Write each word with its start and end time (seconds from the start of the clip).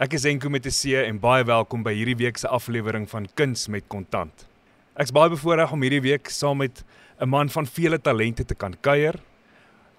Ek 0.00 0.14
is 0.16 0.24
Enko 0.24 0.48
met 0.48 0.64
'n 0.64 0.72
C 0.72 0.96
en 0.96 1.18
baie 1.20 1.44
welkom 1.44 1.82
by 1.84 1.92
hierdie 1.92 2.16
week 2.16 2.38
se 2.38 2.48
aflewering 2.48 3.06
van 3.06 3.26
Kuns 3.36 3.68
met 3.68 3.84
Kontant. 3.86 4.46
Ek's 4.96 5.12
baie 5.12 5.28
bevoorreg 5.28 5.72
om 5.72 5.82
hierdie 5.82 6.00
week 6.00 6.30
saam 6.30 6.56
met 6.56 6.82
'n 7.20 7.28
man 7.28 7.50
van 7.50 7.66
vele 7.66 7.98
talente 8.00 8.44
te 8.46 8.54
kan 8.54 8.74
kuier. 8.80 9.20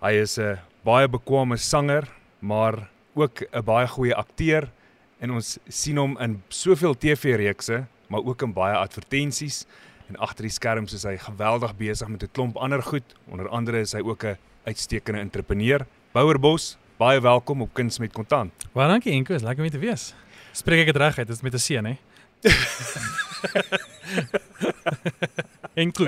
Hy 0.02 0.12
is 0.14 0.40
'n 0.40 0.58
baie 0.84 1.08
bekwame 1.08 1.56
sanger, 1.58 2.10
maar 2.42 2.90
ook 3.14 3.44
'n 3.54 3.64
baie 3.64 3.88
goeie 3.88 4.16
akteur 4.16 4.72
en 5.20 5.32
ons 5.32 5.60
sien 5.70 5.98
hom 5.98 6.18
in 6.18 6.42
soveel 6.50 6.96
TV-reekse, 6.98 7.86
maar 8.10 8.26
ook 8.26 8.42
in 8.42 8.54
baie 8.54 8.76
advertensies 8.76 9.68
en 10.10 10.18
agter 10.18 10.42
die 10.42 10.52
skerms 10.52 10.94
is 10.94 11.04
hy 11.04 11.18
geweldig 11.18 11.78
besig 11.78 12.08
met 12.08 12.24
'n 12.24 12.32
klomp 12.34 12.58
ander 12.58 12.82
goed. 12.82 13.16
Onder 13.30 13.48
andere 13.50 13.80
is 13.80 13.94
hy 13.94 14.02
ook 14.02 14.24
'n 14.24 14.38
uitstekende 14.66 15.20
entrepreneur. 15.20 15.86
Bouer 16.12 16.40
Bos, 16.40 16.78
baie 17.02 17.18
welkom 17.22 17.62
op 17.66 17.74
Kuns 17.74 17.98
met 17.98 18.12
Kontant. 18.14 18.54
Baie 18.76 18.86
dankie 18.92 19.10
Enko, 19.16 19.34
is 19.34 19.42
lekker 19.42 19.66
om 19.66 19.70
te 19.74 19.80
wees. 19.82 20.12
Spreek 20.54 20.84
ek 20.84 20.92
dit 20.92 21.00
reg 21.02 21.16
uit? 21.18 21.28
Dit 21.28 21.36
is 21.36 21.42
met 21.42 21.54
'n 21.58 21.64
seun, 21.64 21.86
hè? 21.90 21.96
Enko. 25.82 26.06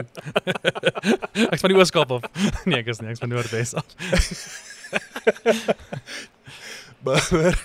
ek 1.50 1.60
van 1.64 1.74
die 1.74 1.80
Ooskaap 1.80 2.12
af. 2.12 2.22
Nee, 2.70 2.80
ek 2.84 2.88
is 2.94 3.02
nie, 3.02 3.10
ek 3.10 3.18
is 3.18 3.24
van 3.24 3.34
Noordwes 3.34 3.74
af. 3.74 3.86
Bouer. 7.06 7.58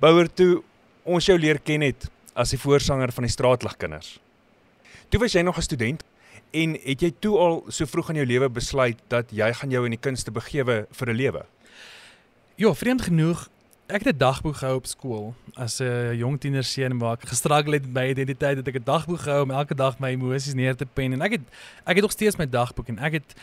Bouer 0.00 0.28
toe 0.32 0.62
ons 1.04 1.26
jou 1.26 1.38
leer 1.38 1.60
ken 1.60 1.80
het 1.84 2.08
as 2.32 2.50
die 2.56 2.62
voorsanger 2.64 3.12
van 3.12 3.24
die 3.28 3.32
Straatligkinders. 3.32 4.16
Toe 5.12 5.20
was 5.20 5.36
jy 5.36 5.44
nog 5.44 5.58
'n 5.58 5.68
student 5.68 6.00
en 6.54 6.76
het 6.84 7.02
jy 7.02 7.10
toe 7.20 7.34
al 7.38 7.56
so 7.68 7.86
vroeg 7.90 8.12
in 8.12 8.22
jou 8.22 8.26
lewe 8.30 8.48
besluit 8.52 9.00
dat 9.12 9.32
jy 9.34 9.50
gaan 9.58 9.72
jou 9.74 9.82
in 9.88 9.96
die 9.96 10.00
kunste 10.00 10.30
begewe 10.34 10.86
vir 10.90 11.10
'n 11.10 11.16
lewe? 11.16 11.42
Ja, 12.56 12.74
vreemd 12.74 13.02
genoeg, 13.02 13.48
ek 13.86 14.04
het 14.04 14.14
'n 14.14 14.18
dagboek 14.18 14.56
gehou 14.56 14.76
op 14.76 14.86
skool 14.86 15.34
as 15.54 15.80
'n 15.80 16.16
jong 16.16 16.40
tienerseun 16.40 16.98
waar 16.98 17.16
ek 17.18 17.28
gestruggle 17.28 17.74
het 17.74 17.82
met 17.82 17.92
my 17.92 18.10
identiteit, 18.10 18.56
het 18.56 18.68
ek 18.68 18.76
'n 18.76 18.84
dagboek 18.84 19.20
gehou 19.20 19.42
om 19.42 19.50
elke 19.50 19.74
dag 19.74 19.98
my 19.98 20.10
emosies 20.10 20.54
neer 20.54 20.76
te 20.76 20.86
pen 20.86 21.12
en 21.12 21.22
ek 21.22 21.32
het 21.32 21.44
ek 21.86 21.96
het 21.96 22.02
nog 22.02 22.12
steeds 22.12 22.36
my 22.36 22.46
dagboek 22.46 22.88
en 22.88 22.98
ek 22.98 23.12
het 23.12 23.34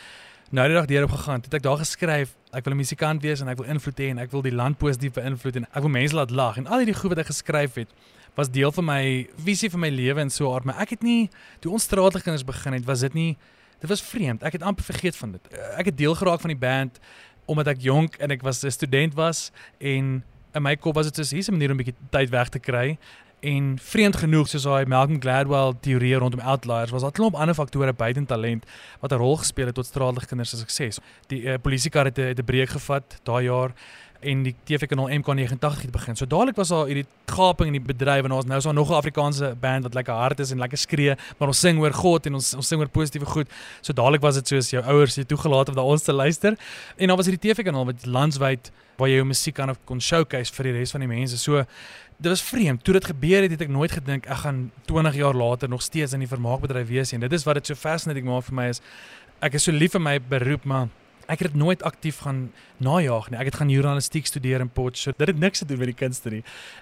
nou 0.52 0.68
die 0.68 0.76
dag 0.76 0.86
deur 0.86 1.04
op 1.04 1.12
gegaan. 1.12 1.42
Het 1.42 1.54
ek 1.54 1.64
daar 1.64 1.78
geskryf, 1.78 2.36
ek 2.52 2.64
wil 2.64 2.74
'n 2.74 2.78
musikant 2.78 3.22
wees 3.22 3.42
en 3.42 3.48
ek 3.48 3.58
wil 3.58 3.68
invloed 3.68 4.00
hê 4.00 4.10
en 4.10 4.18
ek 4.18 4.32
wil 4.32 4.42
die 4.42 4.56
land 4.56 4.78
positief 4.78 5.14
beïnvloed 5.14 5.56
en 5.56 5.68
ek 5.72 5.82
wil 5.82 5.90
mense 5.90 6.16
laat 6.16 6.32
lag 6.32 6.58
en 6.58 6.68
al 6.68 6.78
hierdie 6.78 6.96
goed 6.96 7.10
wat 7.10 7.20
ek 7.20 7.32
geskryf 7.32 7.76
het 7.76 7.90
was 8.36 8.50
deel 8.50 8.72
van 8.72 8.86
my 8.86 9.28
visie 9.36 9.70
vir 9.70 9.80
my 9.80 9.90
lewe 9.90 10.20
en 10.20 10.30
so 10.30 10.54
aard, 10.54 10.64
maar 10.64 10.80
ek 10.80 10.90
het 10.90 11.04
nie 11.04 11.30
toe 11.60 11.72
ons 11.72 11.84
straatlige 11.84 12.24
kinders 12.24 12.46
begin 12.48 12.74
het, 12.74 12.86
was 12.86 13.00
dit 13.00 13.14
nie 13.14 13.38
dit 13.82 13.90
was 13.90 14.02
vreemd. 14.02 14.44
Ek 14.46 14.54
het 14.54 14.62
amper 14.62 14.86
vergeet 14.86 15.18
van 15.18 15.32
dit. 15.32 15.48
Ek 15.78 15.86
het 15.90 15.98
deel 15.98 16.16
geraak 16.16 16.42
van 16.42 16.54
die 16.54 16.60
band 16.60 17.00
omdat 17.50 17.68
ek 17.68 17.82
jonk 17.82 18.16
en 18.22 18.32
ek 18.32 18.44
was 18.46 18.64
'n 18.64 18.72
student 18.72 19.14
was 19.14 19.52
en 19.80 20.24
in 20.54 20.62
my 20.62 20.76
kop 20.76 20.96
was 20.96 21.06
dit 21.10 21.16
soos 21.16 21.32
hier's 21.32 21.48
'n 21.50 21.52
manier 21.52 21.72
om 21.72 21.78
'n 21.78 21.84
bietjie 21.84 21.98
tyd 22.10 22.30
weg 22.30 22.50
te 22.50 22.60
kry 22.60 22.98
en 23.42 23.80
vreemd 23.82 24.16
genoeg 24.16 24.48
soos 24.48 24.64
daai 24.64 24.86
Malcolm 24.86 25.22
Gladwell 25.22 25.74
teorie 25.82 26.16
rondom 26.16 26.40
outliers 26.40 26.92
was 26.92 27.02
daar 27.02 27.12
'n 27.12 27.18
klomp 27.20 27.36
ander 27.36 27.56
faktore 27.56 27.94
buiten 27.94 28.26
talent 28.26 28.66
wat 29.00 29.12
'n 29.12 29.16
rol 29.16 29.38
gespeel 29.38 29.66
het 29.66 29.76
tot 29.76 29.86
straatlige 29.86 30.28
kinders 30.28 30.50
se 30.50 30.58
sukses. 30.58 31.00
Die 31.28 31.42
uh, 31.42 31.58
polisiekar 31.62 32.06
het 32.06 32.18
'n 32.18 32.46
breek 32.46 32.70
gevat 32.70 33.20
daai 33.24 33.44
jaar 33.44 33.72
en 34.22 34.44
die 34.46 34.54
TV-kanaal 34.68 35.10
MK89 35.20 35.82
het 35.86 35.92
begin. 35.92 36.16
So 36.16 36.28
dadelik 36.30 36.56
was 36.60 36.72
daar 36.74 36.86
hierdie 36.90 37.06
gaping 37.32 37.72
in 37.72 37.78
die 37.78 37.84
bedryf 37.94 38.28
en 38.28 38.36
ons 38.36 38.48
nou 38.50 38.58
is 38.58 38.68
daar 38.68 38.74
nog 38.74 38.90
'n 38.90 39.00
Afrikaanse 39.00 39.56
band 39.60 39.84
wat 39.84 39.94
lekker 39.94 40.14
hard 40.14 40.40
is 40.40 40.52
en 40.52 40.58
lekker 40.58 40.78
skree, 40.78 41.16
maar 41.38 41.48
ons 41.48 41.60
sing 41.60 41.80
oor 41.80 41.94
God 41.94 42.26
en 42.26 42.34
ons 42.34 42.54
ons 42.54 42.68
sing 42.68 42.80
oor 42.80 42.90
positiewe 42.90 43.26
goed. 43.26 43.48
So 43.82 43.94
dadelik 43.94 44.22
was 44.22 44.36
dit 44.36 44.48
soos 44.48 44.70
jou 44.70 44.84
ouers 44.84 45.16
het 45.16 45.28
toegelaat 45.28 45.70
om 45.70 45.76
na 45.76 45.82
ons 45.82 46.04
te 46.04 46.14
luister. 46.14 46.58
En 46.98 47.08
dan 47.08 47.18
was 47.18 47.26
hierdie 47.26 47.50
TV-kanaal 47.50 47.86
wat 47.86 48.06
landwyd 48.06 48.72
waar 48.98 49.08
jy 49.08 49.16
jou 49.16 49.26
musiek 49.26 49.56
kan 49.56 49.76
kon 49.86 50.00
showcase 50.00 50.54
vir 50.54 50.64
die 50.64 50.72
res 50.72 50.92
van 50.92 51.00
die 51.00 51.10
mense. 51.10 51.38
So 51.38 51.66
dit 52.18 52.30
was 52.30 52.42
vreemd. 52.42 52.84
Toe 52.84 52.94
dit 52.94 53.06
gebeur 53.06 53.42
het, 53.42 53.52
het 53.52 53.62
ek 53.62 53.70
nooit 53.70 53.92
gedink 53.92 54.26
ek 54.26 54.38
gaan 54.38 54.72
20 54.86 55.16
jaar 55.16 55.34
later 55.34 55.70
nog 55.70 55.82
steeds 55.82 56.14
in 56.14 56.20
die 56.20 56.30
vermaakbedryf 56.30 56.88
wees 56.88 57.12
nie. 57.12 57.20
Dit 57.20 57.34
is 57.34 57.44
wat 57.44 57.56
dit 57.56 57.68
so 57.68 57.76
fascinating 57.76 58.26
maak 58.26 58.44
vir 58.44 58.56
my 58.56 58.68
is 58.70 58.82
ek 59.42 59.58
is 59.58 59.64
so 59.64 59.72
lief 59.74 59.96
vir 59.98 60.02
my 60.02 60.20
beroep, 60.22 60.66
maar 60.66 60.90
ek 61.32 61.40
het 61.40 61.54
dit 61.54 61.60
nooit 61.62 61.84
aktief 61.88 62.20
gaan 62.26 62.52
najaag 62.84 63.30
nie. 63.32 63.40
Ek 63.40 63.52
het 63.52 63.56
gaan 63.62 63.70
journalistiek 63.72 64.26
studeer 64.28 64.64
in 64.64 64.70
Potchefstroom. 64.70 65.16
Dit 65.18 65.32
het 65.32 65.40
niks 65.40 65.62
te 65.62 65.66
doen 65.66 65.80
met 65.80 65.92
die 65.92 65.96
kunste 65.96 66.30
nie. 66.34 66.42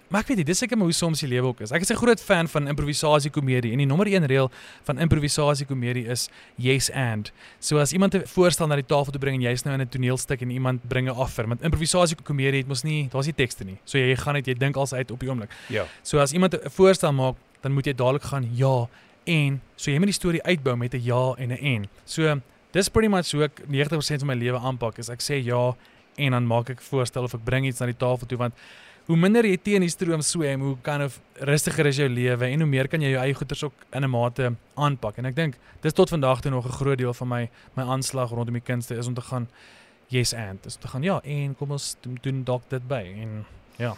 Maar 0.09 0.23
ek 0.23 0.31
weet 0.31 0.41
nie, 0.41 0.45
dis 0.49 0.61
seker 0.63 0.79
maar 0.79 0.89
hoe 0.89 0.95
soms 0.95 1.21
die 1.21 1.29
lewe 1.29 1.51
ook 1.51 1.61
is. 1.65 1.73
Ek 1.75 1.85
is 1.85 1.91
'n 1.91 1.99
groot 2.01 2.21
fan 2.21 2.47
van 2.47 2.67
improvisasie 2.67 3.31
komedie 3.31 3.71
en 3.71 3.77
die 3.77 3.85
nommer 3.85 4.07
1 4.07 4.25
reël 4.25 4.51
van 4.83 4.97
improvisasie 4.97 5.65
komedie 5.65 6.07
is 6.07 6.29
yes 6.55 6.89
and. 6.91 7.31
So 7.59 7.77
as 7.77 7.93
iemand 7.93 8.15
'n 8.15 8.25
voorstel 8.25 8.67
na 8.67 8.75
die 8.75 8.85
tafel 8.85 9.11
toe 9.11 9.19
bring 9.19 9.35
en 9.35 9.41
jy's 9.41 9.63
nou 9.63 9.73
in 9.73 9.81
'n 9.81 9.89
toneelstuk 9.89 10.41
en 10.41 10.49
iemand 10.49 10.87
bring 10.87 11.07
'n 11.07 11.15
offer, 11.15 11.47
want 11.47 11.61
improvisasie 11.61 12.17
komedie 12.23 12.59
het 12.59 12.67
mos 12.67 12.83
nie, 12.83 13.07
daar's 13.09 13.25
nie 13.25 13.35
tekste 13.35 13.63
nie. 13.63 13.77
So 13.85 13.97
jy 13.97 14.15
gaan 14.15 14.33
net 14.33 14.45
jy 14.47 14.53
dink 14.53 14.75
als 14.75 14.93
uit 14.93 15.11
op 15.11 15.19
die 15.19 15.29
oomblik. 15.29 15.51
Ja. 15.67 15.85
So 16.01 16.19
as 16.19 16.33
iemand 16.33 16.53
'n 16.53 16.69
voorstel 16.69 17.13
maak, 17.13 17.35
dan 17.61 17.71
moet 17.71 17.85
jy 17.85 17.93
dadelik 17.93 18.23
gaan 18.23 18.49
ja 18.55 18.87
en 19.25 19.61
so 19.75 19.91
jy 19.91 19.97
moet 19.97 20.07
die 20.07 20.13
storie 20.13 20.43
uitbou 20.43 20.75
met 20.75 20.93
'n 20.93 21.03
ja 21.03 21.33
en 21.37 21.51
'n 21.51 21.57
en. 21.57 21.87
So 22.05 22.41
dis 22.71 22.89
pretty 22.89 23.09
much 23.09 23.31
hoe 23.31 23.47
ek 23.47 23.63
90% 23.67 24.25
van 24.25 24.27
my 24.27 24.37
lewe 24.37 24.59
aanpak 24.59 24.99
is 24.99 25.09
ek 25.09 25.21
sê 25.21 25.39
ja 25.43 25.73
en 26.17 26.31
dan 26.31 26.47
maak 26.47 26.69
ek 26.69 26.81
voorstel 26.81 27.23
of 27.23 27.33
ek 27.33 27.45
bring 27.45 27.65
iets 27.65 27.79
na 27.79 27.89
die 27.89 27.97
tafel 27.97 28.27
toe 28.27 28.37
want 28.37 28.53
hoe 29.09 29.17
minder 29.17 29.45
jy 29.47 29.57
teen 29.57 29.81
die 29.81 29.89
stroom 29.89 30.21
swem, 30.21 30.61
hoe 30.61 30.75
kan 30.85 31.01
of 31.01 31.15
rustiger 31.49 31.87
is 31.89 31.97
jou 31.97 32.05
lewe 32.05 32.45
en 32.45 32.61
hoe 32.61 32.69
meer 32.69 32.87
kan 32.91 33.01
jy 33.01 33.15
jou 33.15 33.21
eie 33.23 33.33
goeders 33.33 33.63
ook 33.65 33.85
in 33.97 34.03
'n 34.05 34.09
mate 34.09 34.53
aanpak. 34.77 35.17
En 35.17 35.25
ek 35.25 35.35
dink 35.35 35.55
dis 35.81 35.93
tot 35.93 36.09
vandag 36.09 36.41
toe 36.41 36.51
nog 36.51 36.65
'n 36.65 36.77
groot 36.77 36.97
deel 36.97 37.13
van 37.13 37.27
my 37.27 37.49
my 37.75 37.83
aanslag 37.83 38.29
rondom 38.29 38.53
die 38.53 38.61
kunste 38.61 38.97
is 38.97 39.07
om 39.07 39.13
te 39.13 39.21
gaan 39.21 39.47
yes 40.09 40.33
and, 40.33 40.65
is 40.65 40.75
om 40.75 40.81
te 40.81 40.87
gaan 40.87 41.03
ja 41.03 41.19
en 41.23 41.55
kom 41.55 41.71
ons 41.71 41.95
doen 42.21 42.43
dalk 42.43 42.69
dit 42.69 42.87
by 42.87 43.03
en 43.21 43.45
ja. 43.77 43.95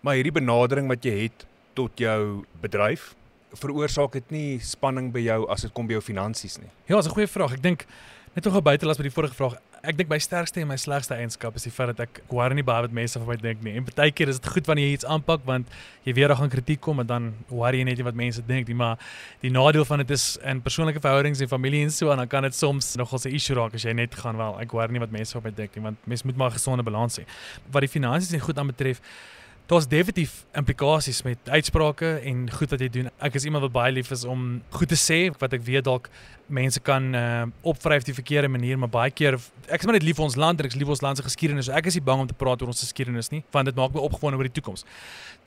Maar 0.00 0.14
hierdie 0.14 0.32
benadering 0.32 0.88
wat 0.88 1.04
jy 1.04 1.22
het 1.22 1.46
tot 1.74 1.90
jou 1.98 2.44
bedryf 2.60 3.14
veroorsaak 3.58 4.12
dit 4.12 4.30
nie 4.30 4.58
spanning 4.58 5.12
by 5.12 5.20
jou 5.20 5.40
as 5.50 5.62
dit 5.62 5.72
kom 5.72 5.86
by 5.86 5.98
jou 5.98 6.02
finansies 6.02 6.58
nie. 6.58 6.70
Ja, 6.86 6.96
dis 6.96 7.06
'n 7.06 7.14
goeie 7.14 7.28
vraag. 7.28 7.52
Ek 7.52 7.62
dink 7.62 7.86
net 8.34 8.44
nog 8.44 8.54
'n 8.56 8.62
buitelas 8.62 8.96
by 8.96 9.02
die 9.02 9.10
vorige 9.10 9.34
vraag. 9.34 9.56
Ek 9.82 9.96
dink 9.96 10.08
my 10.08 10.18
sterkste 10.18 10.60
en 10.60 10.68
my 10.68 10.76
slegste 10.76 11.14
eienskap 11.14 11.54
is 11.56 11.62
die 11.62 11.70
feit 11.70 11.96
dat 11.96 12.00
ek 12.00 12.22
worry 12.28 12.54
nie 12.54 12.62
baie 12.62 12.82
wat 12.82 12.92
mense 12.92 13.18
van 13.18 13.26
my 13.26 13.36
dink 13.36 13.62
nie. 13.62 13.74
En 13.76 13.84
baie 13.96 14.12
keer 14.12 14.28
is 14.28 14.38
dit 14.38 14.52
goed 14.52 14.66
wanneer 14.66 14.86
jy 14.86 14.92
iets 14.92 15.04
aanpak 15.04 15.40
want 15.44 15.66
jy 16.04 16.12
weet 16.12 16.28
daar 16.28 16.36
gaan 16.36 16.50
kritiek 16.50 16.80
kom 16.80 17.00
en 17.00 17.06
dan 17.06 17.34
worry 17.48 17.78
jy 17.78 17.84
net 17.84 17.96
nie 17.96 18.04
wat 18.04 18.14
mense 18.14 18.42
dink 18.46 18.68
nie, 18.68 18.74
maar 18.74 18.98
die 19.40 19.50
nadeel 19.50 19.84
van 19.84 19.98
dit 19.98 20.10
is 20.10 20.38
in 20.44 20.60
persoonlike 20.60 21.00
verhoudings 21.00 21.40
en 21.40 21.48
familie 21.48 21.82
en 21.82 21.90
so 21.90 22.10
en 22.10 22.16
dan 22.18 22.28
kan 22.28 22.42
dit 22.42 22.54
soms 22.54 22.94
nogal 22.96 23.18
'n 23.24 23.34
issue 23.34 23.54
raak 23.56 23.74
as 23.74 23.82
jy 23.82 23.92
net 23.92 24.14
gaan 24.14 24.36
wel 24.36 24.60
ek 24.60 24.70
worry 24.72 24.92
nie 24.92 25.00
wat 25.00 25.10
mense 25.10 25.32
van 25.32 25.42
my 25.42 25.50
dink 25.50 25.74
nie 25.74 25.82
want 25.82 25.96
mense 26.06 26.26
moet 26.26 26.36
maar 26.36 26.50
'n 26.50 26.52
gesonde 26.52 26.82
balans 26.82 27.18
hê. 27.18 27.24
Wat 27.72 27.80
die 27.80 27.88
finansies 27.88 28.32
en 28.32 28.40
goed 28.40 28.58
aanbetref 28.58 29.00
Daar's 29.70 29.86
definitief 29.86 30.44
implikasies 30.52 31.22
met 31.22 31.38
uitsprake 31.44 32.08
en 32.26 32.50
goed 32.50 32.72
wat 32.74 32.80
jy 32.82 32.88
doen. 32.90 33.10
Ek 33.22 33.36
is 33.38 33.44
iemand 33.46 33.62
wat 33.68 33.74
baie 33.76 33.92
lief 33.94 34.10
is 34.10 34.24
om 34.26 34.56
goed 34.74 34.90
te 34.90 34.98
sê 34.98 35.18
wat 35.38 35.52
ek 35.54 35.62
weet 35.62 35.86
dalk 35.86 36.08
mense 36.50 36.80
kan 36.80 37.14
uh, 37.14 37.46
opvryf 37.62 38.04
die 38.04 38.14
verkeerde 38.14 38.48
manier, 38.48 38.78
maar 38.78 38.90
baie 38.92 39.10
keer 39.10 39.38
ek 39.70 39.80
is 39.80 39.86
maar 39.86 39.96
net 39.98 40.06
lief 40.06 40.18
vir 40.18 40.26
ons 40.26 40.36
land 40.36 40.60
ek 40.60 40.74
is 40.74 40.78
lief 40.78 40.88
vir 40.88 40.96
ons 40.96 41.02
land 41.04 41.20
se 41.20 41.24
geskiedenis. 41.26 41.68
So 41.68 41.72
ek 41.72 41.86
is 41.86 41.98
nie 41.98 42.04
bang 42.04 42.24
om 42.24 42.28
te 42.30 42.36
praat 42.36 42.62
oor 42.62 42.72
ons 42.72 42.82
geskiedenis 42.82 43.30
nie, 43.30 43.42
want 43.54 43.70
dit 43.70 43.76
maak 43.78 43.94
my 43.94 44.02
opgewonde 44.02 44.38
oor 44.40 44.48
die 44.48 44.56
toekoms. 44.60 44.84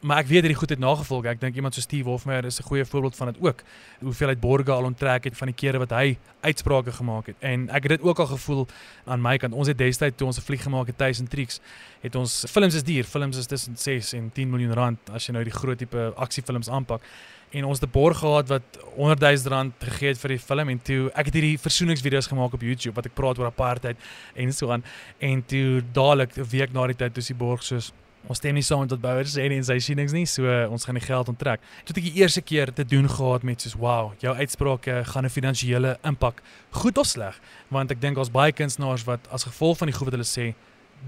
Maar 0.04 0.24
ek 0.24 0.28
weet 0.28 0.44
hierdie 0.44 0.60
goed 0.60 0.74
het 0.74 0.82
nagevolge. 0.84 1.30
Ek 1.32 1.40
dink 1.40 1.56
iemand 1.56 1.78
so 1.78 1.84
Steve 1.84 2.10
Hofmeyer 2.12 2.46
is 2.46 2.60
'n 2.60 2.68
goeie 2.68 2.86
voorbeeld 2.86 3.16
van 3.16 3.32
dit 3.32 3.38
ook. 3.40 3.64
Hoeveel 4.02 4.28
hy 4.28 4.36
borge 4.36 4.72
al 4.72 4.84
onttrek 4.84 5.24
het 5.24 5.38
van 5.38 5.48
die 5.48 5.56
kere 5.56 5.80
wat 5.80 5.92
hy 5.92 6.18
uitsprake 6.42 6.92
gemaak 6.92 7.26
het. 7.28 7.36
En 7.40 7.70
ek 7.70 7.84
het 7.84 7.92
dit 7.98 8.02
ook 8.02 8.20
al 8.20 8.28
gevoel 8.28 8.68
aan 9.06 9.22
my 9.22 9.38
kant. 9.38 9.54
Ons 9.54 9.68
het 9.68 9.78
destyds 9.78 10.18
toe 10.18 10.28
ons 10.28 10.38
'n 10.38 10.42
vlieg 10.42 10.64
gemaak 10.64 10.88
het 10.88 10.98
tuis 10.98 11.20
in 11.20 11.28
Trix, 11.28 11.60
het 12.02 12.16
ons 12.16 12.46
films 12.50 12.74
is 12.74 12.84
duur. 12.84 13.04
Films 13.04 13.38
is 13.38 13.46
tussen 13.46 13.78
6 13.78 14.14
en 14.14 14.32
10 14.34 14.50
miljoen 14.50 14.74
rand 14.74 15.00
as 15.10 15.26
jy 15.26 15.34
nou 15.34 15.44
die 15.44 15.54
groot 15.54 15.78
tipe 15.78 16.14
aksiefilms 16.16 16.70
aanpak 16.70 17.02
en 17.54 17.66
ons 17.66 17.80
het 17.80 17.90
'n 17.90 17.92
borg 17.92 18.18
gehad 18.18 18.48
wat 18.48 18.64
100 18.96 19.20
000 19.20 19.54
rand 19.54 19.74
gegee 19.80 20.08
het 20.08 20.18
vir 20.18 20.30
die 20.30 20.40
film 20.40 20.70
en 20.70 20.82
toe 20.82 21.12
ek 21.14 21.26
het 21.26 21.34
hierdie 21.34 21.60
versoeningsvideo's 21.60 22.28
gemaak 22.28 22.54
op 22.54 22.62
YouTube 22.62 22.96
wat 22.96 23.06
ek 23.06 23.14
praat 23.14 23.38
oor 23.38 23.46
apartheid 23.46 23.98
en 24.36 24.54
so 24.54 24.72
aan. 24.72 24.84
En 25.18 25.46
toe 25.46 25.84
dadelik 25.92 26.38
'n 26.38 26.50
week 26.50 26.74
na 26.74 26.88
die 26.88 26.96
tyd 26.96 27.14
toe 27.14 27.24
die 27.24 27.36
borg 27.36 27.64
soos 27.64 27.92
ons 28.28 28.38
stem 28.38 28.54
nie 28.54 28.64
saam 28.64 28.80
met 28.80 28.90
wat 28.90 29.02
Bouwer 29.02 29.28
sê 29.28 29.50
nie 29.50 29.58
en 29.58 29.64
sy 29.64 29.80
sienings 29.80 30.14
nie 30.14 30.26
so 30.26 30.48
ons 30.72 30.86
gaan 30.86 30.96
die 30.96 31.06
geld 31.06 31.28
onttrek. 31.28 31.60
Toe 31.84 31.96
ek 31.98 32.04
die 32.04 32.22
eerste 32.22 32.42
keer 32.42 32.74
te 32.74 32.86
doen 32.86 33.10
gehad 33.10 33.44
met 33.44 33.62
soos 33.62 33.76
wow, 33.76 34.14
jou 34.20 34.36
uitsprake 34.36 35.04
gaan 35.06 35.26
'n 35.26 35.30
finansiële 35.30 35.98
impak 36.04 36.42
goed 36.72 36.98
of 36.98 37.06
sleg? 37.06 37.40
Want 37.70 37.92
ek 37.92 38.02
dink 38.02 38.18
ons 38.18 38.32
baie 38.32 38.52
kunstenaars 38.52 39.04
wat 39.04 39.28
as 39.32 39.44
gevolg 39.44 39.78
van 39.78 39.88
die 39.88 39.96
goed 39.96 40.06
wat 40.06 40.14
hulle 40.14 40.24
sê 40.24 40.56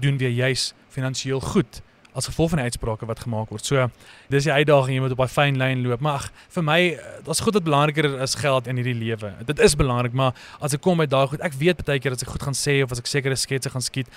doen 0.00 0.18
weer 0.18 0.30
juis 0.30 0.74
finansiëel 0.88 1.40
goed 1.40 1.82
as 2.16 2.26
gevolg 2.30 2.54
van 2.54 2.62
die 2.62 2.66
uitsprake 2.70 3.06
wat 3.06 3.20
gemaak 3.20 3.52
word. 3.52 3.64
So 3.64 3.88
dis 4.32 4.48
die 4.48 4.52
uitdaging 4.52 4.96
jy 4.96 5.02
moet 5.04 5.12
op 5.12 5.20
'n 5.20 5.28
fyn 5.28 5.58
lyn 5.60 5.82
loop. 5.84 6.00
Maar 6.00 6.14
ag, 6.14 6.30
vir 6.48 6.62
my 6.62 6.98
daar's 7.24 7.40
goed 7.40 7.54
wat 7.54 7.64
belangriker 7.64 8.20
is 8.22 8.34
geld 8.34 8.66
in 8.66 8.76
hierdie 8.76 8.94
lewe. 8.94 9.32
Dit 9.44 9.58
is 9.58 9.76
belangrik, 9.76 10.12
maar 10.12 10.32
as 10.60 10.74
ek 10.74 10.80
kom 10.80 10.96
by 10.98 11.06
daai 11.06 11.26
goed, 11.28 11.40
ek 11.40 11.52
weet 11.52 11.84
baie 11.84 11.98
keer 11.98 12.12
as 12.12 12.22
ek 12.22 12.28
goed 12.28 12.42
gaan 12.42 12.54
sê 12.54 12.82
of 12.82 12.92
as 12.92 12.98
ek 12.98 13.06
sekere 13.06 13.36
sketse 13.36 13.70
gaan 13.70 13.82
skiet, 13.82 14.08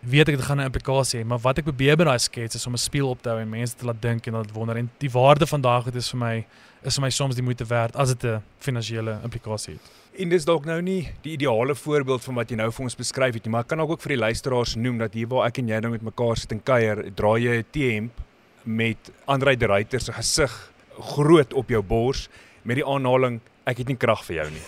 weet 0.00 0.28
ek 0.28 0.36
dit 0.36 0.44
gaan 0.44 0.60
'n 0.60 0.70
implikasie 0.70 1.20
hê, 1.20 1.26
maar 1.26 1.38
wat 1.38 1.58
ek 1.58 1.64
probeer 1.64 1.96
by 1.96 2.04
daai 2.04 2.18
skets 2.18 2.54
is 2.54 2.66
om 2.66 2.72
'n 2.72 2.78
speel 2.78 3.08
op 3.08 3.22
te 3.22 3.28
hou 3.28 3.38
en 3.38 3.48
mense 3.48 3.76
te 3.76 3.84
laat 3.84 4.00
dink 4.00 4.26
en 4.26 4.32
laat 4.32 4.52
wonder 4.52 4.76
en 4.76 4.90
die 4.98 5.10
waarde 5.10 5.46
van 5.46 5.60
daai 5.60 5.82
goed 5.82 5.94
is 5.94 6.10
vir 6.10 6.18
my 6.18 6.46
is 6.82 6.94
vir 6.94 7.02
my 7.02 7.10
soms 7.10 7.34
die 7.34 7.42
moeite 7.42 7.64
werd 7.64 7.96
as 7.96 8.14
dit 8.14 8.24
'n 8.24 8.42
finansiële 8.58 9.20
implikasie 9.22 9.74
het. 9.74 9.99
En 10.18 10.28
dis 10.32 10.44
dalk 10.44 10.64
nou 10.66 10.80
nie 10.82 11.04
die 11.22 11.36
ideale 11.36 11.74
voorbeeld 11.78 12.24
van 12.26 12.40
wat 12.40 12.50
jy 12.50 12.58
nou 12.58 12.66
vir 12.74 12.86
ons 12.88 12.98
beskryf 12.98 13.36
het 13.38 13.44
nie, 13.46 13.52
maar 13.54 13.62
ek 13.62 13.70
kan 13.72 13.82
ook 13.84 14.02
vir 14.02 14.16
die 14.16 14.22
luisteraars 14.24 14.74
noem 14.76 14.98
dat 14.98 15.14
hier 15.14 15.28
waar 15.30 15.46
ek 15.46 15.60
en 15.62 15.70
jy 15.70 15.78
nou 15.84 15.92
met 15.92 16.06
mekaar 16.10 16.40
sit 16.40 16.54
en 16.56 16.62
kuier, 16.66 17.04
dra 17.14 17.36
jy 17.38 17.60
'n 17.60 17.68
T-hemp 17.70 18.20
met 18.64 19.10
Andre 19.26 19.56
de 19.56 19.66
Ruyter 19.66 20.00
se 20.00 20.12
gesig 20.12 20.72
groot 20.98 21.54
op 21.54 21.68
jou 21.70 21.82
bors 21.82 22.28
met 22.62 22.76
die 22.76 22.84
aanhaling 22.84 23.40
ek 23.64 23.78
het 23.78 23.88
nie 23.88 23.96
krag 23.96 24.24
vir 24.24 24.36
jou 24.36 24.50
nie. 24.50 24.66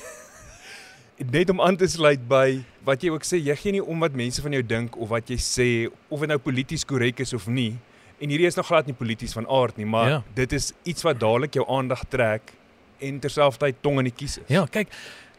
Net 1.37 1.51
om 1.51 1.61
aan 1.61 1.77
te 1.77 1.89
sluit 1.89 2.23
by 2.29 2.63
wat 2.85 3.03
jy 3.03 3.11
ook 3.11 3.25
sê, 3.25 3.43
jy 3.43 3.57
gee 3.57 3.73
nie 3.73 3.83
om 3.83 3.99
wat 4.01 4.15
mense 4.15 4.43
van 4.43 4.53
jou 4.53 4.63
dink 4.63 4.97
of 4.97 5.09
wat 5.09 5.29
jy 5.29 5.37
sê 5.37 5.69
of 6.09 6.21
dit 6.21 6.29
nou 6.29 6.39
polities 6.39 6.85
korrek 6.85 7.21
is 7.21 7.35
of 7.35 7.47
nie. 7.47 7.77
En 8.23 8.31
hierdie 8.31 8.47
is 8.47 8.57
nog 8.57 8.67
glad 8.67 8.87
nie 8.87 8.95
polities 8.95 9.35
van 9.35 9.47
aard 9.47 9.77
nie, 9.77 9.87
maar 9.87 10.09
ja. 10.09 10.23
dit 10.35 10.53
is 10.53 10.73
iets 10.85 11.03
wat 11.03 11.19
dadelik 11.19 11.55
jou 11.55 11.67
aandag 11.67 12.07
trek 12.09 12.55
en 13.03 13.19
terselfdertyd 13.19 13.83
tong 13.83 13.99
in 13.99 14.09
die 14.11 14.15
kies 14.15 14.39
is. 14.39 14.49
Ja, 14.51 14.65
kyk, 14.71 14.93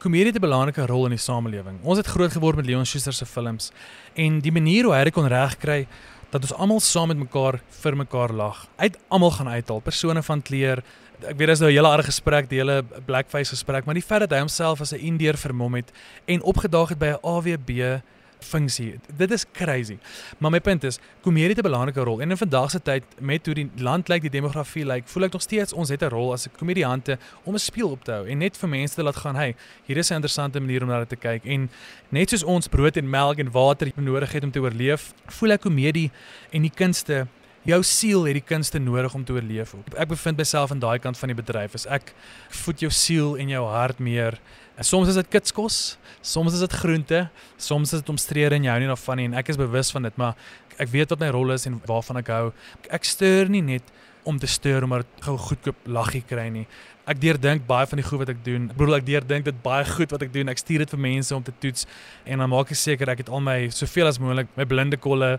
komedie 0.03 0.31
het 0.31 0.35
'n 0.35 0.43
belangrike 0.43 0.85
rol 0.85 1.05
in 1.05 1.15
die 1.15 1.19
samelewing. 1.19 1.79
Ons 1.83 1.97
het 1.97 2.07
groot 2.07 2.31
geword 2.31 2.55
met 2.55 2.65
Leon 2.65 2.85
Schuster 2.85 3.13
se 3.13 3.25
films 3.25 3.71
en 4.13 4.39
die 4.39 4.51
manier 4.51 4.83
hoe 4.83 4.93
hy 4.93 5.03
dit 5.03 5.13
kon 5.13 5.27
regkry 5.27 5.87
dat 6.29 6.41
ons 6.41 6.53
almal 6.53 6.79
saam 6.79 7.07
met 7.07 7.17
mekaar 7.17 7.61
vir 7.69 7.95
mekaar 7.95 8.33
lag. 8.33 8.67
Uit 8.75 8.97
almal 9.07 9.31
gaan 9.31 9.47
uithaal, 9.47 9.79
persone 9.79 10.23
van 10.23 10.41
kleur. 10.41 10.83
Ek 11.21 11.37
weet 11.37 11.47
dis 11.47 11.59
nou 11.59 11.69
'n 11.69 11.75
hele 11.75 11.87
aardige 11.87 12.11
gesprek, 12.11 12.49
die 12.49 12.57
hele 12.57 12.83
blackface 13.05 13.49
gesprek, 13.49 13.85
maar 13.85 13.93
die 13.93 14.03
feit 14.03 14.19
dat 14.19 14.31
hy 14.31 14.39
homself 14.39 14.81
as 14.81 14.93
'n 14.93 14.99
Indiër 14.99 15.37
vermom 15.37 15.73
het 15.75 15.91
en 16.25 16.41
opgedaag 16.41 16.89
het 16.89 16.99
by 16.99 17.05
'n 17.13 17.19
AWB 17.21 18.01
funksie. 18.43 18.99
Dit 19.17 19.31
is 19.31 19.45
crazy. 19.51 19.97
Maar 20.37 20.51
my 20.51 20.59
punt 20.59 20.83
is, 20.83 20.99
komedie 21.21 21.49
het 21.49 21.59
'n 21.59 21.69
belangrike 21.69 22.03
rol 22.03 22.21
en 22.21 22.31
in 22.31 22.37
vandag 22.37 22.71
se 22.71 22.81
tyd 22.81 23.03
met 23.19 23.45
hoe 23.45 23.55
die 23.55 23.69
land 23.77 24.07
lyk, 24.07 24.21
die 24.21 24.29
demografie 24.29 24.85
lyk, 24.85 25.07
voel 25.07 25.23
ek 25.23 25.31
nog 25.31 25.41
steeds 25.41 25.73
ons 25.73 25.89
het 25.89 26.01
'n 26.01 26.09
rol 26.09 26.33
as 26.33 26.47
'n 26.47 26.51
komediante 26.57 27.17
om 27.43 27.53
'n 27.53 27.59
speel 27.59 27.89
op 27.89 28.03
te 28.03 28.11
hou 28.11 28.27
en 28.27 28.37
net 28.37 28.57
vir 28.57 28.69
mense 28.69 28.95
te 28.95 29.03
laat 29.03 29.15
gaan, 29.15 29.35
hey, 29.35 29.55
hier 29.85 29.97
is 29.97 30.09
'n 30.09 30.15
interessante 30.15 30.59
manier 30.59 30.81
om 30.81 30.87
na 30.89 30.99
dit 30.99 31.09
te 31.09 31.15
kyk 31.15 31.45
en 31.45 31.69
net 32.09 32.29
soos 32.29 32.43
ons 32.43 32.67
brood 32.67 32.97
en 32.97 33.09
melk 33.09 33.37
en 33.37 33.51
water 33.51 33.91
nodig 33.95 34.31
het 34.31 34.43
om 34.43 34.51
te 34.51 34.59
oorleef, 34.59 35.13
voel 35.25 35.51
ek 35.51 35.61
komedie 35.61 36.11
en 36.51 36.61
die 36.61 36.71
kunste 36.75 37.27
Jou 37.63 37.79
siel 37.87 38.25
het 38.27 38.35
die 38.35 38.43
kunste 38.43 38.79
nodig 38.79 39.13
om 39.15 39.23
te 39.23 39.31
oorleef. 39.31 39.71
Ek 39.95 40.09
bevind 40.11 40.35
myself 40.37 40.73
aan 40.73 40.81
daai 40.83 40.99
kant 40.99 41.15
van 41.15 41.31
die 41.31 41.37
bedryf. 41.37 41.77
As 41.77 41.85
ek 41.87 42.11
voed 42.51 42.83
jou 42.83 42.89
siel 42.91 43.37
en 43.39 43.53
jou 43.53 43.61
hart 43.71 44.01
meer 44.03 44.35
soms 44.81 45.11
is 45.11 45.19
dit 45.19 45.29
kitskos, 45.29 45.97
soms 46.21 46.53
is 46.53 46.63
dit 46.65 46.77
groente, 46.81 47.27
soms 47.57 47.93
is 47.93 48.01
dit 48.01 48.09
omstrede 48.09 48.57
en 48.57 48.63
jy 48.65 48.71
hou 48.73 48.81
nie 48.81 48.89
daarvan 48.89 49.19
nie 49.21 49.27
en 49.29 49.35
ek 49.37 49.51
is 49.53 49.59
bewus 49.59 49.91
van 49.93 50.07
dit, 50.07 50.17
maar 50.17 50.33
ek 50.81 50.89
weet 50.89 51.13
wat 51.13 51.21
my 51.21 51.29
rol 51.35 51.53
is 51.53 51.67
en 51.69 51.77
waarvan 51.85 52.17
ek 52.23 52.31
hou. 52.33 52.47
Ek 52.89 53.05
stuur 53.05 53.51
nie 53.53 53.61
net 53.61 53.91
om 54.25 54.39
te 54.39 54.47
stuur 54.47 54.85
om 54.85 54.93
maar 54.95 55.03
gou 55.21 55.35
goedkoop 55.37 55.87
laggie 55.91 56.23
kry 56.25 56.47
nie 56.49 56.65
ek 57.03 57.19
deurdink 57.19 57.65
baie 57.67 57.87
van 57.89 57.99
die 57.99 58.05
goed 58.07 58.21
wat 58.21 58.29
ek 58.31 58.39
doen. 58.45 58.69
Ek 58.71 58.77
bedoel 58.79 58.95
ek 58.95 59.05
deurdink 59.07 59.47
dit 59.47 59.57
baie 59.63 59.83
goed 59.87 60.13
wat 60.15 60.21
ek 60.23 60.31
doen. 60.31 60.51
Ek 60.51 60.61
stuur 60.61 60.85
dit 60.85 60.93
vir 60.93 61.01
mense 61.03 61.35
om 61.35 61.43
te 61.43 61.51
toets 61.59 61.87
en 62.23 62.39
dan 62.39 62.51
maak 62.51 62.71
ek 62.71 62.79
seker 62.79 63.11
ek 63.11 63.25
het 63.25 63.31
al 63.33 63.43
my 63.43 63.57
soveel 63.75 64.07
as 64.07 64.19
moontlik 64.23 64.51
my 64.55 64.65
blinde 64.69 64.99
kolle 65.03 65.33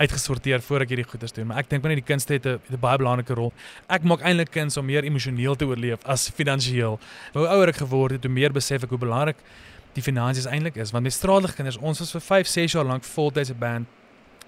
uitgesorteer 0.00 0.64
voor 0.64 0.86
ek 0.86 0.94
hierdie 0.94 1.08
goeders 1.10 1.36
doen. 1.36 1.50
Maar 1.50 1.60
ek 1.60 1.68
dink 1.72 1.84
wanneer 1.84 2.00
die 2.00 2.08
kunste 2.08 2.38
het 2.38 2.46
'n 2.46 2.80
baie 2.80 2.96
belangrike 2.96 3.36
rol. 3.36 3.52
Ek 3.88 4.02
maak 4.02 4.24
eintlik 4.24 4.50
kuns 4.50 4.76
om 4.76 4.86
meer 4.86 5.04
emosioneel 5.04 5.56
te 5.56 5.66
oorleef 5.68 6.00
as 6.04 6.30
finansiëel. 6.30 6.98
Hoe 7.34 7.46
ouer 7.48 7.68
ek 7.68 7.84
geword 7.84 8.12
het, 8.12 8.24
hoe 8.24 8.32
meer 8.32 8.52
besef 8.52 8.82
ek 8.82 8.90
hoe 8.90 8.98
belangrik 8.98 9.36
die 9.94 10.02
finansies 10.02 10.46
eintlik 10.46 10.76
is. 10.76 10.90
Want 10.90 11.04
met 11.04 11.12
straatlig 11.12 11.54
kinders, 11.54 11.76
ons 11.76 11.98
was 11.98 12.10
vir 12.10 12.20
5, 12.20 12.46
6 12.46 12.72
jaar 12.72 12.84
lank 12.84 13.04
voltydse 13.04 13.54
band. 13.54 13.86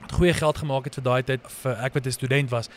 Het 0.03 0.13
goeie 0.13 0.33
geld 0.33 0.59
gemaak 0.59 0.85
het 0.85 0.95
vir 0.95 1.05
daai 1.05 1.23
tyd 1.23 1.41
vir 1.63 1.77
ek 1.85 1.95
wat 1.95 2.07
'n 2.07 2.11
student 2.11 2.51
was. 2.51 2.69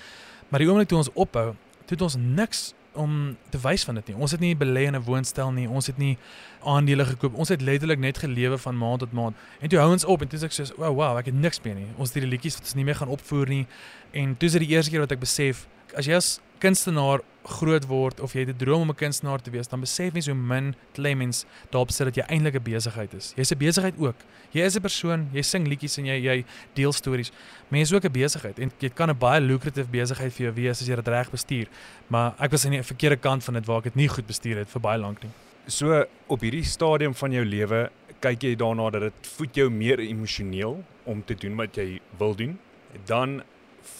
Maar 0.49 0.59
die 0.59 0.67
oomblik 0.67 0.87
toe 0.87 0.97
ons 0.97 1.13
ophou, 1.13 1.55
het 1.89 2.01
ons 2.01 2.15
niks 2.15 2.73
om 2.95 3.37
te 3.49 3.59
wys 3.61 3.83
van 3.83 3.95
dit 3.95 4.07
nie. 4.07 4.15
Ons 4.15 4.31
het 4.31 4.39
nie 4.39 4.55
belê 4.55 4.85
in 4.87 4.95
'n 4.95 5.03
woonstel 5.03 5.51
nie. 5.51 5.67
Ons 5.69 5.87
het 5.87 5.97
nie 5.97 6.17
aandele 6.63 7.05
gekoop. 7.05 7.33
Ons 7.35 7.49
het 7.49 7.61
letterlik 7.61 7.99
net 7.99 8.17
gelewe 8.17 8.57
van 8.57 8.77
maand 8.77 8.99
tot 8.99 9.11
maand. 9.11 9.35
En 9.59 9.69
toe 9.69 9.79
hou 9.79 9.91
ons 9.91 10.05
op 10.05 10.21
en 10.21 10.27
toe 10.27 10.39
sê 10.39 10.43
ek 10.43 10.51
soos, 10.51 10.71
"Wow, 10.77 10.95
wow, 10.95 11.17
ek 11.17 11.25
het 11.25 11.35
niks 11.35 11.61
meer 11.61 11.75
nie. 11.75 11.87
Ons 11.97 12.09
het 12.09 12.13
hierdie 12.13 12.31
liedjies 12.31 12.53
wat 12.53 12.63
ons 12.63 12.73
nie 12.73 12.83
meer 12.83 12.95
gaan 12.95 13.07
opvoer 13.09 13.47
nie." 13.47 13.67
En 14.11 14.37
toe 14.37 14.47
is 14.47 14.51
dit 14.51 14.61
die 14.61 14.75
eerste 14.75 14.91
keer 14.91 14.99
wat 14.99 15.11
ek 15.11 15.19
besef, 15.19 15.67
as 15.95 16.05
jy 16.05 16.15
as 16.15 16.39
kunstenaar 16.59 17.21
groot 17.45 17.85
word 17.85 18.19
of 18.19 18.33
jy 18.33 18.45
het 18.45 18.49
'n 18.49 18.57
droom 18.57 18.81
om 18.81 18.89
'n 18.89 18.95
kunstenaar 18.95 19.41
te 19.41 19.51
wees, 19.51 19.67
dan 19.67 19.79
besef 19.79 20.13
jy 20.13 20.21
so 20.21 20.33
min 20.33 20.75
Clemens 20.93 21.45
daarop 21.69 21.91
sit 21.91 22.05
dat 22.05 22.15
jy 22.15 22.23
eintlik 22.27 22.55
'n 22.55 22.63
besigheid 22.63 23.13
is. 23.13 23.33
Jy's 23.35 23.51
'n 23.51 23.57
besigheid 23.57 23.93
ook. 23.97 24.15
Jy 24.51 24.61
is 24.61 24.75
'n 24.75 24.81
persoon, 24.81 25.29
jy 25.31 25.41
sing 25.41 25.67
liedjies 25.67 25.97
en 25.97 26.05
jy 26.05 26.21
jy 26.23 26.45
deel 26.73 26.91
stories. 26.91 27.31
Mense 27.69 27.93
is 27.93 27.97
ook 27.97 28.05
'n 28.05 28.11
besigheid 28.11 28.59
en 28.59 28.71
dit 28.79 28.93
kan 28.93 29.09
'n 29.09 29.17
baie 29.17 29.41
lucrative 29.41 29.89
besigheid 29.89 30.33
vir 30.33 30.45
jou 30.45 30.53
wees 30.53 30.81
as 30.81 30.87
jy 30.87 30.95
dit 30.95 31.07
reg 31.07 31.29
bestuur. 31.29 31.67
Maar 32.07 32.33
ek 32.39 32.51
was 32.51 32.65
aan 32.65 32.71
die 32.71 32.83
verkeerde 32.83 33.17
kant 33.17 33.43
van 33.43 33.53
dit 33.53 33.65
waar 33.65 33.77
ek 33.77 33.83
dit 33.83 33.95
nie 33.95 34.07
goed 34.07 34.25
bestuur 34.25 34.57
het 34.57 34.69
vir 34.69 34.81
baie 34.81 34.99
lank 34.99 35.23
nie. 35.23 35.31
So 35.67 36.05
op 36.27 36.41
hierdie 36.41 36.63
stadium 36.63 37.13
van 37.13 37.31
jou 37.31 37.45
lewe 37.45 37.89
kyk 38.19 38.43
jy 38.43 38.55
daarna 38.55 38.89
dat 38.89 39.01
dit 39.01 39.27
voed 39.37 39.55
jou 39.55 39.69
meer 39.69 39.99
emosioneel 39.99 40.83
om 41.03 41.23
te 41.25 41.35
doen 41.35 41.55
wat 41.55 41.75
jy 41.75 41.99
wil 42.17 42.35
doen. 42.35 42.59
Dan 43.05 43.43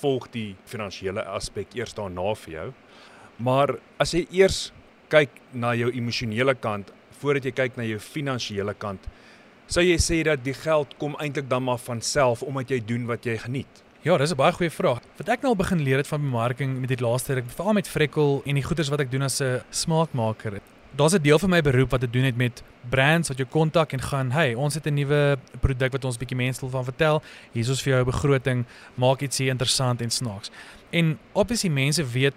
volg 0.02 0.28
die 0.32 0.56
finansiële 0.66 1.24
aspek 1.26 1.76
eers 1.76 1.94
daarna 1.94 2.34
vir 2.36 2.54
jou. 2.54 2.68
Maar 3.38 3.76
as 4.00 4.14
jy 4.14 4.26
eers 4.32 4.72
kyk 5.10 5.30
na 5.54 5.74
jou 5.76 5.92
emosionele 5.92 6.56
kant 6.56 6.92
voordat 7.20 7.46
jy 7.46 7.52
kyk 7.52 7.78
na 7.78 7.84
jou 7.88 8.00
finansiële 8.00 8.74
kant, 8.78 9.08
sou 9.68 9.84
jy 9.84 9.98
sê 10.02 10.22
dat 10.28 10.44
die 10.46 10.54
geld 10.54 10.94
kom 11.02 11.16
eintlik 11.20 11.50
dan 11.50 11.64
maar 11.64 11.82
van 11.82 12.02
self 12.02 12.44
omdat 12.44 12.72
jy 12.72 12.80
doen 12.86 13.08
wat 13.10 13.26
jy 13.26 13.38
geniet. 13.38 13.82
Ja, 14.06 14.18
dis 14.18 14.32
'n 14.32 14.38
baie 14.38 14.54
goeie 14.54 14.70
vraag. 14.70 15.02
Wat 15.18 15.30
ek 15.30 15.42
nou 15.42 15.50
al 15.50 15.56
begin 15.56 15.82
leer 15.82 15.98
het 15.98 16.08
van 16.08 16.22
bemarking 16.22 16.80
met 16.80 16.90
die 16.90 17.02
laaste 17.02 17.34
ruk, 17.34 17.50
veral 17.50 17.74
met 17.74 17.88
Frekkel 17.88 18.44
en 18.46 18.56
die 18.56 18.64
goeders 18.64 18.90
wat 18.90 19.00
ek 19.00 19.12
doen 19.12 19.24
as 19.24 19.42
'n 19.42 19.64
smaakmaker. 19.72 20.62
Daar's 20.96 21.14
'n 21.14 21.22
deel 21.22 21.40
van 21.40 21.50
my 21.50 21.62
beroep 21.62 21.92
wat 21.92 22.00
te 22.00 22.10
doen 22.10 22.24
het 22.24 22.36
met 22.36 22.64
brands 22.90 23.28
wat 23.28 23.38
jou 23.38 23.50
kontak 23.50 23.92
en 23.92 24.02
gaan, 24.02 24.32
"Hey, 24.32 24.54
ons 24.54 24.74
het 24.74 24.86
'n 24.86 24.94
nuwe 24.94 25.38
produk 25.60 25.92
wat 25.92 26.06
ons 26.06 26.18
bietjie 26.18 26.38
mense 26.38 26.60
wil 26.60 26.70
van 26.70 26.84
vertel. 26.84 27.22
Hier 27.52 27.64
is 27.64 27.70
ons 27.70 27.82
vir 27.82 27.94
jou 27.94 28.06
begroting, 28.06 28.66
maak 28.94 29.22
iets 29.22 29.38
hier 29.38 29.50
interessant 29.50 30.02
en 30.02 30.10
snaaks." 30.10 30.50
En 30.90 31.20
obviously 31.32 31.70
mense 31.70 32.04
weet 32.12 32.34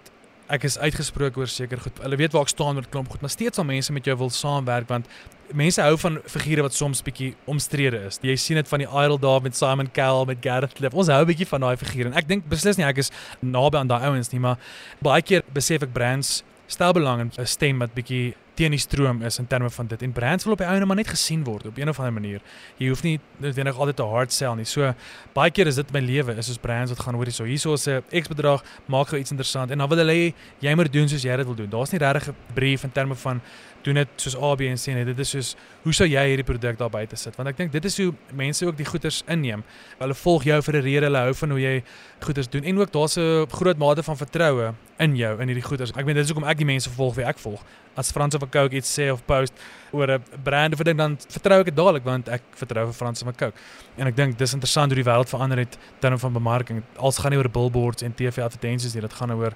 ek 0.49 0.63
is 0.63 0.77
uitgesproke 0.77 1.39
oor 1.39 1.47
seker 1.47 1.79
goed. 1.79 1.99
Hulle 2.01 2.15
weet 2.15 2.31
waar 2.31 2.41
ek 2.41 2.47
staan 2.47 2.75
met 2.75 2.89
klomp 2.89 3.09
goed, 3.09 3.21
maar 3.21 3.29
steeds 3.29 3.57
al 3.57 3.67
mense 3.69 3.93
met 3.93 4.05
jou 4.05 4.17
wil 4.17 4.29
saamwerk 4.29 4.87
want 4.87 5.07
mense 5.53 5.81
hou 5.81 5.95
van 5.97 6.19
figure 6.25 6.61
wat 6.61 6.73
soms 6.73 7.01
bietjie 7.01 7.35
omstrede 7.49 8.05
is. 8.05 8.19
Jy 8.21 8.35
sien 8.35 8.59
dit 8.59 8.67
van 8.67 8.83
die 8.83 8.87
Idol 8.87 9.19
daar 9.21 9.41
met 9.41 9.57
Simon 9.57 9.89
Cowell 9.91 10.25
met 10.25 10.37
Gareth 10.41 10.73
Cliff. 10.73 10.93
Ons 10.93 11.07
hou 11.07 11.23
bietjie 11.25 11.47
van 11.47 11.65
daai 11.65 11.77
figure 11.77 12.09
en 12.09 12.17
ek 12.17 12.27
dink 12.27 12.49
beslis 12.49 12.77
nie 12.77 12.85
ek 12.85 12.97
is 12.97 13.11
naby 13.41 13.77
aan 13.77 13.87
daai 13.89 14.05
ouens 14.09 14.31
nie, 14.33 14.41
maar 14.41 14.57
baie 15.01 15.21
keer 15.21 15.45
besef 15.53 15.85
ek 15.85 15.93
brands 15.93 16.43
stel 16.69 16.93
belang 16.93 17.19
in 17.21 17.31
'n 17.37 17.45
stem 17.45 17.79
wat 17.79 17.93
bietjie 17.93 18.35
teen 18.59 18.75
die 18.75 18.81
stroom 18.81 19.21
is 19.27 19.39
in 19.39 19.47
terme 19.47 19.69
van 19.71 19.87
dit 19.87 20.03
en 20.03 20.13
brands 20.15 20.43
wil 20.47 20.55
op 20.57 20.63
die 20.63 20.67
ouene 20.67 20.87
maar 20.89 20.99
net 20.99 21.11
gesien 21.11 21.45
word 21.47 21.69
op 21.69 21.77
een 21.79 21.89
of 21.89 21.99
ander 21.99 22.13
manier. 22.13 22.41
Jy 22.81 22.91
hoef 22.91 23.03
nie 23.05 23.15
noodwendig 23.39 23.79
altyd 23.79 23.99
te 24.01 24.07
hard 24.13 24.35
sell 24.35 24.55
nie. 24.59 24.67
So 24.67 24.91
baie 25.35 25.53
keer 25.55 25.71
is 25.71 25.79
dit 25.79 25.93
my 25.95 26.01
lewe 26.03 26.35
is 26.39 26.51
soos 26.51 26.59
brands 26.61 26.91
wat 26.93 27.03
gaan 27.05 27.15
hoor 27.15 27.29
hierso. 27.29 27.47
Hierso 27.47 27.73
is 27.73 27.87
'n 27.87 28.03
X 28.21 28.27
bedrag, 28.27 28.63
maak 28.87 29.07
gou 29.09 29.19
iets 29.19 29.31
interessant 29.31 29.71
en 29.71 29.77
dan 29.77 29.89
wil 29.89 29.97
hulle 29.97 30.33
jy 30.59 30.75
moet 30.75 30.91
doen 30.91 31.07
soos 31.07 31.23
jy 31.23 31.35
dit 31.35 31.45
wil 31.45 31.55
doen. 31.55 31.69
Daar's 31.69 31.91
nie 31.91 31.99
regtig 31.99 32.29
'n 32.29 32.35
brief 32.53 32.83
in 32.83 32.91
terme 32.91 33.15
van 33.15 33.41
doen 33.83 34.01
dit 34.01 34.07
soos 34.15 34.35
A 34.35 34.55
B 34.55 34.67
en 34.69 34.77
C 34.77 34.93
nie. 34.95 35.05
Dit 35.05 35.19
is 35.19 35.29
soos 35.29 35.55
hoe 35.83 35.93
sou 35.95 36.07
jy 36.07 36.23
hierdie 36.31 36.45
produk 36.45 36.77
daar 36.77 36.91
buite 36.91 37.15
sit? 37.19 37.35
Want 37.39 37.49
ek 37.49 37.57
dink 37.57 37.71
dit 37.71 37.85
is 37.85 37.97
hoe 37.97 38.11
mense 38.35 38.65
ook 38.65 38.77
die 38.77 38.87
goeders 38.87 39.21
inneem. 39.27 39.63
Hulle 39.99 40.17
volg 40.23 40.43
jou 40.43 40.61
vir 40.61 40.75
'n 40.75 40.83
rede, 40.83 41.05
hulle 41.05 41.23
hou 41.27 41.33
van 41.33 41.49
hoe 41.49 41.61
jy 41.61 41.83
goeders 42.19 42.49
doen 42.49 42.63
en 42.63 42.79
ook 42.79 42.91
daar's 42.91 43.17
'n 43.17 43.47
groot 43.49 43.77
mate 43.77 44.03
van 44.03 44.17
vertroue 44.17 44.73
in 44.99 45.15
jou 45.15 45.41
in 45.41 45.47
hierdie 45.47 45.63
goeders. 45.63 45.91
Ek 45.95 46.05
meen 46.05 46.15
dit 46.15 46.23
is 46.23 46.31
hoekom 46.31 46.47
ek 46.47 46.57
die 46.57 46.65
mense 46.65 46.89
volg 46.89 47.15
wie 47.15 47.25
ek 47.25 47.39
volg 47.39 47.63
as 47.95 48.11
Frans 48.11 48.35
of 48.35 48.43
Coke 48.51 48.75
iets 48.75 48.89
sê 48.99 49.09
of 49.11 49.25
post 49.25 49.53
oor 49.91 50.11
'n 50.11 50.23
brand 50.43 50.73
of 50.73 50.83
ding 50.83 50.97
dan 50.97 51.17
vertrou 51.17 51.59
ek 51.59 51.65
dit 51.65 51.75
dadelik 51.75 52.03
want 52.03 52.29
ek 52.29 52.43
vertrou 52.55 52.85
vir 52.85 52.93
Frans 52.93 53.23
of 53.23 53.35
Coke. 53.35 53.57
En 53.97 54.07
ek 54.07 54.15
dink 54.15 54.37
dis 54.37 54.53
interessant 54.53 54.91
hoe 54.91 55.03
die 55.03 55.09
wêreld 55.09 55.29
verander 55.29 55.57
het 55.57 55.77
terwyl 55.99 56.19
van 56.19 56.33
bemarking. 56.33 56.83
Als 56.97 57.17
gaan 57.17 57.31
nie 57.31 57.39
oor 57.39 57.49
billboards 57.49 58.03
en 58.03 58.13
TV 58.13 58.39
advertensies 58.39 58.93
nie, 58.93 59.01
dit 59.01 59.13
gaan 59.13 59.31
oor 59.31 59.53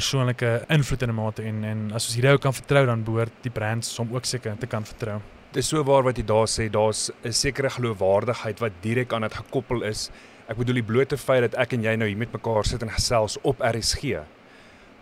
persoonlike 0.00 0.64
invloed 0.72 1.02
in 1.02 1.10
'n 1.10 1.14
mate 1.14 1.42
en 1.42 1.64
en 1.64 1.92
as 1.92 2.06
ons 2.08 2.16
hierdie 2.16 2.32
ou 2.32 2.38
kan 2.38 2.54
vertrou 2.54 2.86
dan 2.86 3.04
behoort 3.04 3.36
die 3.42 3.52
brands 3.58 3.94
som 3.94 4.08
ook 4.14 4.24
seker 4.24 4.56
te 4.58 4.66
kan 4.66 4.84
vertrou. 4.84 5.20
Dis 5.52 5.68
so 5.68 5.84
waar 5.84 6.02
wat 6.02 6.16
jy 6.16 6.24
daar 6.24 6.48
sê, 6.48 6.70
daar's 6.70 7.10
'n 7.24 7.32
sekere 7.32 7.70
geloofwaardigheid 7.70 8.60
wat 8.60 8.72
direk 8.82 9.12
aan 9.12 9.22
dit 9.22 9.34
gekoppel 9.34 9.82
is. 9.82 10.10
Ek 10.48 10.56
bedoel 10.56 10.74
die 10.74 10.90
blote 10.92 11.16
feit 11.16 11.42
dat 11.42 11.54
ek 11.54 11.72
en 11.72 11.82
jy 11.82 11.96
nou 11.96 12.08
hier 12.08 12.16
met 12.16 12.32
mekaar 12.32 12.64
sit 12.64 12.82
en 12.82 12.90
gesels 12.90 13.38
op 13.42 13.60
RSG 13.60 14.24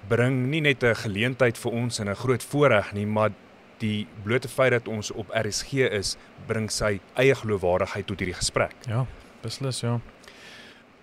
bring 0.09 0.51
nie 0.51 0.61
net 0.61 0.83
'n 0.83 0.95
geleentheid 0.95 1.59
vir 1.59 1.73
ons 1.73 2.01
en 2.01 2.09
'n 2.09 2.15
groot 2.15 2.43
voorreg 2.43 2.93
nie, 2.93 3.07
maar 3.07 3.31
die 3.79 4.07
blote 4.25 4.49
feit 4.49 4.71
dat 4.71 4.89
ons 4.89 5.11
op 5.11 5.31
RSG 5.31 5.73
is, 5.91 6.17
bring 6.47 6.71
sy 6.71 7.01
eie 7.15 7.35
geloofwaardigheid 7.35 8.07
tot 8.07 8.19
hierdie 8.19 8.37
gesprek. 8.37 8.75
Ja, 8.87 9.07
beslis 9.43 9.81
ja. 9.81 10.01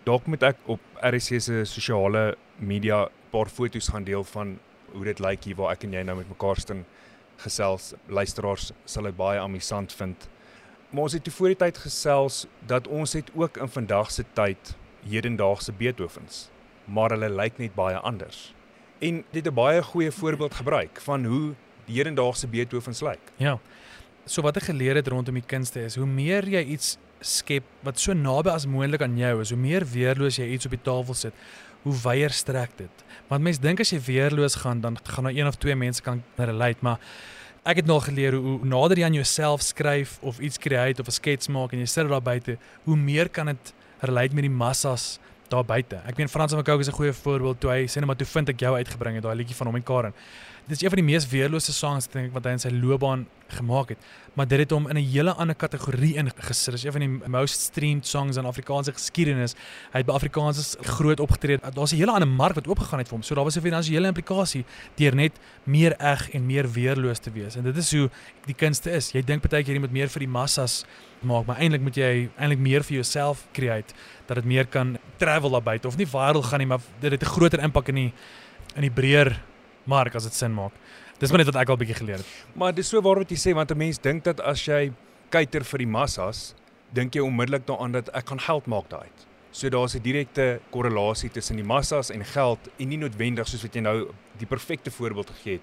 Dalk 0.04 0.26
moet 0.26 0.44
ek 0.44 0.58
op 0.66 0.80
RSG 1.02 1.42
se 1.42 1.66
sosiale 1.66 2.36
media 2.60 3.08
paar 3.36 3.52
foto's 3.52 3.92
gaan 3.92 4.08
deel 4.08 4.24
van 4.32 4.56
hoe 4.94 5.04
dit 5.12 5.20
lyk 5.20 5.44
hier 5.44 5.60
waar 5.60 5.76
ek 5.76 5.84
en 5.84 5.94
jy 5.98 6.06
nou 6.08 6.18
met 6.22 6.32
mekaar 6.32 6.62
staan 6.64 6.86
gesels. 7.44 7.94
Luisteraars 8.08 8.72
sal 8.86 9.10
dit 9.10 9.20
baie 9.20 9.40
amusant 9.44 9.94
vind. 10.00 10.28
Maar 10.90 11.10
ons 11.10 11.18
het 11.18 11.24
te 11.28 11.34
voor 11.36 11.52
die 11.52 11.62
tyd 11.68 11.84
gesels 11.84 12.46
dat 12.66 12.88
ons 12.88 13.14
het 13.18 13.32
ook 13.36 13.58
in 13.58 13.72
vandag 13.78 14.12
se 14.12 14.24
tyd 14.38 14.76
hedendaagse 15.06 15.76
Beethovens, 15.76 16.46
maar 16.86 17.14
hulle 17.14 17.30
lyk 17.30 17.60
net 17.62 17.76
baie 17.76 17.98
anders 18.00 18.56
en 19.00 19.24
dit 19.32 19.48
'n 19.48 19.54
baie 19.54 19.84
goeie 19.84 20.12
voorbeeld 20.12 20.54
gebruik 20.54 21.02
van 21.02 21.26
hoe 21.26 21.54
die 21.86 21.96
hedendaagse 21.96 22.48
Beethovens 22.48 23.02
lyk. 23.02 23.20
Ja. 23.36 23.60
So 24.26 24.42
wat 24.42 24.58
ek 24.58 24.64
geleer 24.64 24.96
het 24.96 25.08
rondom 25.08 25.34
die 25.34 25.44
kunste 25.46 25.84
is, 25.84 25.96
hoe 25.96 26.06
meer 26.06 26.48
jy 26.48 26.64
iets 26.64 26.98
skep 27.20 27.64
wat 27.82 28.00
so 28.00 28.14
naby 28.14 28.50
as 28.50 28.66
moontlik 28.66 29.02
aan 29.02 29.18
jou 29.18 29.42
is, 29.42 29.50
hoe 29.50 29.60
meer 29.60 29.86
weerloos 29.86 30.36
jy 30.36 30.46
iets 30.46 30.66
op 30.66 30.72
die 30.72 30.82
tafel 30.82 31.14
sit, 31.14 31.34
hoe 31.86 31.94
wyer 32.04 32.34
strek 32.34 32.74
dit. 32.80 33.06
Want 33.30 33.46
mense 33.46 33.62
dink 33.62 33.80
as 33.84 33.94
jy 33.94 34.02
weerloos 34.02 34.58
gaan, 34.62 34.82
dan 34.82 34.98
gaan 35.04 35.30
daar 35.30 35.38
een 35.38 35.48
of 35.48 35.58
twee 35.62 35.76
mense 35.78 36.02
kan 36.02 36.24
relate, 36.38 36.82
maar 36.86 36.98
ek 37.66 37.82
het 37.82 37.90
nou 37.90 38.00
geleer 38.02 38.38
hoe, 38.38 38.58
hoe 38.60 38.70
nader 38.70 39.00
jy 39.02 39.06
aan 39.08 39.18
jouself 39.18 39.62
skryf 39.66 40.18
of 40.22 40.40
iets 40.40 40.58
create 40.62 41.02
of 41.02 41.08
'n 41.08 41.18
skets 41.18 41.48
maak 41.48 41.74
en 41.74 41.80
jy 41.80 41.86
sit 41.90 42.10
daar 42.10 42.22
buite, 42.22 42.58
hoe 42.84 42.98
meer 42.98 43.30
kan 43.30 43.46
dit 43.46 43.74
relate 44.02 44.36
met 44.36 44.44
die 44.44 44.54
massas 44.54 45.20
daar 45.50 45.66
buite. 45.66 46.02
Ek 46.06 46.18
meen 46.18 46.30
Frans 46.30 46.54
van 46.54 46.64
Cooke 46.64 46.82
is 46.82 46.90
'n 46.90 46.98
goeie 46.98 47.14
voorbeeld 47.14 47.60
toe 47.60 47.70
hy 47.70 47.86
sê 47.88 47.96
net 47.96 48.06
maar 48.06 48.16
toe 48.18 48.28
vind 48.28 48.50
ek 48.50 48.60
jou 48.60 48.76
uitgebring 48.76 49.16
het 49.16 49.24
daai 49.24 49.36
liedjie 49.36 49.56
van 49.56 49.68
hom 49.68 49.76
en 49.76 49.84
Karen. 49.84 50.14
Dit 50.66 50.78
is 50.78 50.82
een 50.82 50.90
van 50.90 50.98
die 50.98 51.06
mees 51.06 51.28
weerlose 51.30 51.74
songs 51.74 52.08
dink 52.10 52.32
ek 52.32 52.32
wat 52.34 52.48
hy 52.48 52.56
in 52.56 52.62
sy 52.64 52.72
loopbaan 52.74 53.28
gemaak 53.54 53.92
het, 53.94 54.06
maar 54.34 54.48
dit 54.50 54.64
het 54.64 54.72
hom 54.74 54.88
in 54.90 54.98
'n 54.98 55.12
hele 55.12 55.34
ander 55.38 55.54
kategorie 55.56 56.16
ingesit. 56.18 56.74
Dit 56.74 56.82
is 56.82 56.84
een 56.84 56.92
van 56.92 57.02
die 57.02 57.30
most 57.30 57.62
streamed 57.62 58.08
songs 58.08 58.38
in 58.38 58.46
Afrikaanse 58.46 58.92
geskiedenis. 58.92 59.54
Hy 59.94 60.02
het 60.02 60.08
by 60.08 60.14
Afrikaans 60.14 60.76
groot 60.82 61.20
opgetree. 61.20 61.60
Daar's 61.74 61.94
'n 61.94 61.98
hele 61.98 62.12
ander 62.12 62.28
mark 62.28 62.56
wat 62.56 62.68
oopgegaan 62.68 63.00
het 63.00 63.08
vir 63.08 63.18
hom. 63.18 63.24
So 63.24 63.36
daar 63.36 63.44
was 63.44 63.58
'n 63.58 63.62
finansiële 63.62 64.08
implikasie 64.08 64.66
deur 64.96 65.16
net 65.16 65.34
meer 65.64 65.94
eg 66.00 66.30
en 66.34 66.46
meer 66.46 66.72
weerloos 66.72 67.20
te 67.20 67.32
wees. 67.32 67.56
En 67.56 67.64
dit 67.64 67.78
is 67.78 67.92
hoe 67.92 68.10
die 68.46 68.56
kunste 68.56 68.92
is. 68.92 69.12
Jy 69.12 69.22
dink 69.22 69.48
baie 69.48 69.64
keer 69.64 69.74
jy 69.74 69.80
moet 69.80 69.92
meer 69.92 70.10
vir 70.10 70.20
die 70.20 70.28
massas 70.28 70.84
maak, 71.22 71.46
maar 71.46 71.58
eintlik 71.58 71.82
moet 71.82 71.96
jy 71.96 72.30
eintlik 72.38 72.60
meer 72.60 72.84
vir 72.84 72.94
jouself 72.94 73.48
create 73.54 73.94
dat 74.26 74.36
dit 74.36 74.46
meer 74.46 74.66
kan 74.66 74.98
travel 75.18 75.50
daar 75.50 75.64
buite 75.64 75.88
of 75.88 75.98
nie 75.98 76.08
viral 76.08 76.42
gaan 76.42 76.60
nie, 76.60 76.68
maar 76.68 76.82
dit 77.00 77.12
het 77.12 77.22
'n 77.22 77.26
groter 77.26 77.60
impak 77.60 77.88
in 77.88 77.96
die 77.96 78.14
in 78.76 78.82
die 78.82 78.92
breër 78.92 79.40
mark 79.86 80.16
as 80.16 80.24
dit 80.24 80.34
sin 80.34 80.54
maak. 80.54 80.74
Dis 81.20 81.32
maar 81.32 81.38
net 81.38 81.48
wat 81.54 81.62
ek 81.62 81.70
al 81.70 81.78
bietjie 81.80 81.96
geleer 81.96 82.18
het. 82.18 82.32
Maar 82.54 82.74
dis 82.76 82.90
so 82.90 83.02
waar 83.02 83.22
wat 83.24 83.32
jy 83.32 83.38
sê 83.38 83.54
want 83.56 83.72
'n 83.72 83.78
mens 83.78 83.98
dink 83.98 84.24
dat 84.24 84.40
as 84.40 84.66
jy 84.66 84.92
kuiter 85.30 85.64
vir 85.64 85.78
die 85.78 85.88
massas, 85.88 86.56
dink 86.94 87.16
jy 87.16 87.22
onmiddellik 87.22 87.66
daaraan 87.68 87.92
dat 87.92 88.10
ek 88.14 88.28
gaan 88.30 88.40
geld 88.40 88.68
maak 88.68 88.90
daaruit. 88.90 89.26
So 89.52 89.70
daar's 89.70 89.96
'n 89.96 90.02
direkte 90.02 90.60
korrelasie 90.72 91.30
tussen 91.30 91.56
die 91.56 91.64
massas 91.64 92.10
en 92.10 92.26
geld 92.26 92.60
en 92.78 92.90
nie 92.90 92.98
noodwendig 92.98 93.48
soos 93.48 93.62
wat 93.62 93.74
jy 93.74 93.82
nou 93.82 94.12
die 94.38 94.48
perfekte 94.48 94.92
voorbeeld 94.92 95.30
gegee 95.30 95.54
het 95.54 95.62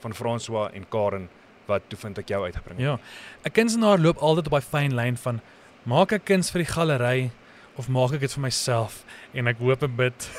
van 0.00 0.14
François 0.14 0.72
en 0.72 0.88
Karen 0.88 1.28
wat 1.66 1.82
toe 1.88 1.98
vind 1.98 2.18
ek 2.18 2.28
jou 2.28 2.44
uitgebring 2.44 2.78
het. 2.78 2.86
Ja. 2.86 2.98
'n 3.44 3.52
Kunstenaar 3.52 3.98
loop 3.98 4.16
altyd 4.16 4.46
op 4.46 4.52
daai 4.52 4.62
fyn 4.62 4.94
lyn 4.94 5.16
van 5.16 5.40
maak 5.84 6.12
ek 6.12 6.24
kuns 6.24 6.50
vir 6.50 6.64
die 6.64 6.72
galery 6.72 7.30
of 7.76 7.88
maak 7.88 8.12
ek 8.12 8.20
dit 8.20 8.32
vir 8.32 8.42
myself 8.42 9.04
en 9.34 9.46
ek 9.46 9.58
hoop 9.58 9.82
en 9.82 9.96
bid 9.96 10.30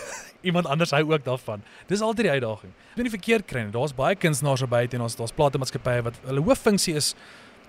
iemand 0.45 0.69
anders 0.69 0.93
hou 0.95 1.03
ook 1.11 1.25
daarvan. 1.25 1.63
Dis 1.89 2.01
altyd 2.01 2.29
die 2.29 2.33
uitdaging. 2.37 2.71
Jy 2.71 2.95
moet 2.95 3.09
nie 3.09 3.15
verkeerd 3.17 3.45
kry 3.49 3.65
nie. 3.65 3.73
Daar's 3.73 3.95
baie 3.95 4.15
kunstenaars 4.15 4.63
op 4.65 4.69
buite 4.69 4.97
en 4.97 5.05
ons 5.05 5.17
daar's 5.19 5.35
platemaatskappye 5.35 6.05
wat 6.05 6.19
hulle 6.29 6.43
hooffunksie 6.45 6.95
is 6.95 7.15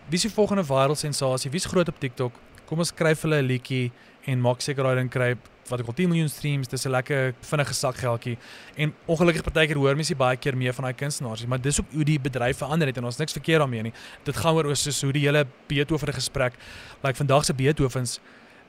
wie 0.08 0.20
die 0.22 0.30
volgende 0.30 0.62
viral 0.64 0.94
sensasie? 0.94 1.50
Wie's 1.50 1.66
groot 1.66 1.88
op 1.88 1.98
TikTok? 1.98 2.32
Kom 2.66 2.78
ons 2.78 2.92
skryf 2.94 3.22
hulle 3.26 3.42
'n 3.42 3.46
liedjie 3.46 3.92
en 4.26 4.40
maak 4.40 4.60
seker 4.60 4.84
daai 4.84 4.96
ding 4.96 5.10
kry 5.10 5.36
wat 5.70 5.80
ek 5.80 5.88
al 5.90 5.96
10 5.98 6.08
miljoen 6.08 6.28
streams, 6.30 6.68
dis 6.68 6.86
'n 6.86 6.90
lekker 6.90 7.34
vinnige 7.40 7.74
sakgeldjie. 7.74 8.38
En 8.76 8.94
ongelukkig 9.06 9.42
partykeer 9.42 9.76
hoor 9.76 9.96
mense 9.96 10.14
baie 10.14 10.36
keer 10.36 10.56
meer 10.56 10.72
van 10.72 10.84
daai 10.84 10.94
kunstenaars, 10.94 11.46
maar 11.46 11.60
dis 11.60 11.80
hoe 11.92 12.04
die 12.04 12.18
bedryf 12.20 12.58
verander 12.58 12.86
het 12.86 12.96
en 12.96 13.04
ons 13.04 13.16
niks 13.16 13.32
verkeerd 13.32 13.58
daarmee 13.58 13.82
nie. 13.82 13.92
Dit 14.24 14.36
gaan 14.36 14.54
oor 14.54 14.76
soos 14.76 15.02
hoe 15.02 15.12
die 15.12 15.26
hele 15.26 15.46
Beethoven 15.66 16.12
gesprek, 16.12 16.52
like 17.02 17.16
vandag 17.16 17.44
se 17.44 17.54
Beethovens 17.54 18.20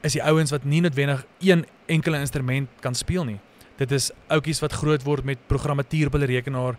is 0.02 0.14
die 0.14 0.24
ouens 0.24 0.52
wat 0.52 0.64
nie 0.64 0.82
noodwendig 0.82 1.26
een 1.40 1.66
enkele 1.86 2.20
instrument 2.20 2.70
kan 2.80 2.96
speel 2.96 3.26
nie. 3.26 3.40
Dit 3.78 3.92
is 3.92 4.12
oudjies 4.34 4.62
wat 4.64 4.74
groot 4.74 5.04
word 5.06 5.26
met 5.26 5.42
programmatuur 5.48 6.10
op 6.10 6.18
hulle 6.18 6.30
rekenaar 6.30 6.78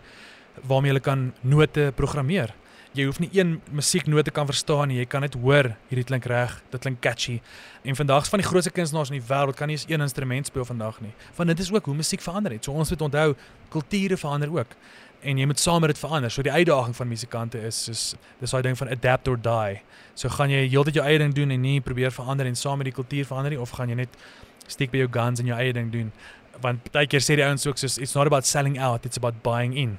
waarmee 0.67 0.91
hulle 0.91 1.03
kan 1.03 1.29
note 1.41 1.91
programmeer. 1.95 2.53
Jy 2.97 3.05
hoef 3.05 3.19
nie 3.21 3.29
een 3.31 3.59
musieknote 3.71 4.31
kan 4.33 4.47
verstaan 4.49 4.89
nie, 4.89 4.97
jy 4.97 5.05
kan 5.05 5.21
net 5.21 5.35
hoor 5.37 5.69
hierdie 5.91 6.07
klink 6.09 6.25
reg, 6.25 6.55
dit 6.73 6.81
klink 6.81 6.97
catchy. 7.05 7.37
En 7.85 7.95
vandag 7.95 8.25
van 8.31 8.41
die 8.41 8.47
grootste 8.47 8.73
kunstenaars 8.73 9.11
in 9.13 9.19
die 9.19 9.27
wêreld 9.27 9.55
kan 9.55 9.69
nie 9.69 9.77
eens 9.77 9.85
een 9.87 10.01
instrument 10.01 10.49
speel 10.49 10.65
vandag 10.65 10.97
nie. 11.05 11.13
Want 11.37 11.53
dit 11.53 11.59
is 11.59 11.69
ook 11.71 11.85
hoe 11.85 11.95
musiek 11.95 12.23
verander 12.25 12.57
het. 12.57 12.65
So 12.65 12.73
ons 12.73 12.89
moet 12.89 13.05
onthou, 13.05 13.35
kulture 13.69 14.17
verander 14.17 14.51
ook 14.57 14.73
en 15.21 15.39
jy 15.39 15.45
moet 15.45 15.59
saam 15.59 15.81
met 15.83 15.93
dit 15.93 15.99
verander. 15.99 16.31
So 16.31 16.43
die 16.45 16.51
uitdaging 16.51 16.95
van 16.95 17.07
musikante 17.07 17.61
is 17.67 17.83
soos 17.83 18.03
dis 18.39 18.51
daai 18.55 18.63
ding 18.69 18.77
van 18.79 18.91
adapt 18.95 19.27
or 19.27 19.39
die. 19.39 19.81
So 20.15 20.31
gaan 20.31 20.51
jy 20.53 20.65
heeltyd 20.67 20.99
jou 20.99 21.05
eie 21.05 21.19
ding 21.19 21.33
doen 21.35 21.51
en 21.55 21.61
nie 21.61 21.79
probeer 21.83 22.13
verander 22.15 22.47
en 22.47 22.55
saam 22.55 22.79
met 22.79 22.89
die 22.89 22.95
kultuur 22.95 23.27
verander 23.27 23.55
nie 23.55 23.59
of 23.59 23.73
gaan 23.75 23.91
jy 23.91 23.99
net 23.99 24.19
stiek 24.69 24.91
by 24.93 25.03
jou 25.03 25.09
guns 25.11 25.41
en 25.41 25.49
jou 25.49 25.57
eie 25.59 25.73
ding 25.75 25.91
doen? 25.91 26.11
Want 26.61 26.91
baie 26.93 27.07
keer 27.07 27.23
sê 27.23 27.35
die 27.39 27.45
ouens 27.45 27.65
ook 27.67 27.77
soos 27.77 27.97
it's 27.97 28.15
not 28.15 28.27
about 28.27 28.45
selling 28.45 28.79
out 28.79 29.05
it's 29.05 29.17
about 29.17 29.41
buying 29.43 29.75
in. 29.77 29.97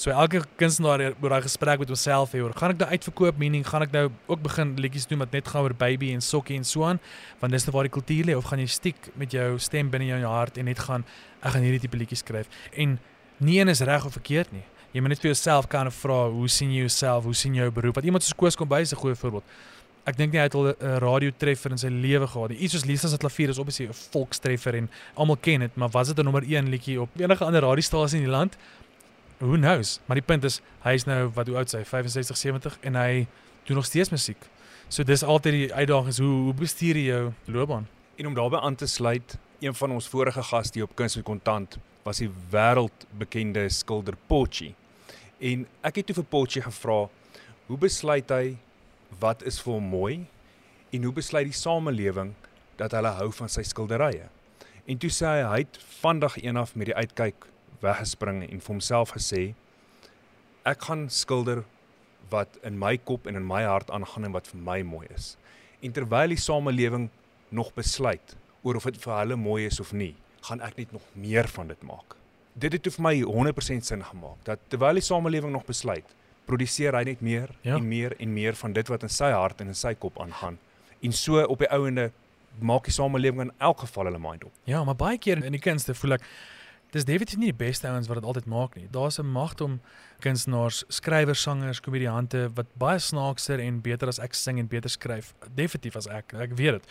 So 0.00 0.10
elke 0.10 0.40
kunstenaar 0.56 1.02
oor 1.20 1.34
daai 1.34 1.42
gesprek 1.44 1.82
met 1.82 1.90
homself 1.92 2.32
hê 2.32 2.40
oor 2.40 2.54
gaan 2.56 2.72
ek 2.74 2.80
nou 2.80 2.88
uitverkoop 2.88 3.38
meaning 3.38 3.66
gaan 3.66 3.84
ek 3.84 3.92
nou 3.92 4.06
ook 4.26 4.42
begin 4.46 4.74
liedjies 4.80 5.06
doen 5.10 5.20
wat 5.20 5.32
net 5.36 5.48
gaan 5.48 5.66
oor 5.66 5.76
baby 5.76 6.14
en 6.14 6.24
sokkie 6.24 6.56
en 6.56 6.64
so 6.64 6.86
aan 6.88 7.00
want 7.40 7.52
dis 7.52 7.66
net 7.66 7.74
waar 7.74 7.88
die 7.88 7.94
kultuur 7.98 8.30
lê 8.30 8.36
of 8.36 8.48
gaan 8.48 8.62
jy 8.62 8.68
stiek 8.72 9.10
met 9.20 9.32
jou 9.36 9.58
stem 9.58 9.90
binne 9.92 10.08
jou 10.08 10.20
hart 10.24 10.56
en 10.56 10.70
net 10.70 10.80
gaan 10.88 11.04
ek 11.42 11.52
gaan 11.52 11.66
hierdie 11.68 11.82
tipe 11.84 12.00
liedjies 12.00 12.24
skryf 12.24 12.48
en 12.72 12.98
nie 13.40 13.60
een 13.60 13.68
is 13.68 13.80
reg 13.80 14.04
of 14.04 14.12
verkeerd 14.12 14.52
nie. 14.52 14.64
Jy 14.90 15.00
moet 15.00 15.14
net 15.14 15.20
vir 15.22 15.30
jouself 15.30 15.68
kan 15.70 15.88
vra 15.94 16.24
hoe 16.34 16.48
sien 16.50 16.72
jy 16.74 16.82
jouself? 16.82 17.24
Hoe 17.24 17.34
sien 17.34 17.54
jou 17.54 17.68
beroep? 17.70 17.94
Wat 18.00 18.04
iemand 18.04 18.24
soos 18.26 18.34
Koos 18.34 18.56
kom 18.58 18.68
by 18.68 18.80
is 18.82 18.92
'n 18.92 18.98
goeie 18.98 19.14
voorbeeld 19.14 19.44
ek 20.08 20.16
dink 20.16 20.32
nie 20.32 20.40
hy 20.40 20.46
het 20.48 20.54
al 20.54 20.72
'n 20.72 20.98
radio 21.02 21.30
treffer 21.36 21.70
in 21.70 21.78
sy 21.78 21.88
lewe 21.88 22.26
gehad 22.26 22.50
nie. 22.50 22.58
Iets 22.58 22.72
soos 22.72 22.84
Lisa 22.84 23.08
se 23.08 23.18
klavier 23.18 23.48
is 23.48 23.58
obviously 23.58 23.86
'n 23.86 23.92
volkstreffer 23.92 24.74
en 24.74 24.90
almal 25.14 25.36
ken 25.36 25.60
dit, 25.60 25.76
maar 25.76 25.90
was 25.90 26.08
dit 26.08 26.18
'n 26.18 26.24
nommer 26.24 26.42
1 26.42 26.68
liedjie 26.68 27.00
op 27.00 27.08
enige 27.16 27.44
ander 27.44 27.62
radiostasie 27.62 28.18
in 28.18 28.24
die 28.24 28.32
land? 28.32 28.56
Who 29.38 29.56
knows? 29.56 30.00
Maar 30.06 30.16
die 30.16 30.26
punt 30.26 30.44
is 30.44 30.60
hy 30.82 30.92
is 30.92 31.04
nou 31.04 31.30
wat 31.34 31.46
hoe 31.46 31.56
oud 31.56 31.72
hy? 31.72 31.84
65, 31.84 32.36
70 32.36 32.78
en 32.80 32.94
hy 32.94 33.26
doen 33.64 33.76
nog 33.76 33.84
steeds 33.84 34.10
musiek. 34.10 34.48
So 34.88 35.02
dis 35.02 35.22
altyd 35.22 35.52
die 35.52 35.74
uitdaging 35.74 36.08
is 36.08 36.18
hoe 36.18 36.42
hoe 36.44 36.54
bestuur 36.54 36.96
jy 36.96 37.06
jou 37.06 37.32
loopbaan? 37.44 37.86
En 38.16 38.26
om 38.26 38.34
daarbey 38.34 38.60
aan 38.60 38.74
te 38.74 38.86
sluit, 38.86 39.38
een 39.60 39.74
van 39.74 39.90
ons 39.90 40.08
vorige 40.08 40.42
gaste 40.42 40.78
hier 40.78 40.88
op 40.88 40.96
Kuns 40.96 41.16
met 41.16 41.24
Kontant 41.24 41.78
was 42.02 42.18
die 42.18 42.30
wêreldbekende 42.50 43.68
skilder 43.68 44.16
Potchi. 44.26 44.74
En 45.38 45.66
ek 45.80 46.00
het 46.00 46.06
toe 46.06 46.14
vir 46.14 46.24
Potchi 46.24 46.60
gevra, 46.64 47.08
hoe 47.66 47.78
besluit 47.78 48.30
hy 48.30 48.56
wat 49.18 49.42
is 49.42 49.60
vir 49.62 49.72
hom 49.72 49.88
mooi 49.92 50.14
en 50.90 51.06
hoe 51.06 51.12
besluit 51.14 51.48
die 51.50 51.56
samelewing 51.56 52.34
dat 52.80 52.94
hulle 52.96 53.12
hou 53.18 53.30
van 53.36 53.50
sy 53.52 53.62
skilderye. 53.66 54.28
En 54.86 54.98
toe 54.98 55.10
sê 55.12 55.28
hy 55.28 55.42
hy 55.46 55.58
het 55.64 55.78
vandag 56.00 56.38
eendag 56.40 56.74
met 56.74 56.90
die 56.90 56.96
uitkyk 56.96 57.46
weggespring 57.84 58.42
en 58.46 58.62
vir 58.62 58.72
homself 58.74 59.14
gesê 59.16 59.50
ek 60.68 60.88
gaan 60.88 61.08
skilder 61.10 61.64
wat 62.30 62.58
in 62.66 62.78
my 62.78 62.96
kop 62.96 63.26
en 63.26 63.38
in 63.38 63.46
my 63.46 63.62
hart 63.64 63.90
aangaan 63.90 64.28
en 64.28 64.36
wat 64.36 64.48
vir 64.50 64.60
my 64.64 64.80
mooi 64.86 65.06
is. 65.14 65.34
En 65.80 65.92
terwyl 65.96 66.34
die 66.34 66.40
samelewing 66.40 67.08
nog 67.50 67.72
besluit 67.74 68.36
oor 68.62 68.76
of 68.76 68.86
dit 68.86 69.00
vir 69.00 69.16
hulle 69.16 69.38
mooi 69.40 69.64
is 69.66 69.80
of 69.80 69.92
nie, 69.96 70.14
gaan 70.46 70.60
ek 70.64 70.76
net 70.76 70.92
nog 70.92 71.04
meer 71.14 71.48
van 71.48 71.70
dit 71.72 71.82
maak. 71.86 72.16
Dit 72.60 72.76
het 72.76 72.88
vir 72.92 73.04
my 73.04 73.14
100% 73.24 73.88
sin 73.88 74.04
gemaak 74.04 74.44
dat 74.44 74.62
terwyl 74.68 75.00
die 75.00 75.04
samelewing 75.04 75.52
nog 75.54 75.66
besluit, 75.68 76.06
produseer 76.50 76.96
hy 76.98 77.04
net 77.12 77.22
meer 77.24 77.54
ja. 77.62 77.76
en 77.76 77.86
meer 77.88 78.16
en 78.18 78.34
meer 78.34 78.58
van 78.58 78.74
dit 78.76 78.92
wat 78.92 79.06
in 79.06 79.12
sy 79.12 79.30
hart 79.34 79.62
en 79.62 79.70
in 79.72 79.78
sy 79.78 79.94
kop 79.94 80.18
aangaan. 80.22 80.58
En 81.00 81.16
so 81.16 81.42
op 81.46 81.62
die 81.62 81.70
ouende 81.70 82.10
maak 82.58 82.88
die 82.88 82.94
samelewing 82.94 83.48
in 83.48 83.52
elk 83.62 83.84
geval 83.86 84.10
hulle 84.10 84.20
mind 84.20 84.44
op. 84.44 84.52
Ja, 84.68 84.82
maar 84.84 84.98
baie 84.98 85.18
keer 85.18 85.44
in 85.44 85.54
die 85.56 85.62
kunste 85.62 85.94
voel 85.94 86.18
ek 86.18 86.26
dis 86.90 87.06
definitief 87.06 87.38
nie 87.38 87.52
die 87.52 87.60
beste 87.60 87.86
ouens 87.86 88.08
wat 88.10 88.18
dit 88.18 88.26
altyd 88.26 88.48
maak 88.50 88.74
nie. 88.76 88.88
Daar's 88.90 89.20
'n 89.20 89.30
magt 89.30 89.60
om 89.60 89.80
kunstenaars, 90.20 90.84
skrywers, 90.88 91.42
sangers, 91.42 91.80
komediante 91.80 92.50
wat 92.54 92.66
baie 92.76 92.98
snaakser 92.98 93.60
en 93.60 93.80
beter 93.80 94.08
as 94.08 94.18
ek 94.18 94.34
sing 94.34 94.58
en 94.58 94.66
beter 94.66 94.90
skryf. 94.90 95.34
Definitief 95.54 95.96
as 95.96 96.06
ek. 96.06 96.34
Ek 96.34 96.56
weet 96.56 96.72
dit. 96.72 96.86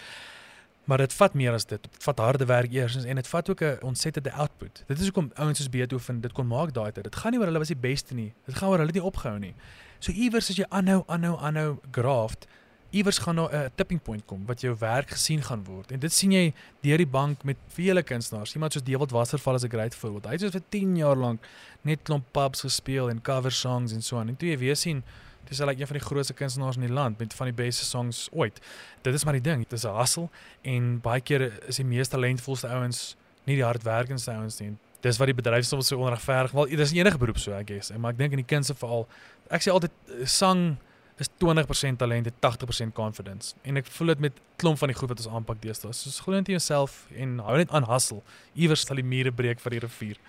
Maar 0.90 0.98
dit 0.98 1.14
vat 1.14 1.34
meer 1.38 1.54
as 1.54 1.68
dit. 1.70 1.82
Dit 1.82 2.04
vat 2.04 2.20
harde 2.20 2.46
werk 2.50 2.72
eers 2.74 2.96
en 3.06 3.20
dit 3.22 3.28
vat 3.28 3.50
ook 3.50 3.62
'n 3.62 3.78
ontsettende 3.86 4.32
output. 4.32 4.84
Dit 4.88 4.98
is 5.00 5.04
hoekom 5.04 5.32
ouens 5.34 5.58
soos 5.58 5.70
Beethoven 5.70 6.22
dit 6.22 6.32
kon 6.32 6.48
maak 6.48 6.74
daai 6.74 6.92
tyd. 6.92 7.04
Dit 7.04 7.16
gaan 7.16 7.32
nie 7.32 7.40
oor 7.40 7.46
hulle 7.46 7.58
was 7.58 7.68
die 7.68 7.84
beste 7.90 8.14
nie. 8.14 8.34
Dit 8.46 8.56
gaan 8.56 8.70
oor 8.70 8.78
hulle 8.78 8.92
het 8.92 8.96
nie 8.96 9.12
opgehou 9.12 9.40
nie. 9.40 9.54
So 10.00 10.12
iewers 10.12 10.50
as 10.50 10.56
jy 10.56 10.66
aanhou, 10.70 11.04
aanhou, 11.06 11.38
aanhou 11.38 11.78
graft, 11.92 12.48
iewers 12.90 13.18
gaan 13.18 13.36
daar 13.36 13.54
'n 13.54 13.72
tipping 13.76 14.02
point 14.02 14.26
kom 14.26 14.46
wat 14.46 14.62
jou 14.62 14.76
werk 14.80 15.10
gesien 15.10 15.42
gaan 15.42 15.64
word. 15.64 15.92
En 15.92 16.00
dit 16.00 16.14
sien 16.14 16.32
jy 16.32 16.54
deur 16.82 16.98
die 16.98 17.08
bank 17.08 17.44
met 17.44 17.58
vele 17.68 18.04
kunstenaars. 18.04 18.54
Iemand 18.54 18.74
soos 18.74 18.84
Dewald 18.84 19.12
Wasserval 19.12 19.56
is 19.56 19.64
'n 19.64 19.70
great 19.70 19.96
voorbeeld. 19.96 20.26
Hy 20.26 20.32
het 20.32 20.52
vir 20.52 20.62
10 20.70 20.96
jaar 20.96 21.16
lank 21.16 21.46
net 21.82 22.00
klomp 22.04 22.26
pubs 22.32 22.62
gespeel 22.62 23.10
en 23.10 23.22
cover 23.22 23.52
songs 23.52 23.92
en 23.92 24.02
so 24.02 24.18
aan. 24.18 24.28
En 24.28 24.38
toe 24.38 24.50
jy 24.50 24.58
weer 24.58 24.76
sien 24.76 25.04
Dis 25.48 25.62
al 25.62 25.68
like 25.68 25.82
een 25.82 25.88
van 25.88 25.98
die 25.98 26.06
grootste 26.06 26.34
kunstenaars 26.34 26.76
in 26.76 26.82
die 26.82 26.94
land 26.94 27.20
met 27.20 27.34
van 27.34 27.50
die 27.50 27.56
beste 27.56 27.86
songs 27.86 28.28
ooit. 28.32 28.60
Dit 29.02 29.14
is 29.14 29.24
maar 29.24 29.34
die 29.34 29.42
ding, 29.42 29.64
dit 29.64 29.74
is 29.74 29.86
'n 29.86 29.96
hustle 29.98 30.30
en 30.62 31.00
baie 31.02 31.22
keer 31.22 31.68
is 31.68 31.76
die 31.76 31.86
mees 31.86 32.08
talentvolste 32.08 32.68
ouens 32.68 33.16
nie 33.46 33.56
die 33.56 33.66
hardwerkendste 33.66 34.32
ouens 34.32 34.60
nie. 34.60 34.76
Dis 35.02 35.18
wat 35.18 35.28
die 35.28 35.36
bedryf 35.36 35.66
soms 35.66 35.88
so 35.88 35.98
onregverdig. 35.98 36.52
Wel, 36.52 36.66
dis 36.66 36.92
enige 36.92 37.18
beroep 37.18 37.38
so, 37.38 37.56
I 37.56 37.64
guess. 37.66 37.90
En 37.90 38.00
maar 38.00 38.12
ek 38.12 38.18
dink 38.18 38.32
in 38.32 38.44
die 38.44 38.56
kunste 38.56 38.76
veral, 38.76 39.08
ek 39.50 39.62
sê 39.62 39.72
altyd 39.72 39.92
sang 40.28 40.78
is 41.20 41.30
20% 41.44 42.00
talent 42.00 42.28
en 42.28 42.34
80% 42.40 42.94
confidence. 42.96 43.56
En 43.68 43.80
ek 43.80 43.90
voel 43.92 44.14
dit 44.14 44.20
met 44.20 44.38
klomp 44.62 44.80
van 44.80 44.92
die 44.92 44.96
goed 44.96 45.12
wat 45.12 45.24
ons 45.24 45.32
aanpak 45.40 45.60
deesdae. 45.64 45.92
Soos 45.96 46.20
glo 46.24 46.36
net 46.36 46.48
in 46.48 46.56
jouself 46.56 47.02
en 47.16 47.40
hou 47.44 47.58
net 47.60 47.72
aan 47.76 47.88
hustle. 47.90 48.22
Iewers 48.56 48.86
sal 48.88 49.02
die 49.02 49.08
mure 49.08 49.34
breek 49.36 49.60
vir 49.64 49.76
die 49.76 49.82
rivier. 49.84 50.22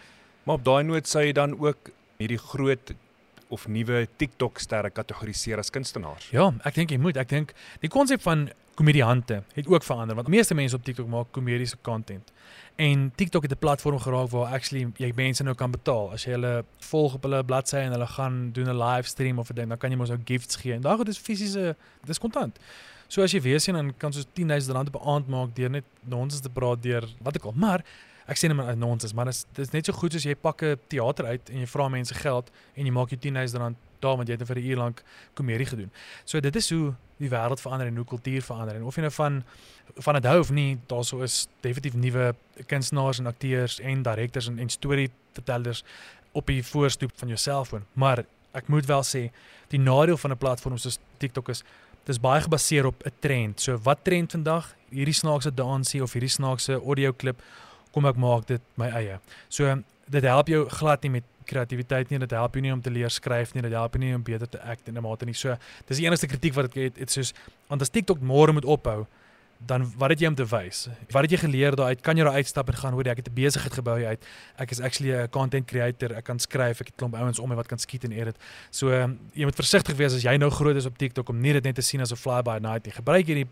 Maar 0.47 0.59
op 0.59 0.67
daai 0.67 0.83
noot 0.89 1.07
sê 1.07 1.29
jy 1.29 1.37
dan 1.39 1.55
ook 1.59 1.93
hierdie 2.19 2.41
groot 2.43 2.95
of 3.51 3.67
nuwe 3.69 4.09
TikTok 4.17 4.59
sterre 4.59 4.91
kategoriseer 4.91 5.59
as 5.59 5.71
kunstenaars? 5.71 6.31
Ja, 6.31 6.51
ek 6.65 6.75
dink 6.75 6.91
jy 6.91 6.99
moet. 6.99 7.17
Ek 7.21 7.29
dink 7.29 7.55
die 7.83 7.91
konsep 7.93 8.23
van 8.23 8.49
komediante 8.81 9.43
het 9.53 9.67
ook 9.69 9.85
verander 9.85 10.17
want 10.17 10.29
meeste 10.33 10.55
mense 10.55 10.77
op 10.77 10.85
TikTok 10.85 11.09
maak 11.11 11.33
komediese 11.37 11.77
content. 11.83 12.33
En 12.81 13.11
TikTok 13.17 13.43
het 13.43 13.53
'n 13.53 13.59
platform 13.59 13.99
geraak 13.99 14.31
waar 14.31 14.53
actually 14.53 14.93
jy 14.97 15.13
mense 15.15 15.43
nou 15.43 15.55
kan 15.55 15.71
betaal. 15.71 16.13
As 16.13 16.25
jy 16.25 16.31
hulle 16.31 16.65
volg 16.79 17.15
op 17.15 17.23
hulle 17.23 17.45
bladsy 17.45 17.77
en 17.77 17.93
hulle 17.93 18.07
gaan 18.07 18.53
doen 18.53 18.69
'n 18.69 18.79
livestream 18.79 19.39
of 19.39 19.51
'n 19.51 19.55
ding, 19.55 19.69
dan 19.69 19.79
kan 19.79 19.91
jy 19.91 19.97
mos 19.97 20.09
nou 20.09 20.21
gifts 20.25 20.57
gee. 20.57 20.73
En 20.73 20.81
daai 20.81 20.97
goed 20.97 21.09
is 21.09 21.19
fisiese, 21.19 21.77
dis 22.05 22.19
kontant. 22.19 22.59
So 23.09 23.23
as 23.23 23.33
jy 23.33 23.41
weer 23.41 23.61
sien 23.61 23.75
dan 23.75 23.97
kan 23.97 24.13
so 24.13 24.23
10000 24.33 24.75
rand 24.75 24.89
op 24.95 25.03
'n 25.03 25.09
aand 25.09 25.29
maak 25.29 25.55
deur 25.55 25.71
net 25.71 25.85
nonsens 26.05 26.41
te 26.41 26.49
praat 26.49 26.83
deur 26.83 27.09
wat 27.21 27.35
ek 27.35 27.45
al. 27.45 27.53
Maar 27.57 27.85
ek 28.31 28.39
sê 28.39 28.49
net 28.51 28.57
maar 28.57 28.77
nonsens, 28.79 29.15
maar 29.17 29.31
dit 29.31 29.35
is, 29.35 29.45
dit 29.57 29.65
is 29.67 29.73
net 29.75 29.89
so 29.91 29.97
goed 29.97 30.15
as 30.15 30.25
jy 30.25 30.35
pak 30.39 30.63
'n 30.63 30.79
teater 30.89 31.27
uit 31.27 31.51
en 31.51 31.59
jy 31.59 31.67
vra 31.67 31.89
mense 31.89 32.15
geld 32.15 32.51
en 32.77 32.87
jy 32.87 32.93
maak 32.93 33.11
jou 33.11 33.19
10000 33.19 33.59
rand 33.59 33.77
daar 34.01 34.17
want 34.17 34.29
jy 34.29 34.37
het 34.37 34.47
vir 34.47 34.57
'n 34.57 34.71
uur 34.71 34.77
lank 34.77 35.03
komedie 35.35 35.67
gedoen. 35.67 35.91
So 36.25 36.41
dit 36.41 36.57
is 36.57 36.71
hoe 36.71 36.95
die 37.19 37.29
wêreld 37.29 37.61
verander 37.61 37.87
en 37.87 37.97
hoe 37.97 38.05
kultuur 38.05 38.43
verander 38.43 38.77
en 38.77 38.85
of 38.85 38.97
jy 38.97 39.03
nou 39.03 39.13
van 39.13 39.45
van 39.99 40.15
dit 40.15 40.25
hou 40.25 40.39
of 40.41 40.51
nie, 40.51 40.79
daar 40.87 41.05
sou 41.05 41.23
is 41.23 41.49
definitief 41.61 41.95
nuwe 41.95 42.35
kunstenaars 42.67 43.19
en 43.19 43.27
akteurs 43.27 43.81
en 43.81 44.03
direkteurs 44.03 44.49
en, 44.49 44.59
en 44.59 44.69
storyvertellers 44.69 45.85
op 46.33 46.47
die 46.47 46.63
voorstoep 46.63 47.11
van 47.15 47.29
jou 47.29 47.39
selfoon. 47.39 47.85
Maar 47.93 48.25
ek 48.53 48.69
moet 48.69 48.87
wel 48.87 49.03
sê, 49.03 49.31
die 49.69 49.79
nadeel 49.79 50.17
van 50.17 50.31
'n 50.31 50.39
platform 50.39 50.79
soos 50.79 50.99
TikTok 51.19 51.49
is 51.49 51.65
dis 52.05 52.21
baie 52.21 52.41
gebaseer 52.41 52.87
op 52.87 53.03
'n 53.05 53.13
trend. 53.21 53.61
So 53.61 53.79
wat 53.79 54.05
trend 54.05 54.31
vandag? 54.31 54.75
Hierdie 54.91 55.15
snaakse 55.15 55.55
dansie 55.55 56.03
of 56.03 56.13
hierdie 56.13 56.31
snaakse 56.31 56.73
audio 56.73 57.13
klip 57.13 57.43
kom 57.93 58.07
ek 58.07 58.17
maak 58.17 58.47
dit 58.47 58.63
my 58.77 58.89
eie. 58.89 59.19
So 59.49 59.83
dit 60.11 60.23
help 60.23 60.49
jou 60.49 60.69
glad 60.69 61.03
nie 61.03 61.11
met 61.11 61.25
kreatiwiteit 61.51 62.11
nie, 62.11 62.19
dit 62.19 62.31
help 62.31 62.55
jou 62.55 62.63
nie 62.63 62.73
om 62.73 62.83
te 62.83 62.91
leer 62.91 63.11
skryf 63.11 63.55
nie, 63.55 63.63
dit 63.63 63.73
help 63.75 63.97
jou 63.97 64.03
nie 64.03 64.15
om 64.15 64.23
beter 64.23 64.49
te 64.49 64.61
act 64.63 64.89
in 64.89 64.97
'n 64.97 65.03
mate 65.03 65.25
nie. 65.27 65.35
So 65.35 65.57
dis 65.87 65.99
die 65.99 66.07
enigste 66.07 66.27
kritiek 66.27 66.55
wat 66.55 66.67
ek 66.67 66.75
het, 66.75 66.95
dit 66.95 67.11
soos 67.11 67.33
want 67.69 67.83
as 67.83 67.91
TikTok 67.91 68.21
môre 68.21 68.53
moet 68.53 68.65
ophou, 68.65 69.07
dan 69.67 69.85
wat 70.01 70.11
het 70.15 70.21
jy 70.21 70.29
om 70.31 70.35
te 70.35 70.47
wys? 70.49 70.89
Wat 71.13 71.27
het 71.27 71.31
jy 71.31 71.39
geleer 71.43 71.77
daaruit? 71.77 72.01
Kan 72.01 72.17
jy 72.17 72.25
daar 72.25 72.39
uitstap 72.41 72.69
en 72.69 72.79
gaan 72.81 72.93
hoor 72.97 73.07
ek 73.07 73.17
het 73.17 73.29
'n 73.29 73.35
besigheid 73.35 73.73
gebou 73.73 74.05
uit. 74.05 74.25
Ek 74.57 74.71
is 74.71 74.81
actually 74.81 75.13
'n 75.13 75.29
content 75.29 75.67
creator. 75.67 76.15
Ek 76.17 76.25
kan 76.25 76.39
skryf, 76.39 76.81
ek 76.81 76.87
het 76.87 76.97
klomp 76.97 77.15
ouens 77.15 77.39
om 77.39 77.49
my 77.49 77.55
wat 77.55 77.69
kan 77.69 77.79
skiet 77.79 78.05
en 78.05 78.13
edit. 78.13 78.37
So 78.71 78.89
um, 78.91 79.19
jy 79.35 79.45
moet 79.45 79.55
versigtig 79.55 79.97
wees 79.97 80.15
as 80.15 80.23
jy 80.23 80.37
nou 80.37 80.51
groot 80.51 80.77
is 80.77 80.87
op 80.87 80.97
TikTok 80.97 81.29
om 81.29 81.41
nie 81.41 81.53
dit 81.53 81.65
net 81.65 81.75
te 81.75 81.83
sien 81.83 82.01
as 82.01 82.13
'n 82.13 82.17
fly 82.17 82.43
by 82.43 82.59
night 82.59 82.85
nie. 82.85 82.93
Gebruik 82.93 83.27
hierdie 83.27 83.49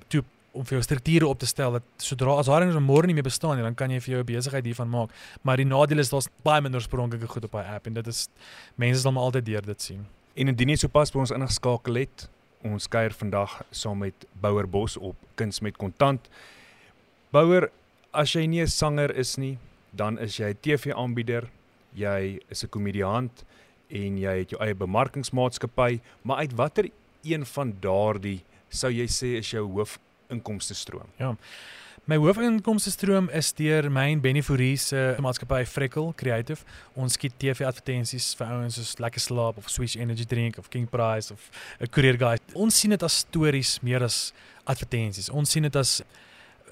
om 0.52 0.64
vir 0.64 0.78
jou 0.78 0.82
strukture 0.82 1.26
op 1.28 1.38
te 1.38 1.46
stel 1.46 1.72
dat 1.76 1.82
sodra 2.02 2.38
as 2.38 2.46
daar 2.46 2.62
eens 2.62 2.74
'n 2.76 2.84
môre 2.84 3.06
nie 3.06 3.14
meer 3.14 3.28
bestaan 3.28 3.56
nie, 3.56 3.62
dan 3.62 3.74
kan 3.74 3.90
jy 3.90 4.00
vir 4.00 4.14
jou 4.14 4.24
besigheid 4.24 4.64
hiervan 4.64 4.88
maak. 4.88 5.10
Maar 5.42 5.56
die 5.56 5.66
nadeel 5.66 5.98
is 5.98 6.10
daar's 6.10 6.28
baie 6.42 6.60
minder 6.60 6.80
oorspronklike 6.80 7.26
goed 7.26 7.44
op 7.44 7.52
daai 7.52 7.74
app 7.74 7.86
en 7.86 7.94
dit 7.94 8.06
is 8.06 8.28
mense 8.76 9.00
sal 9.00 9.12
maar 9.12 9.22
altyd 9.22 9.44
deur 9.46 9.62
dit 9.62 9.82
sien. 9.82 10.06
En 10.34 10.48
indien 10.48 10.68
jy 10.68 10.76
sopas 10.76 11.10
by 11.10 11.18
ons 11.18 11.30
ingeskakel 11.30 11.94
het, 11.94 12.28
ons 12.62 12.88
kuier 12.88 13.12
vandag 13.12 13.62
saam 13.70 13.98
met 13.98 14.26
Bouer 14.40 14.66
Bos 14.66 14.96
op 14.96 15.16
Kuns 15.34 15.60
met 15.60 15.76
Kontant. 15.76 16.28
Bouer, 17.30 17.70
as 18.12 18.32
jy 18.32 18.46
nie 18.46 18.62
'n 18.62 18.66
sanger 18.66 19.14
is 19.16 19.36
nie, 19.36 19.58
dan 19.92 20.18
is 20.18 20.38
jy 20.38 20.50
'n 20.50 20.58
TV-aanbieder, 20.62 21.48
jy 21.94 22.40
is 22.50 22.64
'n 22.64 22.68
komediant 22.68 23.44
en 23.90 24.18
jy 24.18 24.38
het 24.38 24.50
jou 24.50 24.60
eie 24.60 24.74
bemarkingsmaatskappy, 24.74 26.00
maar 26.22 26.36
uit 26.36 26.52
watter 26.52 26.90
een 27.22 27.44
van 27.46 27.74
daardie 27.80 28.42
sou 28.68 28.90
jy 28.90 29.06
sê 29.06 29.38
is 29.38 29.50
jou 29.50 29.66
hoofinkomste 30.28 30.74
stroom? 30.74 31.08
Ja. 31.18 31.34
My 32.04 32.16
hoofinkomste 32.16 32.90
stroom 32.90 33.28
is 33.30 33.52
deur 33.52 33.90
my 33.90 34.12
en 34.12 34.20
Benny 34.20 34.42
Fourie 34.42 34.76
se 34.76 35.16
maatskappy 35.20 35.66
Freckle 35.66 36.12
Creative. 36.16 36.60
Ons 36.96 37.18
skiet 37.18 37.36
TV 37.38 37.66
advertensies 37.66 38.34
vir 38.38 38.52
ouens 38.54 38.78
soos 38.78 38.96
Lekker 38.98 39.20
Slaap 39.20 39.58
of 39.58 39.68
Switch 39.68 39.96
Energy 39.96 40.24
Drink 40.24 40.58
of 40.58 40.70
King 40.70 40.88
Price 40.88 41.32
of 41.32 41.50
'n 41.80 41.86
Courier 41.88 42.16
Guy. 42.16 42.36
Ons 42.54 42.76
sien 42.76 42.90
dit 42.90 43.02
as 43.02 43.12
stories 43.12 43.78
meer 43.82 44.02
as 44.02 44.32
advertensies. 44.66 45.30
Ons 45.30 45.50
sien 45.50 45.62
dit 45.62 45.76
as 45.76 46.02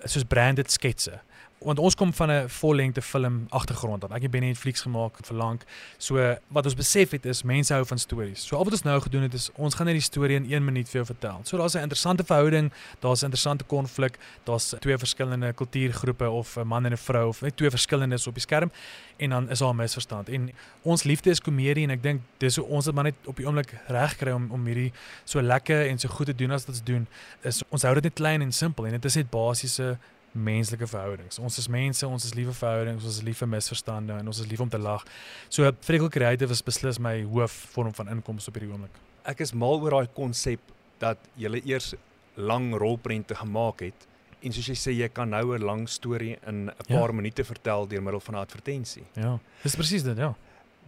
soos 0.06 0.24
branded 0.24 0.70
sketse 0.70 1.20
want 1.66 1.78
ons 1.82 1.94
kom 1.98 2.12
van 2.14 2.30
'n 2.30 2.48
vollengte 2.48 3.02
film 3.02 3.46
agtergrond 3.48 4.04
af. 4.04 4.10
Ek 4.10 4.22
het 4.22 4.30
binne 4.30 4.46
Netflix 4.46 4.80
gemaak 4.80 5.12
vir 5.22 5.36
lank. 5.36 5.64
So 5.98 6.36
wat 6.48 6.64
ons 6.64 6.74
besef 6.74 7.10
het 7.10 7.26
is 7.26 7.42
mense 7.42 7.74
hou 7.74 7.84
van 7.86 7.98
stories. 7.98 8.46
So 8.46 8.56
al 8.56 8.64
wat 8.64 8.72
ons 8.72 8.82
nou 8.82 9.00
gedoen 9.00 9.22
het 9.22 9.34
is 9.34 9.50
ons 9.54 9.74
gaan 9.74 9.86
net 9.86 9.94
die 9.94 10.02
storie 10.02 10.36
in 10.36 10.52
1 10.52 10.64
minuut 10.64 10.88
vir 10.88 11.02
jou 11.02 11.04
vertel. 11.04 11.40
So 11.42 11.56
daar's 11.56 11.74
'n 11.74 11.82
interessante 11.82 12.24
verhouding, 12.24 12.72
daar's 13.00 13.20
'n 13.20 13.24
interessante 13.24 13.64
konflik, 13.64 14.18
daar's 14.44 14.74
twee 14.80 14.98
verskillende 14.98 15.52
kultuurgroepe 15.52 16.30
of 16.30 16.56
'n 16.56 16.66
man 16.66 16.84
en 16.84 16.92
'n 16.92 16.96
vrou 16.96 17.28
of 17.28 17.40
net 17.40 17.56
twee 17.56 17.70
verskillendes 17.70 18.26
op 18.26 18.34
die 18.34 18.42
skerm 18.42 18.70
en 19.16 19.30
dan 19.30 19.50
is 19.50 19.58
daar 19.58 19.74
'n 19.74 19.76
misverstand. 19.76 20.28
En 20.28 20.50
ons 20.82 21.02
liefde 21.02 21.30
is 21.30 21.40
komedie 21.40 21.84
en 21.84 21.90
ek 21.90 22.02
dink 22.02 22.20
dis 22.36 22.56
hoe 22.56 22.66
ons 22.66 22.84
dit 22.84 22.94
maar 22.94 23.04
net 23.04 23.14
op 23.24 23.36
die 23.36 23.46
oomblik 23.46 23.74
reg 23.86 24.16
kry 24.16 24.30
om 24.30 24.50
om 24.50 24.66
hierdie 24.66 24.92
so 25.24 25.42
lekker 25.42 25.88
en 25.88 25.98
so 25.98 26.08
goed 26.08 26.26
te 26.26 26.34
doen 26.34 26.50
as 26.50 26.64
wat 26.66 26.74
ons 26.74 26.84
doen. 26.84 27.06
Is 27.42 27.62
ons 27.68 27.82
hou 27.82 27.94
dit 27.94 28.02
net 28.02 28.14
klein 28.14 28.42
en 28.42 28.52
simpel 28.52 28.86
en 28.86 28.92
dit 28.92 29.04
is 29.04 29.14
net 29.14 29.30
basiese 29.30 29.98
menslike 30.36 30.86
verhoudings. 30.86 31.38
Ons 31.38 31.58
is 31.58 31.68
mense, 31.68 32.06
ons 32.06 32.24
is 32.24 32.34
lief 32.34 32.46
vir 32.46 32.58
verhoudings, 32.60 33.04
ons 33.04 33.18
is 33.18 33.22
lief 33.22 33.38
vir 33.38 33.48
misverstande 33.48 34.12
en 34.12 34.26
ons 34.26 34.40
is 34.40 34.48
lief 34.50 34.60
om 34.60 34.68
te 34.68 34.78
lag. 34.78 35.04
So 35.48 35.70
Freckle 35.80 36.10
Creative 36.10 36.52
is 36.52 36.62
beslis 36.62 36.98
my 36.98 37.22
hoofvorm 37.22 37.94
van 37.94 38.08
inkomste 38.08 38.50
op 38.50 38.58
hierdie 38.58 38.72
oomblik. 38.72 39.00
Ek 39.26 39.40
is 39.40 39.52
mal 39.52 39.80
oor 39.82 39.90
daai 39.90 40.12
konsep 40.14 40.60
dat 41.02 41.18
jy 41.36 41.60
eers 41.64 41.94
lang 42.36 42.74
rolprente 42.74 43.34
gemaak 43.34 43.80
het 43.80 44.06
en 44.44 44.52
soos 44.52 44.68
jy 44.68 44.76
sê 44.78 44.92
jy 44.94 45.08
kan 45.08 45.30
nou 45.30 45.56
'n 45.56 45.64
lang 45.64 45.88
storie 45.88 46.38
in 46.46 46.68
'n 46.68 46.86
paar 46.88 47.10
ja. 47.10 47.16
minute 47.16 47.44
vertel 47.44 47.86
deur 47.88 48.02
middel 48.02 48.20
van 48.20 48.34
'n 48.34 48.38
advertensie. 48.38 49.04
Ja. 49.14 49.38
Dis 49.62 49.74
presies 49.74 50.02
dit, 50.02 50.16
ja. 50.16 50.34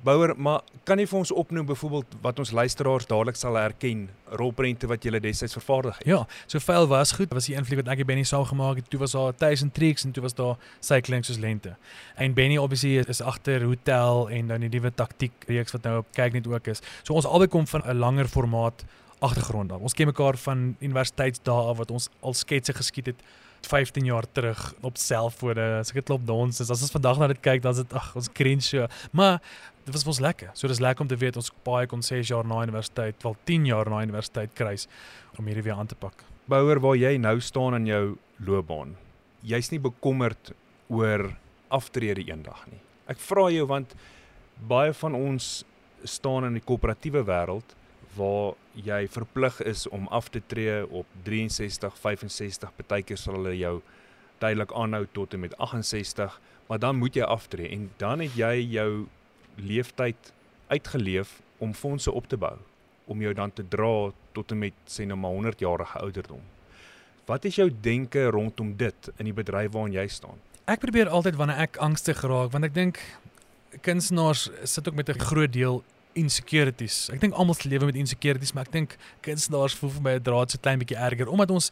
Bouer, 0.02 0.34
maar 0.38 0.60
kan 0.86 1.00
jy 1.00 1.08
vir 1.10 1.18
ons 1.18 1.30
opnoem 1.34 1.66
byvoorbeeld 1.66 2.12
wat 2.22 2.38
ons 2.38 2.52
luisteraars 2.54 3.06
dadelik 3.10 3.36
sal 3.36 3.56
herken, 3.58 4.04
rolprente 4.38 4.86
wat 4.86 5.02
jy 5.02 5.18
destyds 5.18 5.56
vervaardig 5.58 5.96
het? 5.98 6.06
Ja, 6.06 6.20
so 6.46 6.62
veel 6.62 6.86
was 6.86 7.12
goed. 7.18 7.32
Was 7.34 7.48
die 7.50 7.56
invloed 7.58 7.82
wat 7.82 7.90
ek 7.94 8.04
en 8.04 8.08
Benny 8.12 8.22
saam 8.28 8.44
gemaak 8.46 8.78
het. 8.78 8.86
Toe 8.92 9.00
was 9.02 9.16
daar 9.16 9.34
1000 9.34 9.74
tricks 9.74 10.06
en 10.06 10.14
toe 10.14 10.22
was 10.22 10.36
daar 10.38 10.54
cycling 10.78 11.26
soos 11.26 11.40
lente. 11.42 11.74
En 12.14 12.34
Benny 12.34 12.60
obviously 12.62 13.02
is 13.10 13.20
agter 13.20 13.66
hotel 13.66 14.30
en 14.30 14.54
dan 14.54 14.62
die 14.66 14.70
nuwe 14.70 14.94
taktiek 14.94 15.34
reeks 15.50 15.74
wat 15.74 15.90
nou 15.90 15.98
op 16.04 16.14
kyk 16.14 16.38
net 16.38 16.46
ook 16.46 16.70
is. 16.70 16.84
So 17.02 17.18
ons 17.18 17.26
albei 17.26 17.50
kom 17.50 17.66
van 17.66 17.82
'n 17.82 17.98
langer 17.98 18.28
formaat 18.28 18.84
agtergrond 19.18 19.72
af. 19.72 19.80
Ons 19.80 19.94
ken 19.94 20.06
mekaar 20.06 20.36
van 20.36 20.76
universiteitsdae 20.78 21.68
af 21.72 21.76
wat 21.76 21.90
ons 21.90 22.08
al 22.20 22.34
sketse 22.34 22.72
geskiet 22.72 23.06
het 23.06 23.22
15 23.66 24.04
jaar 24.04 24.26
terug 24.32 24.74
op 24.86 24.96
selfone. 25.00 25.66
As 25.80 25.90
ek 25.90 26.00
dit 26.00 26.08
klop 26.10 26.26
dons, 26.26 26.60
as 26.60 26.70
ons 26.70 26.94
vandag 26.94 27.18
na 27.18 27.28
dit 27.32 27.40
kyk, 27.42 27.62
dan 27.64 27.74
is 27.76 27.82
dit 27.82 27.96
ag, 27.98 28.12
ons 28.18 28.30
cringe 28.32 28.64
so. 28.64 28.86
Maar 29.12 29.40
dit 29.84 29.94
was 29.94 30.06
ons 30.06 30.20
lekker. 30.20 30.52
So 30.54 30.70
dis 30.70 30.82
lekker 30.84 31.04
om 31.04 31.10
te 31.10 31.18
weet 31.18 31.36
ons 31.40 31.50
baie 31.66 31.88
kon 31.90 32.02
6 32.04 32.30
jaar 32.32 32.46
na 32.46 32.62
universiteit, 32.62 33.18
wel 33.24 33.36
10 33.50 33.68
jaar 33.70 33.90
na 33.90 34.02
universiteit 34.06 34.54
kruis 34.54 34.88
om 35.38 35.46
hierdie 35.46 35.64
weer 35.66 35.78
aan 35.78 35.90
te 35.90 35.98
pak. 35.98 36.24
Bouer 36.48 36.80
waar 36.80 36.96
jy 36.96 37.16
nou 37.20 37.38
staan 37.44 37.76
in 37.80 37.88
jou 37.88 38.04
loopbaan. 38.44 38.96
Jy's 39.44 39.70
nie 39.72 39.80
bekommerd 39.82 40.52
oor 40.88 41.30
aftrede 41.68 42.24
eendag 42.24 42.64
nie. 42.70 42.80
Ek 43.08 43.20
vra 43.20 43.48
jou 43.52 43.66
want 43.68 43.94
baie 44.68 44.92
van 44.96 45.14
ons 45.16 45.62
staan 46.08 46.46
in 46.48 46.56
die 46.58 46.64
koöperatiewe 46.64 47.24
wêreld 47.26 47.74
waar 48.18 48.54
jy 48.74 49.06
verplig 49.10 49.60
is 49.62 49.86
om 49.94 50.08
af 50.14 50.28
te 50.34 50.42
tree 50.46 50.82
op 50.86 51.06
63, 51.26 51.94
65, 52.02 52.74
partykeer 52.76 53.20
sal 53.20 53.38
hulle 53.38 53.54
jou 53.56 53.78
tydelik 54.42 54.74
aanhou 54.74 55.06
tot 55.16 55.34
en 55.34 55.46
met 55.46 55.56
68, 55.58 56.40
maar 56.68 56.78
dan 56.82 56.98
moet 57.00 57.16
jy 57.16 57.26
aftree 57.26 57.70
en 57.74 57.88
dan 58.02 58.22
het 58.22 58.34
jy 58.38 58.54
jou 58.74 59.06
leeftyd 59.56 60.32
uitgeleef 60.68 61.38
om 61.58 61.74
fondse 61.74 62.12
op 62.12 62.28
te 62.28 62.36
bou 62.36 62.56
om 63.08 63.22
jou 63.24 63.32
dan 63.34 63.52
te 63.52 63.64
dra 63.64 64.10
tot 64.36 64.52
en 64.52 64.60
met 64.66 64.76
sê 64.86 65.06
nou 65.08 65.16
maar 65.18 65.32
100 65.32 65.62
jarige 65.64 65.98
ouderdom. 65.98 66.42
Wat 67.28 67.44
is 67.44 67.56
jou 67.56 67.68
denke 67.80 68.26
rondom 68.32 68.74
dit 68.76 69.10
in 69.16 69.30
die 69.30 69.36
bedryf 69.36 69.72
waarin 69.72 69.96
jy 69.96 70.06
staan? 70.12 70.36
Ek 70.68 70.82
probeer 70.84 71.08
altyd 71.08 71.38
wanneer 71.40 71.64
ek 71.64 71.80
angstig 71.84 72.20
raak 72.24 72.52
want 72.52 72.68
ek 72.68 72.76
dink 72.76 73.00
kunstenaars 73.84 74.48
sit 74.64 74.88
ook 74.88 74.96
met 74.96 75.08
'n 75.08 75.24
groot 75.30 75.52
deel 75.52 75.82
insecurities. 76.18 77.06
Ek 77.14 77.22
dink 77.22 77.34
almal 77.34 77.56
se 77.58 77.68
lewe 77.68 77.88
met 77.88 77.98
insecurities, 78.00 78.52
maar 78.52 78.68
ek 78.68 78.74
dink 78.74 78.98
kunstenaars 79.24 79.76
voel 79.78 79.94
vir 79.96 80.02
my 80.02 80.14
'n 80.18 80.22
draad 80.22 80.50
so 80.50 80.58
klein 80.58 80.78
bietjie 80.78 80.98
erger 80.98 81.28
omdat 81.28 81.50
ons 81.50 81.70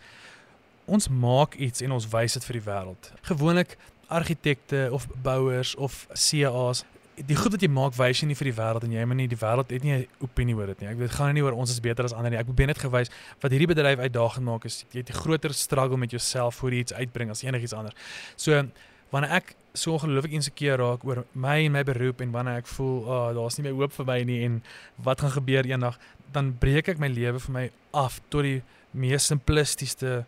ons 0.86 1.08
maak 1.08 1.54
iets 1.58 1.82
en 1.82 1.92
ons 1.92 2.08
wys 2.08 2.32
dit 2.32 2.44
vir 2.44 2.60
die 2.60 2.66
wêreld. 2.70 3.12
Gewoonlik 3.22 3.76
argitekte 4.08 4.88
of 4.92 5.08
bouers 5.22 5.74
of 5.74 6.06
CA's 6.14 6.84
die 7.16 7.36
goed 7.36 7.54
wat 7.54 7.62
jy 7.64 7.68
maak 7.72 7.94
wys 7.96 8.20
jy 8.20 8.28
nie 8.28 8.36
vir 8.36 8.50
die 8.50 8.56
wêreld 8.56 8.84
en 8.84 8.92
jy 8.92 9.04
maar 9.08 9.16
nie 9.16 9.28
die 9.30 9.38
wêreld 9.40 9.70
het 9.72 9.84
nie 9.84 9.92
'n 9.92 10.06
opinie 10.20 10.54
oor 10.54 10.66
dit 10.66 10.80
nie. 10.80 10.88
Ek 10.88 10.98
weet 10.98 11.10
gaan 11.10 11.34
nie 11.34 11.42
oor 11.42 11.52
ons 11.52 11.70
is 11.70 11.80
beter 11.80 12.04
as 12.04 12.12
ander 12.12 12.30
nie. 12.30 12.38
Ek 12.38 12.46
probeer 12.46 12.66
net 12.66 12.78
gewys 12.78 13.10
wat 13.40 13.50
hierdie 13.50 13.66
bedryf 13.66 13.98
uitdagend 13.98 14.44
maak 14.44 14.64
is 14.64 14.84
jy 14.92 15.00
het 15.00 15.10
'n 15.10 15.20
groter 15.24 15.54
struggle 15.54 15.96
met 15.96 16.10
jouself 16.10 16.56
voor 16.56 16.70
jy 16.70 16.78
iets 16.78 16.92
uitbring 16.92 17.30
as 17.30 17.42
enigiets 17.42 17.72
anders. 17.72 17.94
So 18.36 18.68
wanneer 19.10 19.30
ek 19.30 19.54
so 19.74 19.92
ongelooflik 19.92 20.32
insekuur 20.32 20.78
raak 20.78 21.04
oor 21.04 21.24
my 21.34 21.64
en 21.64 21.72
my 21.72 21.82
beroep 21.84 22.20
en 22.20 22.32
wanneer 22.32 22.56
ek 22.58 22.66
voel, 22.66 23.04
"Ag, 23.04 23.08
oh, 23.08 23.34
daar's 23.34 23.58
nie 23.58 23.64
meer 23.64 23.74
hoop 23.74 23.92
vir 23.92 24.06
my 24.06 24.22
nie 24.24 24.44
en 24.44 24.62
wat 24.96 25.20
gaan 25.20 25.30
gebeur 25.30 25.64
eendag?" 25.64 25.98
dan 26.32 26.54
breek 26.60 26.90
ek 26.92 27.02
my 27.02 27.10
lewe 27.12 27.40
vir 27.42 27.54
my 27.54 27.66
af 27.96 28.18
tot 28.32 28.46
die 28.46 28.58
mees 28.96 29.28
simplistiese 29.30 30.24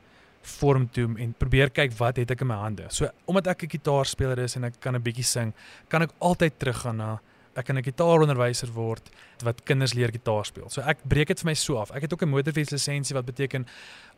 vorm 0.59 0.87
toe 0.95 1.09
en 1.21 1.35
probeer 1.37 1.73
kyk 1.75 1.95
wat 1.99 2.21
het 2.21 2.33
ek 2.33 2.45
in 2.45 2.51
my 2.53 2.59
hande. 2.61 2.87
So 2.95 3.09
omdat 3.27 3.53
ek 3.55 3.65
'n 3.65 3.75
gitaarspeler 3.77 4.39
is 4.39 4.57
en 4.57 4.65
ek 4.65 4.81
kan 4.81 4.95
'n 4.95 5.03
bietjie 5.03 5.25
sing, 5.25 5.53
kan 5.89 6.03
ek 6.03 6.11
altyd 6.21 6.59
teruggaan 6.59 6.97
na 6.97 7.19
Ek 7.57 7.67
kan 7.67 7.77
'n 7.77 7.83
gitaaronderwyser 7.83 8.73
word 8.73 9.11
wat 9.45 9.63
kinders 9.65 9.95
leer 9.95 10.11
gitaar 10.11 10.45
speel. 10.45 10.69
So 10.69 10.81
ek 10.83 10.99
breek 11.05 11.29
dit 11.29 11.41
vir 11.41 11.47
my 11.47 11.55
so 11.55 11.77
af. 11.77 11.91
Ek 11.91 12.03
het 12.03 12.13
ook 12.13 12.23
'n 12.23 12.29
motorfietslisensie 12.29 13.15
wat 13.15 13.27
beteken 13.27 13.67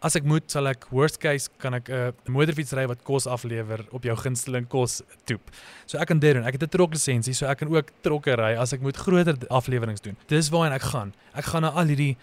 as 0.00 0.16
ek 0.16 0.24
moet 0.24 0.50
sal 0.50 0.66
ek 0.66 0.86
worst 0.90 1.18
case 1.18 1.48
kan 1.58 1.74
ek 1.74 1.88
'n 1.88 1.92
uh, 1.92 2.12
motorfiets 2.26 2.72
ry 2.72 2.86
wat 2.86 3.02
kos 3.02 3.26
aflewer 3.26 3.84
op 3.92 4.02
jou 4.02 4.16
gunsteling 4.16 4.68
kos 4.68 5.02
toep. 5.24 5.40
So 5.86 5.98
ek 5.98 6.06
kan 6.06 6.18
dit 6.18 6.34
doen. 6.34 6.44
Ek 6.44 6.52
het 6.52 6.62
'n 6.62 6.68
troklisensie, 6.68 7.34
so 7.34 7.46
ek 7.46 7.58
kan 7.58 7.68
ook 7.68 7.90
trokke 8.02 8.34
ry 8.36 8.56
as 8.56 8.72
ek 8.72 8.80
moet 8.80 8.96
groter 8.96 9.36
afleweringe 9.48 10.02
doen. 10.02 10.16
Dis 10.28 10.50
waarheen 10.50 10.74
ek 10.74 10.82
gaan. 10.82 11.12
Ek 11.34 11.44
gaan 11.44 11.62
na 11.62 11.70
al 11.70 11.86
hierdie 11.86 12.16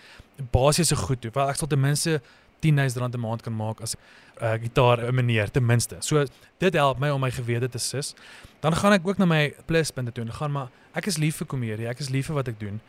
basiese 0.52 0.96
goed 0.96 1.22
toe. 1.22 1.32
Wel 1.32 1.50
ek 1.50 1.56
sal 1.56 1.68
ten 1.68 1.80
minste 1.80 2.22
10000 2.60 3.02
rand 3.02 3.16
'n 3.16 3.20
maand 3.20 3.42
kan 3.42 3.56
maak 3.56 3.82
as 3.82 3.96
'n 3.96 4.46
uh, 4.46 4.54
gitaar 4.62 4.98
'n 5.08 5.16
meneer 5.16 5.52
ten 5.52 5.66
minste. 5.66 5.96
So 6.00 6.26
dit 6.58 6.74
help 6.74 7.00
my 7.00 7.10
om 7.10 7.22
my 7.22 7.32
gewete 7.32 7.70
te 7.70 7.78
sis. 7.78 8.14
Dan 8.60 8.76
gaan 8.76 8.94
ek 8.94 9.08
ook 9.08 9.18
na 9.18 9.26
my 9.26 9.54
pluspunte 9.66 10.12
toe 10.12 10.24
en 10.24 10.34
gaan 10.34 10.52
maar 10.52 10.70
ek 10.94 11.06
is 11.06 11.18
lief 11.18 11.36
vir 11.36 11.48
komedie, 11.48 11.88
ek 11.88 12.00
is 12.00 12.10
lief 12.10 12.26
vir 12.26 12.36
wat 12.36 12.48
ek 12.48 12.60
doen 12.60 12.82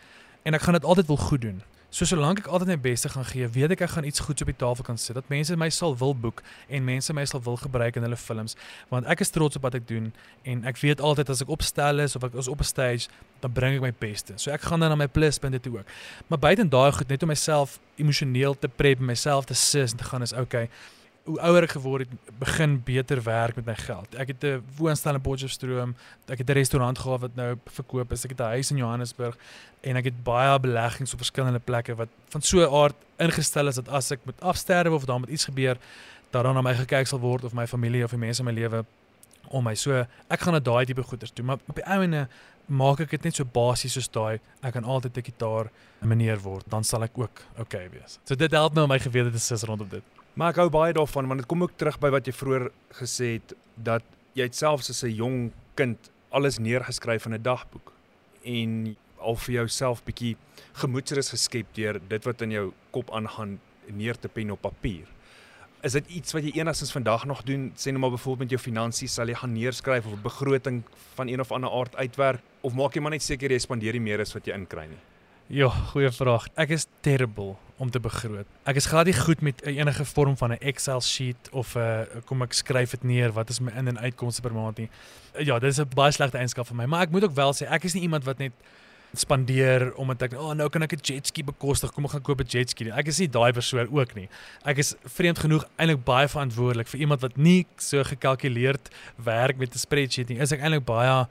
en 0.42 0.54
ek 0.54 0.62
gaan 0.62 0.74
dit 0.74 0.85
altyd 0.85 1.07
wil 1.07 1.16
goed 1.16 1.40
doen. 1.40 1.62
So 1.88 2.05
solank 2.05 2.42
ek 2.42 2.48
altyd 2.53 2.68
my 2.68 2.77
beste 2.85 3.09
gaan 3.09 3.24
gee, 3.24 3.46
weet 3.48 3.72
ek 3.72 3.81
ek 3.87 3.94
gaan 3.94 4.05
iets 4.05 4.20
goeds 4.20 4.44
op 4.44 4.51
die 4.51 4.59
tafel 4.61 4.85
kan 4.85 4.98
sit 5.01 5.16
dat 5.16 5.31
mense 5.33 5.57
my 5.57 5.70
sal 5.72 5.94
wil 5.96 6.12
boek 6.12 6.42
en 6.68 6.85
mense 6.85 7.14
my 7.16 7.24
sal 7.24 7.40
wil 7.46 7.57
gebruik 7.57 7.96
in 7.96 8.05
hulle 8.05 8.18
films 8.20 8.59
want 8.90 9.09
ek 9.09 9.22
is 9.24 9.33
trots 9.33 9.57
op 9.57 9.64
wat 9.64 9.79
ek 9.79 9.87
doen 9.88 10.11
en 10.44 10.66
ek 10.68 10.77
weet 10.83 11.01
altyd 11.01 11.33
as 11.33 11.40
ek 11.46 11.55
opstel 11.57 12.05
is 12.05 12.12
of 12.18 12.27
ek 12.29 12.37
is 12.37 12.51
op 12.53 12.61
'n 12.61 12.68
stage 12.68 13.09
dan 13.40 13.53
bring 13.57 13.79
ek 13.79 13.81
my 13.81 13.94
beste. 14.05 14.37
So 14.37 14.53
ek 14.53 14.68
gaan 14.68 14.85
dan 14.85 14.92
na 14.92 15.01
my 15.01 15.09
pluspunte 15.09 15.61
toe 15.61 15.79
ook. 15.79 15.88
Maar 16.29 16.38
buiten 16.38 16.68
daai 16.68 16.92
goed 16.92 17.09
net 17.09 17.22
om 17.22 17.29
myself 17.29 17.81
emosioneel 17.96 18.59
te 18.59 18.68
prep, 18.68 18.98
myself 19.01 19.46
te 19.46 19.55
sis 19.55 19.92
en 19.92 19.96
te 19.96 20.05
gaan 20.05 20.22
is 20.22 20.33
okay 20.33 20.68
hoe 21.28 21.40
ouer 21.44 21.66
ek 21.66 21.74
geword 21.76 22.06
het, 22.06 22.34
begin 22.40 22.78
beter 22.84 23.20
werk 23.22 23.58
met 23.60 23.66
my 23.68 23.74
geld. 23.76 24.14
Ek 24.16 24.32
het 24.32 24.44
'n 24.44 24.62
woonstel 24.78 25.14
in 25.14 25.20
Potchefstroom, 25.20 25.94
ek 26.26 26.38
het 26.38 26.48
'n 26.48 26.52
restaurant 26.52 26.98
gehad 26.98 27.20
wat 27.20 27.34
nou 27.36 27.58
verkoop 27.66 28.12
is. 28.12 28.24
Ek 28.24 28.30
het 28.30 28.40
'n 28.40 28.54
huis 28.56 28.70
in 28.70 28.76
Johannesburg 28.76 29.36
en 29.80 29.96
ek 29.96 30.04
het 30.04 30.24
baie 30.24 30.58
beleggings 30.60 31.12
op 31.12 31.18
verskillende 31.18 31.58
plekke 31.58 31.94
wat 31.94 32.08
van 32.28 32.42
so 32.42 32.58
'n 32.58 32.72
aard 32.72 32.94
ingestel 33.18 33.68
is 33.68 33.74
dat 33.74 33.88
as 33.88 34.10
ek 34.10 34.20
moet 34.24 34.40
afsterwe 34.40 34.94
of 34.94 35.04
daar 35.04 35.20
met 35.20 35.28
iets 35.28 35.44
gebeur, 35.44 35.76
dat 36.30 36.42
dan 36.44 36.54
na 36.54 36.62
my 36.62 36.74
gekyk 36.74 37.06
sal 37.06 37.20
word 37.20 37.44
of 37.44 37.52
my 37.52 37.66
familie 37.66 38.04
of 38.04 38.10
die 38.10 38.18
mense 38.18 38.40
in 38.40 38.46
my 38.46 38.52
lewe 38.52 38.84
om 39.48 39.64
my. 39.64 39.74
So 39.74 40.06
ek 40.28 40.40
gaan 40.40 40.52
na 40.52 40.60
daai 40.60 40.84
tipe 40.86 41.02
goeders 41.02 41.32
doen, 41.34 41.46
maar 41.46 41.58
op 41.66 41.74
die 41.74 41.86
ouene 41.86 42.28
maak 42.66 43.00
ek 43.00 43.10
dit 43.10 43.24
net 43.24 43.34
so 43.34 43.44
basies 43.44 43.92
soos 43.92 44.08
daai 44.08 44.40
ek 44.62 44.72
kan 44.72 44.84
altyd 44.84 45.16
'n 45.16 45.22
gitaar 45.22 45.70
meneer 46.00 46.38
word, 46.38 46.64
dan 46.68 46.84
sal 46.84 47.02
ek 47.02 47.18
ook 47.18 47.42
okay 47.58 47.88
wees. 47.90 48.18
So 48.24 48.34
dit 48.34 48.50
help 48.50 48.76
om 48.76 48.88
my 48.88 48.98
gewete 48.98 49.30
te 49.30 49.38
sis 49.38 49.62
rondom 49.62 49.88
dit. 49.88 50.02
Maar 50.38 50.53
ek 50.55 50.61
hou 50.62 50.68
baie 50.70 50.94
daarvan 50.94 51.27
want 51.27 51.40
dit 51.42 51.48
kom 51.51 51.64
ook 51.64 51.72
terug 51.74 51.96
by 51.98 52.12
wat 52.14 52.29
jy 52.29 52.33
vroeër 52.38 52.68
gesê 53.01 53.33
het 53.40 53.57
dat 53.74 54.05
jy 54.38 54.46
selfs 54.55 54.90
as 54.92 55.03
'n 55.03 55.11
jong 55.11 55.38
kind 55.74 55.98
alles 56.31 56.61
neergeskryf 56.62 57.27
in 57.27 57.35
'n 57.35 57.42
dagboek 57.42 57.92
en 58.44 58.96
al 59.18 59.35
vir 59.35 59.55
jouself 59.55 60.05
bietjie 60.05 60.37
gemoedsrus 60.74 61.31
geskep 61.35 61.66
deur 61.74 61.98
dit 62.09 62.24
wat 62.24 62.42
in 62.42 62.51
jou 62.51 62.72
kop 62.92 63.11
aangaan 63.11 63.59
neer 63.90 64.14
te 64.14 64.29
pen 64.29 64.51
op 64.51 64.61
papier. 64.61 65.07
Is 65.83 65.92
dit 65.92 66.07
iets 66.07 66.33
wat 66.33 66.42
jy 66.44 66.53
enigstens 66.55 66.92
vandag 66.92 67.24
nog 67.24 67.42
doen? 67.42 67.72
Sê 67.74 67.90
nou 67.90 67.98
maar 67.98 68.11
byvoorbeeld 68.11 68.51
met 68.51 68.51
jou 68.51 68.61
finansies, 68.61 69.14
sal 69.14 69.27
jy 69.27 69.35
gaan 69.35 69.53
neerskryf 69.53 70.07
of 70.07 70.12
'n 70.12 70.22
begroting 70.22 70.83
van 71.14 71.29
een 71.29 71.40
of 71.40 71.51
ander 71.51 71.70
aard 71.70 71.96
uitwerk 71.96 72.42
of 72.61 72.74
maak 72.74 72.94
jy 72.94 73.01
maar 73.01 73.11
net 73.11 73.22
seker 73.22 73.51
jy 73.51 73.59
spandeer 73.59 73.92
nie 73.92 74.01
meer 74.01 74.20
as 74.20 74.35
wat 74.35 74.46
jy 74.46 74.55
inkry 74.55 74.87
nie? 74.87 75.03
Ja, 75.48 75.70
goeie 75.94 76.11
vraag. 76.12 76.44
Ek 76.61 76.74
is 76.76 76.84
terrible 77.00 77.54
om 77.80 77.88
te 77.88 78.00
begroot. 78.04 78.44
Ek 78.68 78.76
is 78.76 78.88
glad 78.90 79.08
nie 79.08 79.14
goed 79.16 79.40
met 79.40 79.62
enige 79.64 80.04
vorm 80.04 80.34
van 80.37 80.52
'n 80.52 80.61
Excel 80.61 81.00
sheet 81.00 81.48
of 81.52 81.74
'n 81.74 81.80
uh, 81.80 82.20
kom 82.26 82.42
ek 82.42 82.52
skryf 82.52 82.90
dit 82.90 83.02
neer 83.02 83.32
wat 83.32 83.48
is 83.48 83.61
my 83.61 83.72
in 83.72 83.88
en 83.88 83.98
uitkomste 83.98 84.42
per 84.42 84.52
maand 84.52 84.76
nie. 84.76 84.90
Ja, 85.38 85.58
dit 85.58 85.70
is 85.70 85.80
'n 85.80 85.88
baie 85.94 86.12
slegte 86.12 86.37
eienskap 86.37 86.66
vir 86.66 86.76
my, 86.76 86.84
maar 86.84 87.02
ek 87.02 87.11
moet 87.11 87.24
ook 87.24 87.34
wel 87.34 87.52
sê 87.54 87.64
ek 87.64 87.84
is 87.84 87.94
nie 87.94 88.02
iemand 88.02 88.24
wat 88.24 88.38
net 88.38 88.52
spandeer 89.14 89.94
omdat 89.96 90.22
ek 90.22 90.32
oh 90.37 90.52
nou 90.52 90.68
kan 90.68 90.82
ek 90.82 90.92
'n 90.92 91.00
jetski 91.00 91.42
bekostig, 91.42 91.92
kom 91.92 92.04
ek 92.04 92.11
gaan 92.11 92.22
koop 92.22 92.40
'n 92.40 92.46
jetski 92.46 92.84
nie. 92.84 92.92
Ek 92.92 93.06
is 93.06 93.18
nie 93.18 93.28
daai 93.28 93.52
persoon 93.52 93.88
ook 93.88 94.14
nie. 94.14 94.28
Ek 94.64 94.78
is 94.78 94.96
vreemd 95.04 95.38
genoeg 95.38 95.64
eintlik 95.78 96.04
baie 96.04 96.28
verantwoordelik 96.28 96.88
vir 96.88 97.00
iemand 97.00 97.20
wat 97.22 97.37
nie 97.37 97.66
so 97.78 98.04
gekalkuleerd 98.04 98.90
werk 99.16 99.56
met 99.56 99.72
'n 99.72 99.78
spreadsheet 99.78 100.28
nie. 100.28 100.40
Is 100.40 100.52
ek 100.52 100.61
eintlik 100.61 100.84
baie 100.84 101.26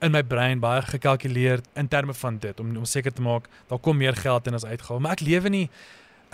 in 0.00 0.12
my 0.14 0.22
brein 0.22 0.60
baie 0.62 0.82
gekalkuleer 0.82 1.62
in 1.74 1.88
terme 1.88 2.14
van 2.14 2.38
dit 2.38 2.60
om 2.60 2.76
om 2.76 2.84
seker 2.84 3.12
te 3.12 3.22
maak 3.22 3.48
daar 3.70 3.78
kom 3.82 3.96
meer 3.98 4.16
geld 4.16 4.46
in 4.46 4.54
as 4.54 4.64
uitgawe. 4.64 5.00
Maar 5.00 5.18
ek 5.18 5.24
lewe 5.26 5.50
nie 5.50 5.68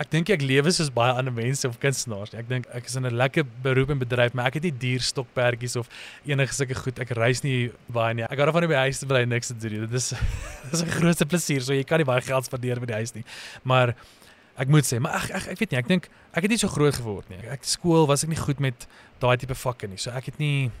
ek 0.01 0.09
dink 0.11 0.29
ek 0.33 0.43
lewe 0.43 0.71
soos 0.75 0.89
baie 0.93 1.13
ander 1.15 1.33
mense 1.33 1.67
of 1.67 1.77
kunstenaars. 1.79 2.33
Ek 2.35 2.47
dink 2.49 2.67
ek 2.75 2.89
is 2.89 2.97
in 2.99 3.05
'n 3.07 3.15
lekker 3.15 3.45
beroep 3.63 3.89
en 3.89 3.99
bedryf, 3.99 4.33
maar 4.33 4.47
ek 4.47 4.59
het 4.59 4.63
nie 4.63 4.75
dierstokperdjies 4.83 5.75
of 5.79 5.87
enige 6.25 6.53
sulke 6.53 6.75
goed. 6.75 6.99
Ek 6.99 7.15
reis 7.15 7.43
nie 7.43 7.71
baie 7.87 8.13
nie. 8.13 8.23
Ek 8.23 8.37
hou 8.37 8.45
daarvan 8.45 8.67
om 8.67 8.69
by 8.69 8.83
huis 8.87 8.99
te 8.99 9.05
bly 9.05 9.21
en 9.23 9.29
niks 9.29 9.47
te 9.47 9.55
doen. 9.55 9.87
Dit 9.87 9.93
is 9.93 10.09
dit 10.63 10.73
is 10.73 10.83
'n 10.83 10.91
groot 10.99 11.27
plesier. 11.27 11.61
So 11.61 11.73
jy 11.73 11.83
kan 11.83 11.99
nie 11.99 12.05
baie 12.05 12.21
geld 12.21 12.45
spandeer 12.45 12.79
by 12.79 12.85
die 12.85 12.99
huis 12.99 13.15
nie. 13.15 13.23
Maar 13.63 13.95
ek 14.57 14.67
moet 14.67 14.83
sê, 14.83 14.99
maar 14.99 15.15
ek 15.15 15.31
ek, 15.31 15.47
ek 15.47 15.59
weet 15.59 15.71
nie, 15.71 15.79
ek 15.79 15.87
dink 15.87 16.09
ek 16.33 16.41
het 16.43 16.51
nie 16.51 16.57
so 16.57 16.67
groot 16.67 16.95
geword 16.95 17.29
nie. 17.29 17.39
Ek 17.49 17.63
skool 17.63 18.05
was 18.07 18.23
ek 18.23 18.29
nie 18.29 18.39
goed 18.39 18.59
met 18.59 18.87
daai 19.19 19.37
tipe 19.37 19.55
vakke 19.55 19.87
nie. 19.87 19.97
So 19.97 20.11
ek 20.11 20.25
het 20.25 20.39
nie 20.39 20.71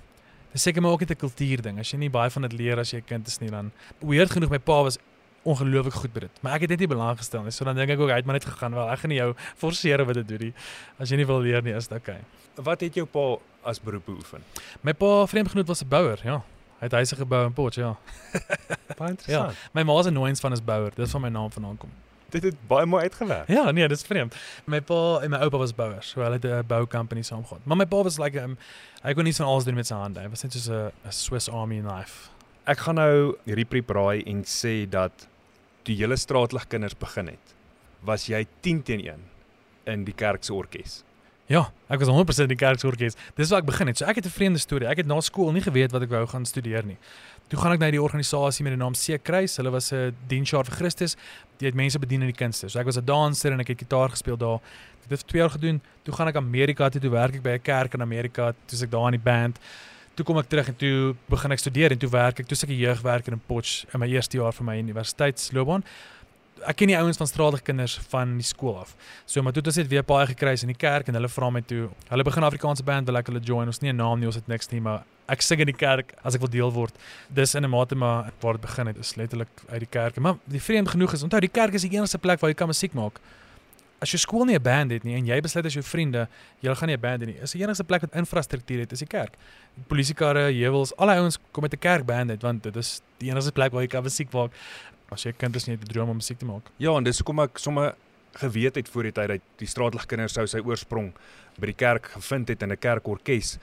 Dis 0.55 0.63
seker 0.63 0.81
maar 0.81 0.91
ook 0.95 1.03
net 1.03 1.11
'n 1.11 1.19
kultuur 1.19 1.61
ding. 1.61 1.79
As 1.79 1.91
jy 1.91 1.97
nie 1.97 2.09
baie 2.09 2.29
van 2.29 2.41
dit 2.41 2.53
leer 2.53 2.79
as 2.79 2.91
jy 2.91 2.97
'n 2.97 3.05
kind 3.05 3.27
is 3.27 3.39
nie, 3.39 3.49
dan 3.49 3.71
weird 3.99 4.31
genoeg 4.31 4.49
my 4.49 4.59
pa 4.59 4.83
was 4.83 4.97
ongelooflik 5.43 5.93
goed 5.93 6.13
by 6.13 6.19
dit. 6.19 6.41
Maar 6.41 6.53
ek 6.53 6.61
het 6.61 6.69
dit 6.69 6.79
nie 6.79 6.87
belang 6.87 7.17
gestel 7.17 7.43
nie. 7.43 7.51
So 7.51 7.65
dan 7.65 7.75
dink 7.75 7.89
ek 7.89 7.99
ook 7.99 8.09
hy 8.09 8.15
het 8.15 8.25
maar 8.25 8.33
net 8.33 8.45
gegaan 8.45 8.73
wel. 8.73 8.89
Ek 8.89 8.99
gaan 8.99 9.09
nie 9.09 9.17
jou 9.17 9.35
forceer 9.57 10.01
om 10.01 10.07
dit 10.07 10.15
te 10.15 10.37
doen 10.37 10.47
nie. 10.47 10.53
As 10.97 11.09
jy 11.09 11.17
nie 11.17 11.25
wil 11.25 11.39
leer 11.39 11.61
nie, 11.61 11.73
is 11.73 11.87
dit 11.87 11.97
okay. 11.97 12.21
Wat 12.55 12.81
het 12.81 12.93
jou 12.95 13.05
pa 13.05 13.37
as 13.63 13.79
beroep 13.79 14.05
beoefen? 14.05 14.41
My 14.81 14.93
pa 14.93 15.25
vreemd 15.27 15.49
genoeg 15.49 15.67
was 15.67 15.83
'n 15.83 15.87
bouer, 15.87 16.19
ja. 16.23 16.43
Hy 16.79 16.83
het 16.85 16.91
huise 16.91 17.15
gebou 17.15 17.45
in 17.45 17.53
Port, 17.53 17.75
ja. 17.75 17.95
baie 18.97 19.09
interessant. 19.09 19.51
Ja, 19.51 19.69
my 19.73 19.83
ma 19.83 20.01
se 20.03 20.09
nooiens 20.09 20.39
van 20.39 20.51
is 20.51 20.63
bouer. 20.63 20.91
Dis 20.95 21.11
van 21.11 21.21
my 21.21 21.29
naam 21.29 21.51
vandaan 21.51 21.77
kom 21.77 21.89
dit 22.35 22.43
het 22.51 22.67
baie 22.69 22.85
mooi 22.89 23.03
uitgewerk. 23.07 23.47
Ja, 23.51 23.71
nee, 23.71 23.87
dis 23.91 24.03
vreemd. 24.07 24.35
My 24.69 24.81
pa 24.83 25.19
en 25.23 25.33
my 25.33 25.39
oupa 25.45 25.61
was 25.61 25.73
bouers, 25.75 26.11
so 26.13 26.21
hulle 26.21 26.39
het 26.39 26.45
'n 26.45 26.67
boukompanie 26.67 27.23
saamgegaan. 27.23 27.61
Maar 27.63 27.77
my 27.77 27.85
pa 27.85 28.03
was 28.03 28.19
like 28.19 28.41
um, 28.41 28.57
hy 29.03 29.13
kon 29.13 29.23
nie 29.23 29.35
van 29.35 29.45
alles 29.45 29.63
doen 29.63 29.75
met 29.75 29.87
sy 29.87 29.95
hande. 29.95 30.19
Hy 30.19 30.29
was 30.29 30.43
net 30.43 30.53
soos 30.53 30.69
'n 30.69 30.91
Swiss 31.09 31.49
Army 31.49 31.79
knife. 31.79 32.29
Ek 32.65 32.79
gaan 32.79 32.95
nou 32.95 33.35
hierdie 33.45 33.81
braai 33.81 34.23
en 34.25 34.43
sê 34.43 34.89
dat 34.89 35.27
die 35.83 35.95
hele 35.95 36.17
straatlig 36.17 36.67
kinders 36.67 36.97
begin 36.97 37.27
het. 37.27 37.55
Was 38.01 38.27
jy 38.27 38.45
10 38.61 38.83
teen 38.83 38.99
1 38.99 39.21
in 39.85 40.03
die 40.03 40.13
kerk 40.13 40.43
se 40.43 40.53
orkes? 40.53 41.03
Ja, 41.45 41.67
ek 41.93 42.01
was 42.01 42.09
100% 42.09 42.47
in 42.47 42.55
die 42.55 42.57
kerk 42.57 42.81
se 42.81 42.87
orkes. 42.89 43.13
Dis 43.37 43.51
waar 43.53 43.61
ek 43.61 43.67
begin 43.67 43.91
het. 43.91 43.99
So 43.99 44.05
ek 44.09 44.17
het 44.17 44.25
'n 44.25 44.33
vreemde 44.33 44.59
storie. 44.59 44.87
Ek 44.87 44.97
het 44.97 45.05
na 45.05 45.19
skool 45.21 45.51
nie 45.51 45.61
geweet 45.61 45.91
wat 45.91 46.01
ek 46.01 46.09
wou 46.09 46.25
gaan 46.25 46.45
studeer 46.45 46.83
nie. 46.85 46.97
Toe 47.47 47.59
gaan 47.59 47.71
ek 47.73 47.79
na 47.79 47.91
die 47.91 48.01
organisasie 48.01 48.63
met 48.63 48.73
die 48.73 48.81
naam 48.81 48.95
See 48.95 49.17
Kruis. 49.17 49.57
Hulle 49.57 49.69
was 49.69 49.91
'n 49.93 50.15
diensjaar 50.27 50.65
vir 50.65 50.75
Christus. 50.75 51.15
Die 51.59 51.67
het 51.67 51.75
mense 51.75 51.99
bedien 51.99 52.21
in 52.21 52.31
die 52.33 52.45
kunste. 52.45 52.67
So 52.69 52.79
ek 52.79 52.85
was 52.85 52.97
'n 52.97 53.05
danser 53.05 53.51
en 53.51 53.59
ek 53.59 53.67
het 53.67 53.77
gitaar 53.77 54.09
gespeel 54.09 54.37
daar. 54.37 54.59
Het 55.01 55.09
dit 55.09 55.19
vir 55.19 55.27
2 55.27 55.41
jaar 55.41 55.51
gedoen. 55.51 55.81
Toe 56.03 56.13
gaan 56.13 56.27
ek 56.27 56.35
Amerika 56.35 56.89
toe, 56.89 57.01
toe 57.01 57.11
werk 57.11 57.35
ek 57.35 57.43
by 57.43 57.49
'n 57.49 57.61
kerk 57.61 57.93
in 57.93 58.01
Amerika. 58.01 58.53
Toe 58.65 58.83
ek 58.83 58.89
daar 58.89 59.13
in 59.13 59.21
die 59.21 59.31
band. 59.31 59.59
Toe 60.15 60.25
kom 60.25 60.37
ek 60.37 60.49
terug 60.49 60.67
en 60.67 60.75
toe 60.75 61.15
begin 61.29 61.51
ek 61.51 61.59
studeer 61.59 61.91
en 61.91 61.97
toe 61.97 62.09
werk 62.09 62.39
ek 62.39 62.47
toe 62.47 62.57
ek 62.63 62.69
'n 62.69 62.79
jeugwerker 62.79 63.33
in 63.33 63.41
Potch 63.45 63.85
in 63.93 63.99
my 63.99 64.07
eerste 64.07 64.37
jaar 64.37 64.51
van 64.51 64.65
my 64.65 64.77
universiteitsloopbaan 64.79 65.83
ek 66.63 66.77
ken 66.79 66.91
die 66.91 66.97
ouens 66.97 67.17
van 67.19 67.27
straatige 67.27 67.63
kinders 67.67 67.97
van 68.11 68.35
die 68.39 68.45
skool 68.45 68.77
af. 68.79 68.95
So 69.25 69.43
maar 69.43 69.53
toe 69.53 69.61
het 69.61 69.71
ons 69.71 69.79
net 69.81 69.89
weer 69.91 70.05
baie 70.07 70.27
gekruis 70.27 70.63
in 70.63 70.71
die 70.71 70.79
kerk 70.79 71.09
en 71.09 71.17
hulle 71.17 71.29
vra 71.31 71.49
my 71.51 71.61
toe. 71.67 71.89
Hulle 72.09 72.23
begin 72.27 72.47
Afrikaanse 72.47 72.85
band 72.87 73.09
wil 73.09 73.19
ek 73.19 73.31
hulle 73.31 73.41
join. 73.43 73.67
Ons 73.67 73.81
nie 73.81 73.91
'n 73.91 73.97
naam 73.97 74.19
nie, 74.19 74.27
ons 74.27 74.35
het 74.35 74.47
niks 74.47 74.71
nie, 74.71 74.81
maar 74.81 75.03
ek 75.27 75.41
sing 75.41 75.59
in 75.59 75.67
die 75.67 75.77
kerk 75.77 76.13
as 76.23 76.35
ek 76.35 76.41
wil 76.41 76.49
deel 76.49 76.71
word. 76.71 76.93
Dis 77.33 77.55
in 77.55 77.63
'n 77.65 77.69
mate 77.69 77.95
maar 77.95 78.31
waar 78.41 78.53
dit 78.53 78.61
begin 78.61 78.87
het 78.87 78.97
is 78.97 79.15
letterlik 79.15 79.49
uit 79.69 79.79
die 79.79 79.89
kerk. 79.89 80.17
Maar 80.19 80.37
die 80.45 80.61
vreemd 80.61 80.89
genoeg 80.89 81.13
is 81.13 81.23
onthou 81.23 81.39
die 81.39 81.49
kerk 81.49 81.73
is 81.73 81.81
die 81.81 81.97
enigste 81.97 82.17
plek 82.17 82.39
waar 82.39 82.49
jy 82.49 82.55
kan 82.55 82.67
musiek 82.67 82.93
maak. 82.93 83.19
As 84.01 84.11
jy 84.11 84.17
skool 84.17 84.45
nie 84.45 84.55
'n 84.55 84.61
band 84.61 84.91
het 84.91 85.03
nie 85.03 85.15
en 85.15 85.25
jy 85.25 85.41
besluit 85.41 85.65
as 85.65 85.73
jou 85.73 85.83
vriende, 85.83 86.27
jy 86.61 86.75
gaan 86.75 86.87
nie 86.87 86.95
'n 86.95 87.01
band 87.01 87.21
hê 87.21 87.25
nie. 87.25 87.39
Is 87.41 87.51
die 87.51 87.61
enigste 87.63 87.83
plek 87.83 88.01
wat 88.01 88.13
infrastruktuur 88.13 88.79
het, 88.79 88.91
is 88.91 88.99
die 88.99 89.07
kerk. 89.07 89.35
Polisiekarre, 89.87 90.51
heuwels, 90.51 90.95
al 90.97 91.07
die 91.07 91.15
ouens 91.15 91.37
kom 91.51 91.63
met 91.63 91.73
'n 91.73 91.79
kerkband 91.79 92.29
uit 92.29 92.41
want 92.41 92.63
dit 92.63 92.75
is 92.75 93.01
die 93.19 93.29
enigste 93.29 93.51
plek 93.51 93.71
waar 93.71 93.81
jy 93.81 93.87
kan 93.87 94.03
musiek 94.03 94.31
maak 94.31 94.51
as 95.11 95.25
jy 95.25 95.33
kind 95.37 95.55
is 95.55 95.67
nie 95.67 95.75
'n 95.75 95.79
droom 95.85 96.09
om 96.09 96.15
musiek 96.15 96.39
te 96.39 96.45
maak. 96.45 96.69
Ja, 96.77 96.95
en 96.97 97.03
dis 97.03 97.19
hoekom 97.19 97.39
ek 97.39 97.57
sommer 97.57 97.95
geweet 98.33 98.75
het 98.75 98.89
voor 98.89 99.03
die 99.03 99.11
tyd 99.11 99.27
dat 99.27 99.41
die 99.57 99.67
straatlig 99.67 100.05
kinders 100.05 100.33
sou 100.33 100.45
sy 100.47 100.59
oorsprong 100.59 101.13
by 101.59 101.65
die 101.71 101.79
kerk 101.79 102.11
gevind 102.17 102.49
het 102.49 102.63
in 102.63 102.71
'n 102.71 102.77
kerkorkes 102.77 103.57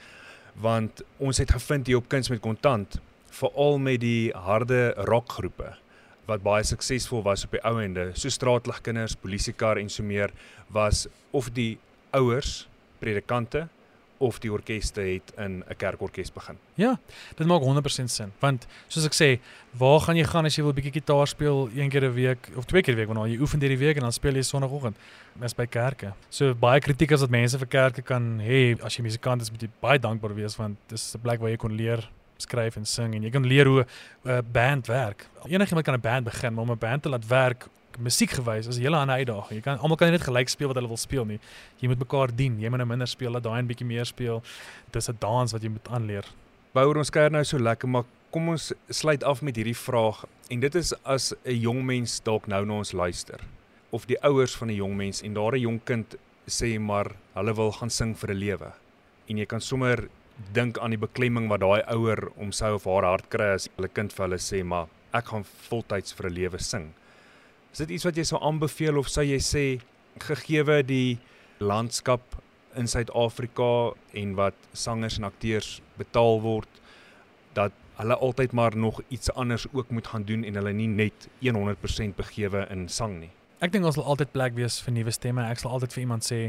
want 0.54 1.02
ons 1.18 1.38
het 1.38 1.50
gevind 1.50 1.86
hier 1.86 1.96
op 1.96 2.08
kuns 2.08 2.30
met 2.30 2.40
kontant 2.40 3.00
veral 3.30 3.78
met 3.78 4.00
die 4.00 4.32
harde 4.32 4.94
rockgroepe 4.96 5.76
wat 6.26 6.42
baie 6.42 6.64
suksesvol 6.64 7.22
was 7.22 7.44
op 7.44 7.50
die 7.56 7.64
ou 7.64 7.80
ende 7.82 8.12
so 8.14 8.28
straatlig 8.28 8.80
kinders 8.82 9.16
polisiekar 9.16 9.78
en 9.78 9.88
so 9.88 10.02
meer 10.02 10.30
was 10.68 11.06
of 11.32 11.50
die 11.50 11.78
ouers 12.12 12.68
predikante 13.00 13.68
of 14.22 14.38
die 14.42 14.52
orkeste 14.52 15.02
het 15.02 15.32
in 15.38 15.62
'n 15.68 15.76
kerkorkes 15.76 16.30
begin. 16.32 16.56
Ja, 16.74 16.98
dit 17.36 17.46
maak 17.46 17.62
100% 17.62 18.10
sin 18.10 18.32
want 18.40 18.66
soos 18.88 19.04
ek 19.04 19.14
sê, 19.14 19.40
waar 19.78 20.00
gaan 20.00 20.16
jy 20.16 20.24
gaan 20.24 20.46
as 20.46 20.56
jy 20.56 20.62
wil 20.62 20.72
bietjie 20.72 20.92
gitaar 21.00 21.26
speel 21.26 21.70
een 21.74 21.90
keer 21.90 22.04
'n 22.04 22.14
week 22.14 22.50
of 22.56 22.64
twee 22.64 22.82
keer 22.82 22.94
'n 22.94 22.98
week 22.98 23.08
wanneer 23.08 23.34
jy 23.34 23.40
oefen 23.40 23.60
hierdie 23.60 23.78
week 23.78 23.96
en 23.96 24.02
dan 24.02 24.12
speel 24.12 24.34
jy 24.34 24.42
sonoggend 24.42 24.96
mes 25.38 25.54
by 25.54 25.66
kerke. 25.66 26.12
So 26.30 26.54
baie 26.54 26.80
kritiek 26.80 27.12
as 27.12 27.20
wat 27.20 27.30
mense 27.30 27.58
vir 27.58 27.66
kerke 27.66 28.02
kan 28.02 28.40
hê 28.40 28.76
as 28.82 28.96
jy 28.96 29.02
musikant 29.02 29.42
is 29.42 29.50
moet 29.50 29.62
jy 29.62 29.68
baie 29.80 29.98
dankbaar 29.98 30.34
wees 30.34 30.56
want 30.56 30.76
dis 30.88 31.14
'n 31.14 31.20
plek 31.20 31.40
waar 31.40 31.50
jy 31.50 31.56
kon 31.56 31.76
leer 31.76 32.08
skryf 32.36 32.76
en 32.76 32.84
sing 32.84 33.14
en 33.14 33.22
jy 33.22 33.30
kan 33.30 33.46
leer 33.46 33.66
hoe 33.66 33.86
'n 34.24 34.42
band 34.52 34.86
werk. 34.86 35.26
Enigiemand 35.46 35.84
kan 35.84 35.94
'n 35.94 36.00
band 36.00 36.24
begin, 36.24 36.54
maar 36.54 36.64
om 36.64 36.70
'n 36.70 36.78
band 36.78 37.02
te 37.02 37.08
laat 37.08 37.26
werk 37.26 37.68
musiekgewys 37.98 38.66
is 38.66 38.78
'n 38.78 38.82
hele 38.82 38.96
ander 38.96 39.16
uitdaging. 39.16 39.56
Jy 39.58 39.62
kan 39.62 39.78
almal 39.78 39.96
kan 39.96 40.10
net 40.10 40.22
gelyk 40.22 40.48
speel 40.48 40.68
wat 40.68 40.76
hulle 40.76 40.88
wil 40.88 40.96
speel 40.96 41.24
nie. 41.24 41.40
Jy 41.80 41.88
moet 41.88 41.98
mekaar 41.98 42.36
dien. 42.36 42.60
Jy 42.60 42.68
moet 42.68 42.78
nou 42.78 42.88
minder 42.88 43.06
speel, 43.06 43.30
laat 43.30 43.42
daai 43.42 43.62
'n 43.62 43.66
bietjie 43.66 43.86
meer 43.86 44.04
speel. 44.04 44.42
Dis 44.90 45.08
'n 45.08 45.16
dans 45.18 45.52
wat 45.52 45.62
jy 45.62 45.68
moet 45.68 45.88
aanleer. 45.88 46.24
Bouer 46.72 46.96
ons 46.96 47.10
kuier 47.10 47.30
nou 47.30 47.44
so 47.44 47.58
lekker, 47.58 47.88
maar 47.88 48.04
kom 48.30 48.48
ons 48.48 48.72
sluit 48.88 49.24
af 49.24 49.42
met 49.42 49.56
hierdie 49.56 49.76
vraag 49.76 50.24
en 50.50 50.60
dit 50.60 50.74
is 50.74 50.94
as 51.04 51.34
'n 51.44 51.60
jong 51.60 51.84
mens 51.84 52.20
dalk 52.24 52.46
nou 52.46 52.64
na 52.64 52.74
ons 52.74 52.92
luister 52.92 53.40
of 53.90 54.06
die 54.06 54.16
ouers 54.24 54.56
van 54.56 54.68
'n 54.68 54.74
jong 54.74 54.96
mens 54.96 55.22
en 55.22 55.34
daar 55.34 55.52
'n 55.52 55.60
jong 55.60 55.80
kind 55.84 56.16
sê 56.46 56.80
maar 56.80 57.12
hulle 57.34 57.54
wil 57.54 57.72
gaan 57.72 57.90
sing 57.90 58.16
vir 58.16 58.30
'n 58.30 58.38
lewe. 58.38 58.72
En 59.28 59.36
jy 59.38 59.46
kan 59.46 59.60
sommer 59.60 60.08
dink 60.52 60.78
aan 60.78 60.90
die 60.90 60.98
beklemming 60.98 61.48
wat 61.48 61.60
daai 61.60 61.82
ouer 61.86 62.30
om 62.36 62.52
sy 62.52 62.72
of 62.72 62.84
haar 62.84 63.04
hart 63.04 63.28
kry 63.28 63.54
as 63.54 63.68
hulle 63.76 63.88
kind 63.88 64.12
vir 64.12 64.26
hulle 64.26 64.38
sê 64.38 64.64
maar 64.64 64.88
ek 65.12 65.26
gaan 65.26 65.44
voltyds 65.44 66.14
vir 66.14 66.30
'n 66.30 66.34
lewe 66.34 66.58
sing. 66.58 66.94
Is 67.72 67.80
dit 67.80 67.94
iets 67.96 68.04
wat 68.04 68.18
jy 68.20 68.24
sou 68.28 68.38
aanbeveel 68.44 68.98
of 69.00 69.08
sou 69.08 69.22
jy 69.24 69.38
sê 69.40 69.64
gegeewe 70.20 70.82
die 70.84 71.16
landskap 71.62 72.36
in 72.76 72.88
Suid-Afrika 72.88 73.94
en 74.20 74.34
wat 74.36 74.58
sangers 74.76 75.16
en 75.16 75.24
akteurs 75.24 75.78
betaal 75.96 76.42
word 76.44 76.82
dat 77.56 77.72
hulle 77.96 78.18
altyd 78.26 78.52
maar 78.52 78.76
nog 78.76 79.00
iets 79.08 79.32
anders 79.32 79.64
ook 79.72 79.88
moet 79.90 80.06
gaan 80.12 80.28
doen 80.28 80.44
en 80.44 80.60
hulle 80.60 80.72
nie 80.76 80.88
net 80.88 81.28
100% 81.40 82.16
begewe 82.16 82.66
in 82.68 82.88
sang 82.88 83.16
nie. 83.22 83.30
Ek 83.64 83.72
dink 83.72 83.88
ons 83.88 83.96
sal 83.96 84.04
altyd 84.04 84.32
plek 84.36 84.56
wees 84.58 84.80
vir 84.84 84.96
nuwe 84.98 85.12
stemme. 85.14 85.48
Ek 85.48 85.60
sal 85.62 85.72
altyd 85.72 85.96
vir 85.96 86.04
iemand 86.04 86.28
sê 86.28 86.40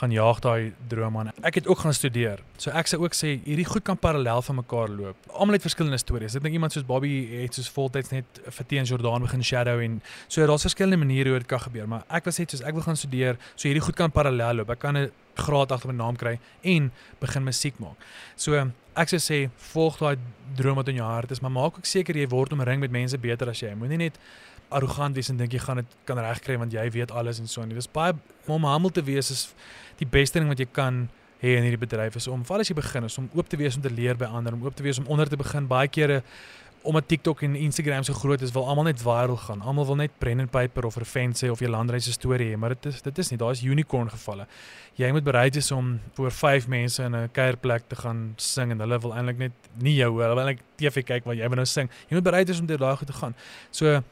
gaan 0.00 0.12
jaag 0.14 0.40
daai 0.40 0.72
droom 0.88 1.18
aan. 1.20 1.30
Ek 1.44 1.60
het 1.60 1.68
ook 1.68 1.82
gaan 1.84 1.94
studeer. 1.94 2.40
So 2.56 2.72
ek 2.76 2.88
sê 2.88 2.98
ook 3.00 3.16
sê 3.16 3.34
hierdie 3.44 3.66
goed 3.68 3.84
kan 3.84 3.98
parallel 4.00 4.42
van 4.46 4.56
mekaar 4.60 4.88
loop. 4.88 5.28
Almal 5.28 5.58
het 5.58 5.66
verskillende 5.66 6.00
stories. 6.00 6.36
Ek 6.38 6.44
dink 6.46 6.56
iemand 6.56 6.72
soos 6.72 6.86
Bobby 6.88 7.12
het 7.42 7.56
soos 7.58 7.68
voltyds 7.74 8.12
net 8.14 8.40
vir 8.46 8.68
Teen 8.70 8.88
Jordan 8.88 9.26
begin 9.26 9.44
shadow 9.44 9.78
en 9.84 10.00
so 10.26 10.46
daar's 10.48 10.64
verskillende 10.68 11.04
maniere 11.04 11.34
hoe 11.34 11.42
dit 11.42 11.50
kan 11.50 11.60
gebeur, 11.66 11.88
maar 11.90 12.06
ek 12.08 12.30
was 12.30 12.40
net 12.40 12.54
soos 12.54 12.64
ek 12.64 12.76
wil 12.78 12.86
gaan 12.86 12.96
studeer, 12.96 13.40
so 13.54 13.68
hierdie 13.68 13.84
goed 13.84 13.98
kan 13.98 14.12
parallel 14.14 14.62
loop. 14.62 14.72
Ek 14.72 14.80
kan 14.80 14.96
'n 14.96 15.10
graad 15.36 15.72
agter 15.72 15.92
my 15.92 15.96
naam 15.96 16.16
kry 16.16 16.38
en 16.64 16.90
begin 17.20 17.44
musiek 17.44 17.78
maak. 17.78 17.96
So 18.36 18.70
ek 18.96 19.08
sou 19.08 19.18
sê 19.18 19.50
volg 19.72 19.98
daai 19.98 20.16
droom 20.56 20.76
wat 20.76 20.88
in 20.88 20.96
jou 20.96 21.06
hart 21.06 21.30
is, 21.30 21.40
maar 21.40 21.50
maak 21.50 21.78
ook 21.78 21.86
seker 21.86 22.16
jy 22.16 22.26
word 22.28 22.52
omring 22.52 22.80
met 22.80 22.90
mense 22.90 23.18
beter 23.18 23.48
as 23.48 23.60
jy. 23.60 23.74
Moenie 23.74 23.98
net 23.98 24.18
arrogant 24.70 25.14
wees 25.14 25.30
en 25.30 25.36
dink 25.36 25.52
jy 25.52 25.58
gaan 25.58 25.82
dit 25.82 25.96
kan 26.04 26.18
regkry 26.18 26.56
want 26.58 26.72
jy 26.72 26.90
weet 26.90 27.10
alles 27.10 27.38
en 27.38 27.48
so 27.48 27.62
en 27.62 27.68
dis 27.68 27.90
baie 27.92 28.14
om 28.46 28.64
humble 28.64 28.90
te 28.90 29.02
wees 29.02 29.30
is 29.30 29.48
die 29.98 30.08
beste 30.08 30.38
ding 30.38 30.48
wat 30.48 30.58
jy 30.58 30.66
kan 30.72 31.08
hê 31.40 31.56
in 31.56 31.64
hierdie 31.64 31.80
bedryf 31.80 32.16
is 32.20 32.28
om 32.28 32.44
veral 32.44 32.64
as 32.64 32.70
jy 32.70 32.76
begin 32.76 33.06
is 33.08 33.18
om 33.20 33.28
oop 33.36 33.48
te 33.48 33.58
wees 33.60 33.76
om 33.78 33.84
te 33.84 33.92
leer 33.92 34.18
by 34.20 34.28
ander 34.28 34.56
om 34.56 34.66
oop 34.66 34.76
te 34.76 34.84
wees 34.84 35.00
om 35.00 35.06
onder 35.08 35.28
te 35.28 35.38
begin. 35.40 35.68
Baie 35.70 35.88
kere 35.88 36.20
omdat 36.82 37.08
TikTok 37.08 37.42
en 37.44 37.56
Instagram 37.60 38.04
so 38.08 38.16
groot 38.16 38.40
is 38.40 38.52
wil 38.56 38.64
almal 38.68 38.86
net 38.88 39.00
viral 39.00 39.36
gaan. 39.36 39.60
Almal 39.60 39.86
wil 39.86 39.98
net 40.00 40.12
Brendan 40.18 40.48
Piper 40.48 40.86
of 40.88 40.96
Refense 40.96 41.50
of 41.52 41.60
Jolanda 41.60 41.98
se 42.00 42.12
storie 42.12 42.52
hê 42.52 42.60
maar 42.60 42.76
dit 42.76 42.86
is 42.92 43.02
dit 43.02 43.18
is 43.18 43.30
nie. 43.32 43.38
Daar's 43.40 43.62
unicorn 43.62 44.08
gevalle. 44.10 44.46
Jy 44.96 45.10
moet 45.12 45.24
bereid 45.24 45.54
wees 45.54 45.70
om 45.76 45.98
voor 46.16 46.30
5 46.30 46.68
mense 46.68 47.02
in 47.02 47.16
'n 47.16 47.28
kuierplek 47.32 47.88
te 47.88 47.96
gaan 47.96 48.32
sing 48.36 48.70
en 48.70 48.80
hulle 48.80 49.00
wil 49.00 49.14
eintlik 49.14 49.38
net 49.38 49.52
nie 49.78 49.96
jou 49.96 50.10
hoor 50.10 50.22
hulle 50.22 50.34
wil 50.34 50.46
eintlik 50.46 50.64
TV 50.76 51.04
kyk 51.04 51.24
wat 51.24 51.36
jy 51.36 51.48
wil 51.48 51.56
nou 51.56 51.66
sing. 51.66 51.90
Jy 52.08 52.14
moet 52.14 52.24
bereid 52.24 52.48
wees 52.48 52.60
om 52.60 52.66
deur 52.66 52.78
daai 52.78 52.96
goed 52.96 53.06
te 53.06 53.12
gaan. 53.12 53.34
So 53.70 54.02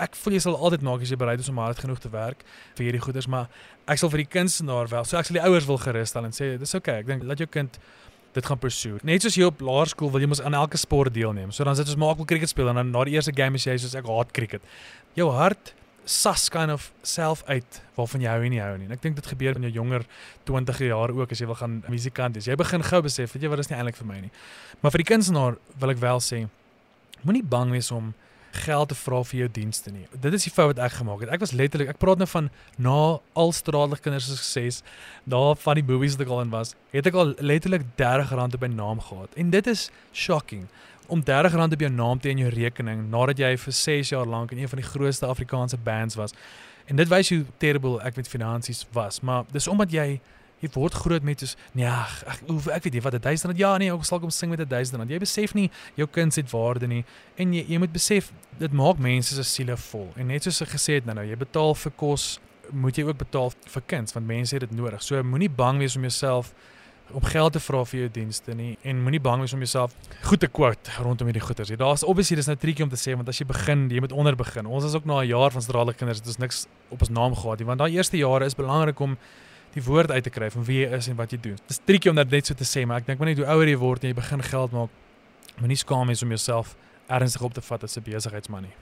ek 0.00 0.16
voel 0.18 0.36
jy 0.36 0.44
sal 0.44 0.56
altyd 0.56 0.84
maak 0.86 1.02
as 1.04 1.12
jy 1.12 1.18
bereid 1.20 1.42
is 1.42 1.50
om 1.52 1.60
hard 1.62 1.78
genoeg 1.78 2.00
te 2.02 2.10
werk 2.12 2.44
vir 2.78 2.88
hierdie 2.88 3.02
goeders, 3.04 3.28
maar 3.30 3.50
ek 3.90 4.00
sal 4.00 4.10
vir 4.12 4.24
die 4.24 4.30
kunstenaar 4.36 4.90
wel, 4.90 5.04
so 5.04 5.18
ek 5.18 5.28
sal 5.28 5.38
die 5.38 5.44
ouers 5.44 5.68
wil 5.68 5.78
gerus 5.82 6.14
stel 6.14 6.26
en 6.28 6.34
sê 6.34 6.54
dis 6.60 6.74
okay, 6.78 7.02
ek 7.04 7.10
dink 7.10 7.26
laat 7.28 7.42
jou 7.42 7.50
kind 7.50 7.78
dit 8.34 8.46
gaan 8.50 8.58
pursue. 8.58 8.98
Net 9.06 9.22
soos 9.22 9.36
jy 9.38 9.46
op 9.46 9.62
laerskool 9.62 10.10
wil 10.10 10.24
jy 10.24 10.28
mos 10.32 10.42
aan 10.42 10.56
elke 10.58 10.78
sport 10.80 11.14
deelneem. 11.14 11.52
So 11.54 11.62
dan 11.66 11.76
sit 11.78 11.86
ons 11.92 12.00
maak 12.02 12.18
wel 12.18 12.26
cricket 12.32 12.50
speel 12.50 12.72
en 12.72 12.80
dan 12.80 12.90
na 12.90 13.04
die 13.06 13.14
eerste 13.14 13.34
game 13.34 13.60
is 13.60 13.66
jy 13.68 13.76
soos 13.78 13.94
ek 13.94 14.08
haat 14.10 14.34
cricket. 14.34 14.64
Jou 15.14 15.28
hart 15.36 15.74
sas 16.04 16.48
kind 16.52 16.72
of 16.74 16.90
self 17.02 17.42
uit 17.46 17.78
waarvan 17.96 18.24
jy 18.24 18.32
hou 18.32 18.42
en 18.44 18.52
nie 18.52 18.60
hou 18.60 18.74
nie. 18.76 18.88
En 18.90 18.96
ek 18.96 19.04
dink 19.04 19.16
dit 19.16 19.30
gebeur 19.30 19.56
in 19.56 19.68
jou 19.68 19.72
jonger 19.78 20.04
20 20.50 20.82
jaar 20.88 21.14
ook 21.14 21.32
as 21.32 21.40
jy 21.40 21.48
wil 21.48 21.58
gaan 21.60 21.78
musikant 21.88 22.36
wees. 22.36 22.50
Jy 22.50 22.58
begin 22.60 22.84
gou 22.84 23.00
besef, 23.06 23.32
weet 23.32 23.46
jy 23.46 23.52
wat 23.52 23.62
is 23.62 23.70
nie 23.70 23.78
eintlik 23.78 23.96
vir 24.00 24.10
my 24.10 24.18
nie. 24.26 24.32
Maar 24.82 24.94
vir 24.94 25.04
die 25.04 25.08
kunstenaar 25.08 25.56
wil 25.80 25.94
ek 25.94 26.02
wel 26.02 26.20
sê 26.24 26.42
moenie 27.24 27.44
bang 27.54 27.72
wees 27.72 27.88
om 27.94 28.12
geld 28.54 28.88
te 28.88 28.96
vra 28.98 29.20
vir 29.24 29.38
jou 29.38 29.48
dienste 29.58 29.90
nie. 29.92 30.06
Dit 30.20 30.34
is 30.36 30.46
die 30.46 30.52
fout 30.52 30.72
wat 30.72 30.80
ek 30.86 30.96
gemaak 30.98 31.24
het. 31.24 31.32
Ek 31.34 31.42
was 31.42 31.52
letterlik, 31.56 31.90
ek 31.94 32.00
praat 32.02 32.20
nou 32.20 32.28
van 32.30 32.50
na 32.78 32.98
al 33.38 33.52
straatlig 33.56 34.02
kinders 34.04 34.28
se 34.30 34.38
sukses, 34.38 34.82
daar 35.28 35.56
van 35.60 35.80
die 35.80 35.86
movies 35.86 36.16
wat 36.16 36.26
ek 36.26 36.32
al 36.34 36.44
in 36.44 36.52
was, 36.54 36.74
het 36.94 37.10
ek 37.10 37.18
al 37.20 37.34
letterlik 37.38 37.86
R30 37.98 38.58
op 38.58 38.66
my 38.66 38.70
naam 38.72 39.00
gehad. 39.00 39.34
En 39.40 39.50
dit 39.54 39.70
is 39.72 39.88
shocking 40.12 40.68
om 41.06 41.20
R30 41.20 41.76
op 41.78 41.86
jou 41.86 41.92
naam 41.92 42.20
te 42.20 42.28
hê 42.28 42.36
in 42.36 42.44
jou 42.46 42.52
rekening 42.54 43.08
nadat 43.10 43.42
jy 43.42 43.56
vir 43.66 43.76
6 43.80 44.14
jaar 44.14 44.26
lank 44.26 44.52
in 44.52 44.62
een 44.62 44.70
van 44.72 44.80
die 44.80 44.88
grootste 44.88 45.26
Afrikaanse 45.26 45.76
bands 45.76 46.14
was. 46.14 46.32
En 46.86 46.96
dit 46.96 47.08
wys 47.08 47.32
hoe 47.32 47.44
terrible 47.58 48.00
ek 48.04 48.16
met 48.16 48.28
finansies 48.28 48.84
was, 48.92 49.20
maar 49.20 49.44
dis 49.52 49.68
omdat 49.68 49.92
jy 49.92 50.20
jy 50.64 50.70
word 50.74 50.96
groot 51.04 51.26
met 51.26 51.44
soos 51.44 51.56
nee 51.76 51.88
ag 51.88 52.16
ek, 52.32 52.42
ek 52.78 52.86
weet 52.88 52.96
nie 52.96 53.04
wat 53.04 53.18
1000 53.20 53.58
ja 53.60 53.74
nee 53.80 53.92
ek 53.92 54.06
sal 54.08 54.22
kom 54.22 54.32
sing 54.34 54.52
met 54.54 54.64
1000 54.64 55.10
jy 55.10 55.20
besef 55.22 55.54
nie 55.56 55.68
jou 55.98 56.08
kind 56.10 56.34
se 56.34 56.44
waarde 56.52 56.88
nie. 56.90 57.04
En 57.36 57.52
jy 57.54 57.64
jy 57.68 57.80
moet 57.82 57.92
besef 57.92 58.32
dit 58.58 58.72
maak 58.72 59.00
mense 59.02 59.34
se 59.34 59.44
siele 59.48 59.76
vol. 59.90 60.08
En 60.16 60.30
net 60.32 60.46
soos 60.46 60.62
ek 60.64 60.74
gesê 60.76 61.00
het 61.00 61.08
nou 61.08 61.16
nou 61.18 61.26
jy 61.28 61.38
betaal 61.40 61.74
vir 61.84 61.96
kos 62.00 62.38
moet 62.72 62.96
jy 62.96 63.04
ook 63.04 63.18
betaal 63.20 63.52
vir 63.74 63.82
kinders 63.86 64.16
want 64.16 64.26
mense 64.26 64.56
het 64.56 64.64
dit 64.64 64.78
nodig. 64.78 65.02
So 65.04 65.20
moenie 65.22 65.50
bang 65.50 65.82
wees 65.82 65.96
om 65.98 66.06
jouself 66.06 66.54
om 67.12 67.24
geld 67.28 67.52
te 67.52 67.60
vra 67.60 67.82
vir 67.84 67.98
jou 68.00 68.10
dienste 68.14 68.54
nie 68.56 68.78
en 68.88 69.02
moenie 69.04 69.20
bang 69.20 69.42
wees 69.44 69.52
om 69.52 69.60
jouself 69.60 69.92
goed 70.24 70.40
te 70.40 70.48
quote 70.48 70.94
rondom 71.04 71.28
hierdie 71.28 71.44
goeders. 71.44 71.72
Ja, 71.74 71.76
daar's 71.80 72.04
obviously 72.06 72.38
dis 72.40 72.48
nou 72.48 72.56
triekie 72.56 72.86
om 72.86 72.92
te 72.92 73.00
sê 73.00 73.16
want 73.16 73.28
as 73.28 73.40
jy 73.40 73.46
begin, 73.50 73.88
jy 73.92 74.00
moet 74.00 74.14
onder 74.16 74.36
begin. 74.36 74.66
Ons 74.66 74.88
is 74.88 74.96
ook 74.96 75.04
na 75.04 75.20
'n 75.20 75.28
jaar 75.28 75.52
van 75.52 75.62
straalike 75.62 75.98
kinders, 75.98 76.20
dit 76.20 76.32
is 76.32 76.38
niks 76.38 76.66
op 76.90 77.00
ons 77.00 77.10
naam 77.10 77.34
gehad 77.34 77.58
nie 77.58 77.66
want 77.66 77.78
daai 77.78 77.92
eerste 77.92 78.16
jare 78.16 78.44
is 78.44 78.54
belangrik 78.54 79.00
om 79.00 79.18
die 79.74 79.82
woord 79.82 80.10
uit 80.10 80.22
te 80.22 80.30
kry 80.30 80.50
van 80.54 80.64
wie 80.68 80.80
jy 80.84 80.90
is 80.94 81.08
en 81.10 81.16
wat 81.18 81.32
jy 81.34 81.40
doen. 81.42 81.58
Dis 81.66 81.80
triekie 81.82 82.10
om 82.10 82.18
dit 82.20 82.30
net 82.36 82.46
so 82.46 82.54
te 82.54 82.66
sê, 82.68 82.84
maar 82.86 83.02
ek 83.02 83.08
dink 83.08 83.18
maar 83.18 83.32
net 83.32 83.40
hoe 83.42 83.48
ouer 83.56 83.70
jy 83.72 83.78
word 83.80 84.04
en 84.04 84.12
jy 84.12 84.16
begin 84.20 84.42
geld 84.46 84.74
maak, 84.74 84.90
moenie 85.58 85.78
skaam 85.78 86.10
wees 86.10 86.22
om 86.22 86.34
jouself 86.34 86.74
ernstig 87.10 87.42
op 87.42 87.54
te 87.54 87.62
vat 87.62 87.84
as 87.84 87.96
'n 87.98 88.04
besigheidsman 88.06 88.62
nie. 88.62 88.74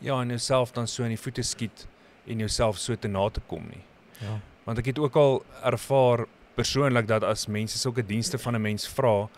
Ja, 0.00 0.20
en 0.20 0.28
jouself 0.28 0.72
dan 0.72 0.86
so 0.86 1.04
in 1.04 1.14
die 1.14 1.22
voete 1.22 1.42
skiet 1.42 1.86
en 2.26 2.38
jouself 2.38 2.78
so 2.78 2.96
te 2.96 3.08
na 3.08 3.28
te 3.28 3.40
kom 3.46 3.62
nie. 3.68 3.84
Ja. 4.20 4.40
Want 4.64 4.78
ek 4.78 4.86
het 4.86 4.98
ook 4.98 5.16
al 5.16 5.44
ervaar 5.62 6.26
persoonlik 6.54 7.06
dat 7.06 7.22
as 7.22 7.46
mense 7.46 7.78
sulke 7.78 8.02
dienste 8.02 8.38
van 8.38 8.54
'n 8.54 8.62
mens 8.62 8.88
vra, 8.88 9.28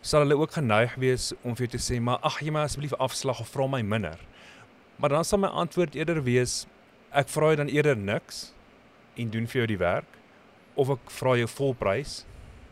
sal 0.00 0.20
hulle 0.20 0.36
ook 0.36 0.52
geneig 0.52 0.94
wees 0.94 1.32
om 1.42 1.56
vir 1.56 1.66
jou 1.66 1.78
te 1.78 1.92
sê, 1.92 2.00
"Maar 2.00 2.18
ag, 2.18 2.40
jy 2.40 2.50
maar 2.50 2.64
asseblief 2.64 2.94
afslag 2.94 3.40
of 3.40 3.48
vra 3.48 3.66
my 3.66 3.82
minder." 3.82 4.18
Maar 4.96 5.08
dan 5.08 5.24
sal 5.24 5.38
my 5.38 5.48
antwoord 5.48 5.94
eerder 5.94 6.22
wees, 6.22 6.66
"Ek 7.12 7.28
vra 7.28 7.46
jou 7.46 7.56
dan 7.56 7.68
eerder 7.68 7.96
niks 7.96 8.52
en 9.16 9.30
doen 9.30 9.46
vir 9.46 9.56
jou 9.56 9.66
die 9.66 9.78
werk 9.78 10.17
of 10.78 10.94
ek 10.94 11.10
vra 11.18 11.34
jou 11.40 11.50
volprys 11.50 12.22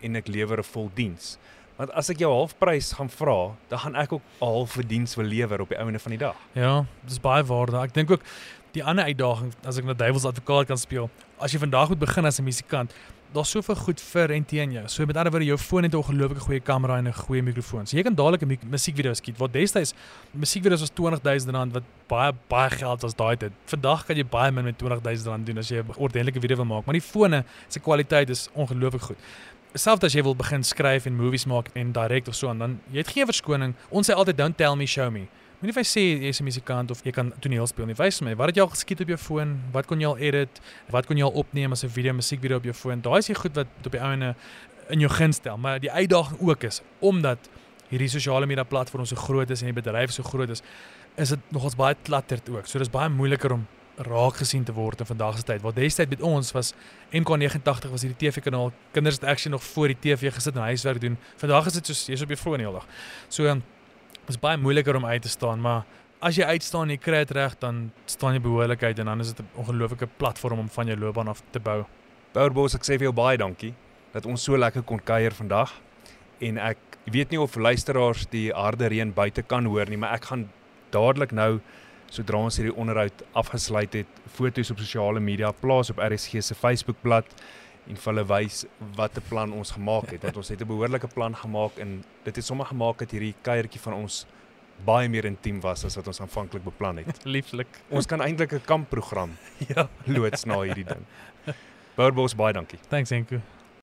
en 0.02 0.16
ek 0.16 0.30
lewer 0.30 0.62
'n 0.62 0.70
vol 0.72 0.90
diens." 0.94 1.36
Want 1.76 1.92
as 1.92 2.08
ek 2.08 2.22
jou 2.22 2.30
halfprys 2.32 2.94
gaan 2.96 3.10
vra, 3.12 3.52
dan 3.68 3.78
gaan 3.78 3.96
ek 4.00 4.12
ook 4.12 4.22
'n 4.40 4.44
halfe 4.44 4.86
diens 4.86 5.14
wil 5.14 5.26
lewer 5.26 5.60
op 5.60 5.68
die 5.68 5.78
einde 5.78 5.98
van 5.98 6.10
die 6.10 6.18
dag. 6.18 6.36
Ja, 6.54 6.86
dis 7.04 7.20
baie 7.20 7.44
waarde. 7.44 7.76
Ek 7.76 7.92
dink 7.92 8.10
ook 8.10 8.22
die 8.72 8.84
ander 8.84 9.04
uitdaging 9.04 9.52
as 9.64 9.78
ek 9.78 9.84
na 9.84 9.92
duiwels 9.92 10.24
advokaat 10.24 10.66
kan 10.66 10.78
speel. 10.78 11.10
As 11.38 11.52
jy 11.52 11.58
vandag 11.58 11.88
moet 11.88 11.98
begin 11.98 12.24
as 12.24 12.38
'n 12.38 12.44
musikant, 12.44 12.94
daar's 13.32 13.50
soveel 13.50 13.74
goed 13.74 14.00
vir 14.00 14.30
en 14.30 14.44
teen 14.44 14.72
jou. 14.72 14.82
So 14.88 15.06
met 15.06 15.16
ander 15.16 15.32
woorde, 15.32 15.46
jou 15.46 15.58
foon 15.58 15.82
het 15.82 15.92
'n 15.92 15.96
ongelooflike 15.96 16.40
goeie 16.40 16.60
kamera 16.60 16.96
en 16.98 17.08
'n 17.08 17.12
goeie 17.12 17.42
mikrofoon. 17.42 17.86
So 17.86 17.96
jy 17.96 18.02
kan 18.02 18.14
dadelik 18.14 18.42
'n 18.42 18.58
musiekvideo 18.70 19.14
skiet. 19.14 19.38
Wat 19.38 19.52
destyds 19.52 19.94
musiekvideo's 20.32 20.80
was 20.80 20.90
R20000 20.90 21.72
wat 21.72 21.82
baie 22.06 22.32
baie 22.48 22.70
geld 22.70 23.02
was 23.02 23.14
daai 23.14 23.36
tyd. 23.36 23.52
Vandag 23.64 24.06
kan 24.06 24.16
jy 24.16 24.24
baie 24.24 24.52
min 24.52 24.64
met 24.64 24.82
R20000 24.82 25.44
doen 25.44 25.58
as 25.58 25.68
jy 25.68 25.78
'n 25.78 25.94
ordentlike 25.96 26.40
video 26.40 26.56
wil 26.56 26.64
maak, 26.64 26.84
maar 26.84 26.94
die 26.94 27.00
fone 27.00 27.44
se 27.68 27.80
kwaliteit 27.80 28.30
is 28.30 28.48
ongelooflik 28.54 29.02
goed. 29.02 29.18
Selfs 29.74 30.04
as 30.04 30.12
jy 30.12 30.22
wil 30.22 30.36
begin 30.36 30.62
skryf 30.64 31.06
en 31.06 31.16
movies 31.16 31.44
maak 31.44 31.68
en 31.74 31.92
direk 31.92 32.28
of 32.28 32.34
so 32.34 32.50
en 32.50 32.58
dan 32.58 32.80
jy 32.90 32.98
het 32.98 33.08
geen 33.08 33.26
verskoning. 33.26 33.74
Ons 33.90 34.10
sê 34.10 34.14
altyd 34.14 34.36
don't 34.36 34.56
tell 34.56 34.76
me 34.76 34.86
show 34.86 35.10
me. 35.10 35.26
Moenie 35.56 35.72
vir 35.72 35.86
sê 35.88 36.02
jy 36.04 36.28
is 36.28 36.40
'n 36.40 36.44
musikant 36.44 36.90
of 36.90 37.00
jy 37.02 37.12
kan 37.12 37.32
toneel 37.40 37.66
speel 37.66 37.86
nie. 37.86 37.94
Wys 37.94 38.20
my, 38.20 38.34
wat 38.36 38.48
het 38.48 38.56
jy 38.56 38.62
al 38.62 38.68
geskiet 38.68 39.00
op 39.00 39.08
jou 39.08 39.16
foon? 39.16 39.56
Wat 39.72 39.86
kon 39.86 39.98
jy 39.98 40.06
al 40.06 40.18
edit? 40.18 40.60
Wat 40.90 41.06
kon 41.06 41.16
jy 41.16 41.24
al 41.24 41.32
opneem 41.32 41.72
as 41.72 41.82
'n 41.82 41.88
video, 41.88 42.12
musiekvideo 42.12 42.56
op 42.56 42.64
jou 42.64 42.74
foon? 42.74 43.00
Daai 43.00 43.18
is 43.18 43.26
die 43.26 43.34
goed 43.34 43.54
wat 43.54 43.66
op 43.84 43.92
die 43.92 44.00
ouene 44.00 44.34
in 44.90 45.00
jou 45.00 45.08
gun 45.08 45.32
stel, 45.32 45.56
maar 45.56 45.80
die 45.80 45.90
uitdaging 45.90 46.40
ook 46.40 46.62
is 46.64 46.82
omdat 47.00 47.38
hierdie 47.88 48.08
sosiale 48.08 48.46
media 48.46 48.64
platforms 48.64 49.08
so 49.08 49.16
groot 49.16 49.50
is 49.50 49.62
en 49.62 49.72
die 49.72 49.82
bedryf 49.82 50.10
so 50.10 50.22
groot 50.22 50.50
is, 50.50 50.62
is 51.16 51.28
dit 51.28 51.38
nogals 51.50 51.74
baie 51.74 51.96
klatterd 52.02 52.48
ook. 52.48 52.66
So 52.66 52.78
dis 52.78 52.90
baie 52.90 53.08
moeiliker 53.08 53.52
om 53.52 53.66
raak 53.96 54.36
gesien 54.36 54.64
te 54.64 54.72
word 54.72 55.00
in 55.00 55.06
vandag 55.06 55.38
se 55.38 55.42
tyd. 55.42 55.62
Wat 55.62 55.74
destyds 55.74 56.10
met 56.10 56.20
ons 56.20 56.52
was 56.52 56.74
MK89 57.12 57.90
was 57.90 58.02
hierdie 58.02 58.18
TV-kanaal. 58.18 58.72
Kinders 58.92 59.14
het 59.14 59.24
actually 59.24 59.56
nog 59.56 59.64
voor 59.64 59.88
die 59.88 59.96
TV 60.00 60.32
gesit 60.34 60.54
en 60.54 60.62
huiswerk 60.62 61.00
doen. 61.00 61.16
Vandag 61.36 61.66
is 61.66 61.72
dit 61.72 61.86
soos 61.86 62.06
jy's 62.06 62.22
op 62.22 62.28
jou 62.28 62.38
foon 62.38 62.58
heeldag. 62.58 62.86
So 63.28 63.56
is 64.28 64.40
baie 64.40 64.56
moeiliker 64.56 64.96
om 64.96 65.06
uit 65.06 65.22
te 65.22 65.28
staan, 65.28 65.60
maar 65.60 65.84
as 66.20 66.36
jy 66.36 66.44
uitstaan 66.44 66.88
en 66.88 66.96
jy 66.96 67.00
kry 67.02 67.22
dit 67.24 67.34
reg, 67.36 67.58
dan 67.58 67.90
staan 68.06 68.34
jy 68.34 68.40
behoorlikheid 68.40 68.98
en 68.98 69.06
dan 69.12 69.20
is 69.20 69.32
dit 69.32 69.40
'n 69.40 69.60
ongelooflike 69.62 70.08
platform 70.18 70.58
om 70.58 70.68
van 70.68 70.86
jou 70.86 70.98
loopbaan 70.98 71.28
af 71.28 71.42
te 71.50 71.60
bou. 71.60 71.84
Bouerbos, 72.32 72.74
ek 72.74 72.84
sê 72.84 72.98
vir 72.98 73.08
jou 73.08 73.12
baie 73.12 73.36
dankie 73.36 73.74
dat 74.12 74.26
ons 74.26 74.42
so 74.42 74.56
lekker 74.56 74.82
kon 74.82 75.00
kuier 75.00 75.32
vandag 75.32 75.72
en 76.40 76.58
Ek 77.06 77.12
weet 77.14 77.30
nie 77.30 77.38
of 77.40 77.54
luisteraars 77.54 78.26
die 78.32 78.50
harde 78.50 78.88
reën 78.90 79.12
buite 79.14 79.42
kan 79.46 79.64
hoor 79.64 79.86
nie, 79.86 79.96
maar 79.96 80.16
ek 80.16 80.24
gaan 80.24 80.48
dadelik 80.90 81.30
nou 81.32 81.60
sodra 82.10 82.40
ons 82.42 82.56
hierdie 82.58 82.74
onderhoud 82.74 83.22
afgesluit 83.38 83.94
het, 83.94 84.18
foto's 84.34 84.70
op 84.70 84.78
sosiale 84.82 85.20
media 85.22 85.52
plaas 85.52 85.90
op 85.90 86.02
RSG 86.02 86.42
se 86.42 86.54
Facebookblad 86.54 87.30
en 87.88 87.96
vir 87.96 88.12
hulle 88.12 88.24
wys 88.26 88.64
watter 88.96 89.22
plan 89.28 89.52
ons 89.52 89.70
gemaak 89.70 90.10
het. 90.10 90.22
Want 90.22 90.36
ons 90.36 90.48
het 90.48 90.60
'n 90.60 90.66
behoorlike 90.66 91.06
plan 91.14 91.34
gemaak 91.36 91.78
en 91.78 92.04
dit 92.24 92.36
het 92.36 92.44
sommer 92.44 92.66
gemaak 92.66 92.98
dat 92.98 93.10
hierdie 93.10 93.34
kuiertjie 93.42 93.80
van 93.80 93.92
ons 93.94 94.26
baie 94.84 95.08
meer 95.08 95.24
intiem 95.24 95.60
was 95.60 95.84
as 95.84 95.96
wat 95.96 96.06
ons 96.06 96.20
aanvanklik 96.20 96.64
beplan 96.64 96.96
het. 96.96 97.24
Lieflik. 97.36 97.68
Ons 97.90 98.06
kan 98.06 98.20
eintlik 98.20 98.52
'n 98.52 98.60
kampprogram 98.64 99.30
Ja. 99.74 99.88
loods 100.06 100.44
na 100.44 100.60
hierdie 100.60 100.84
ding. 100.84 101.06
Bourbos 101.96 102.34
baie 102.34 102.52
dankie. 102.52 102.78
Thanks 102.88 103.10
Enku. 103.10 103.40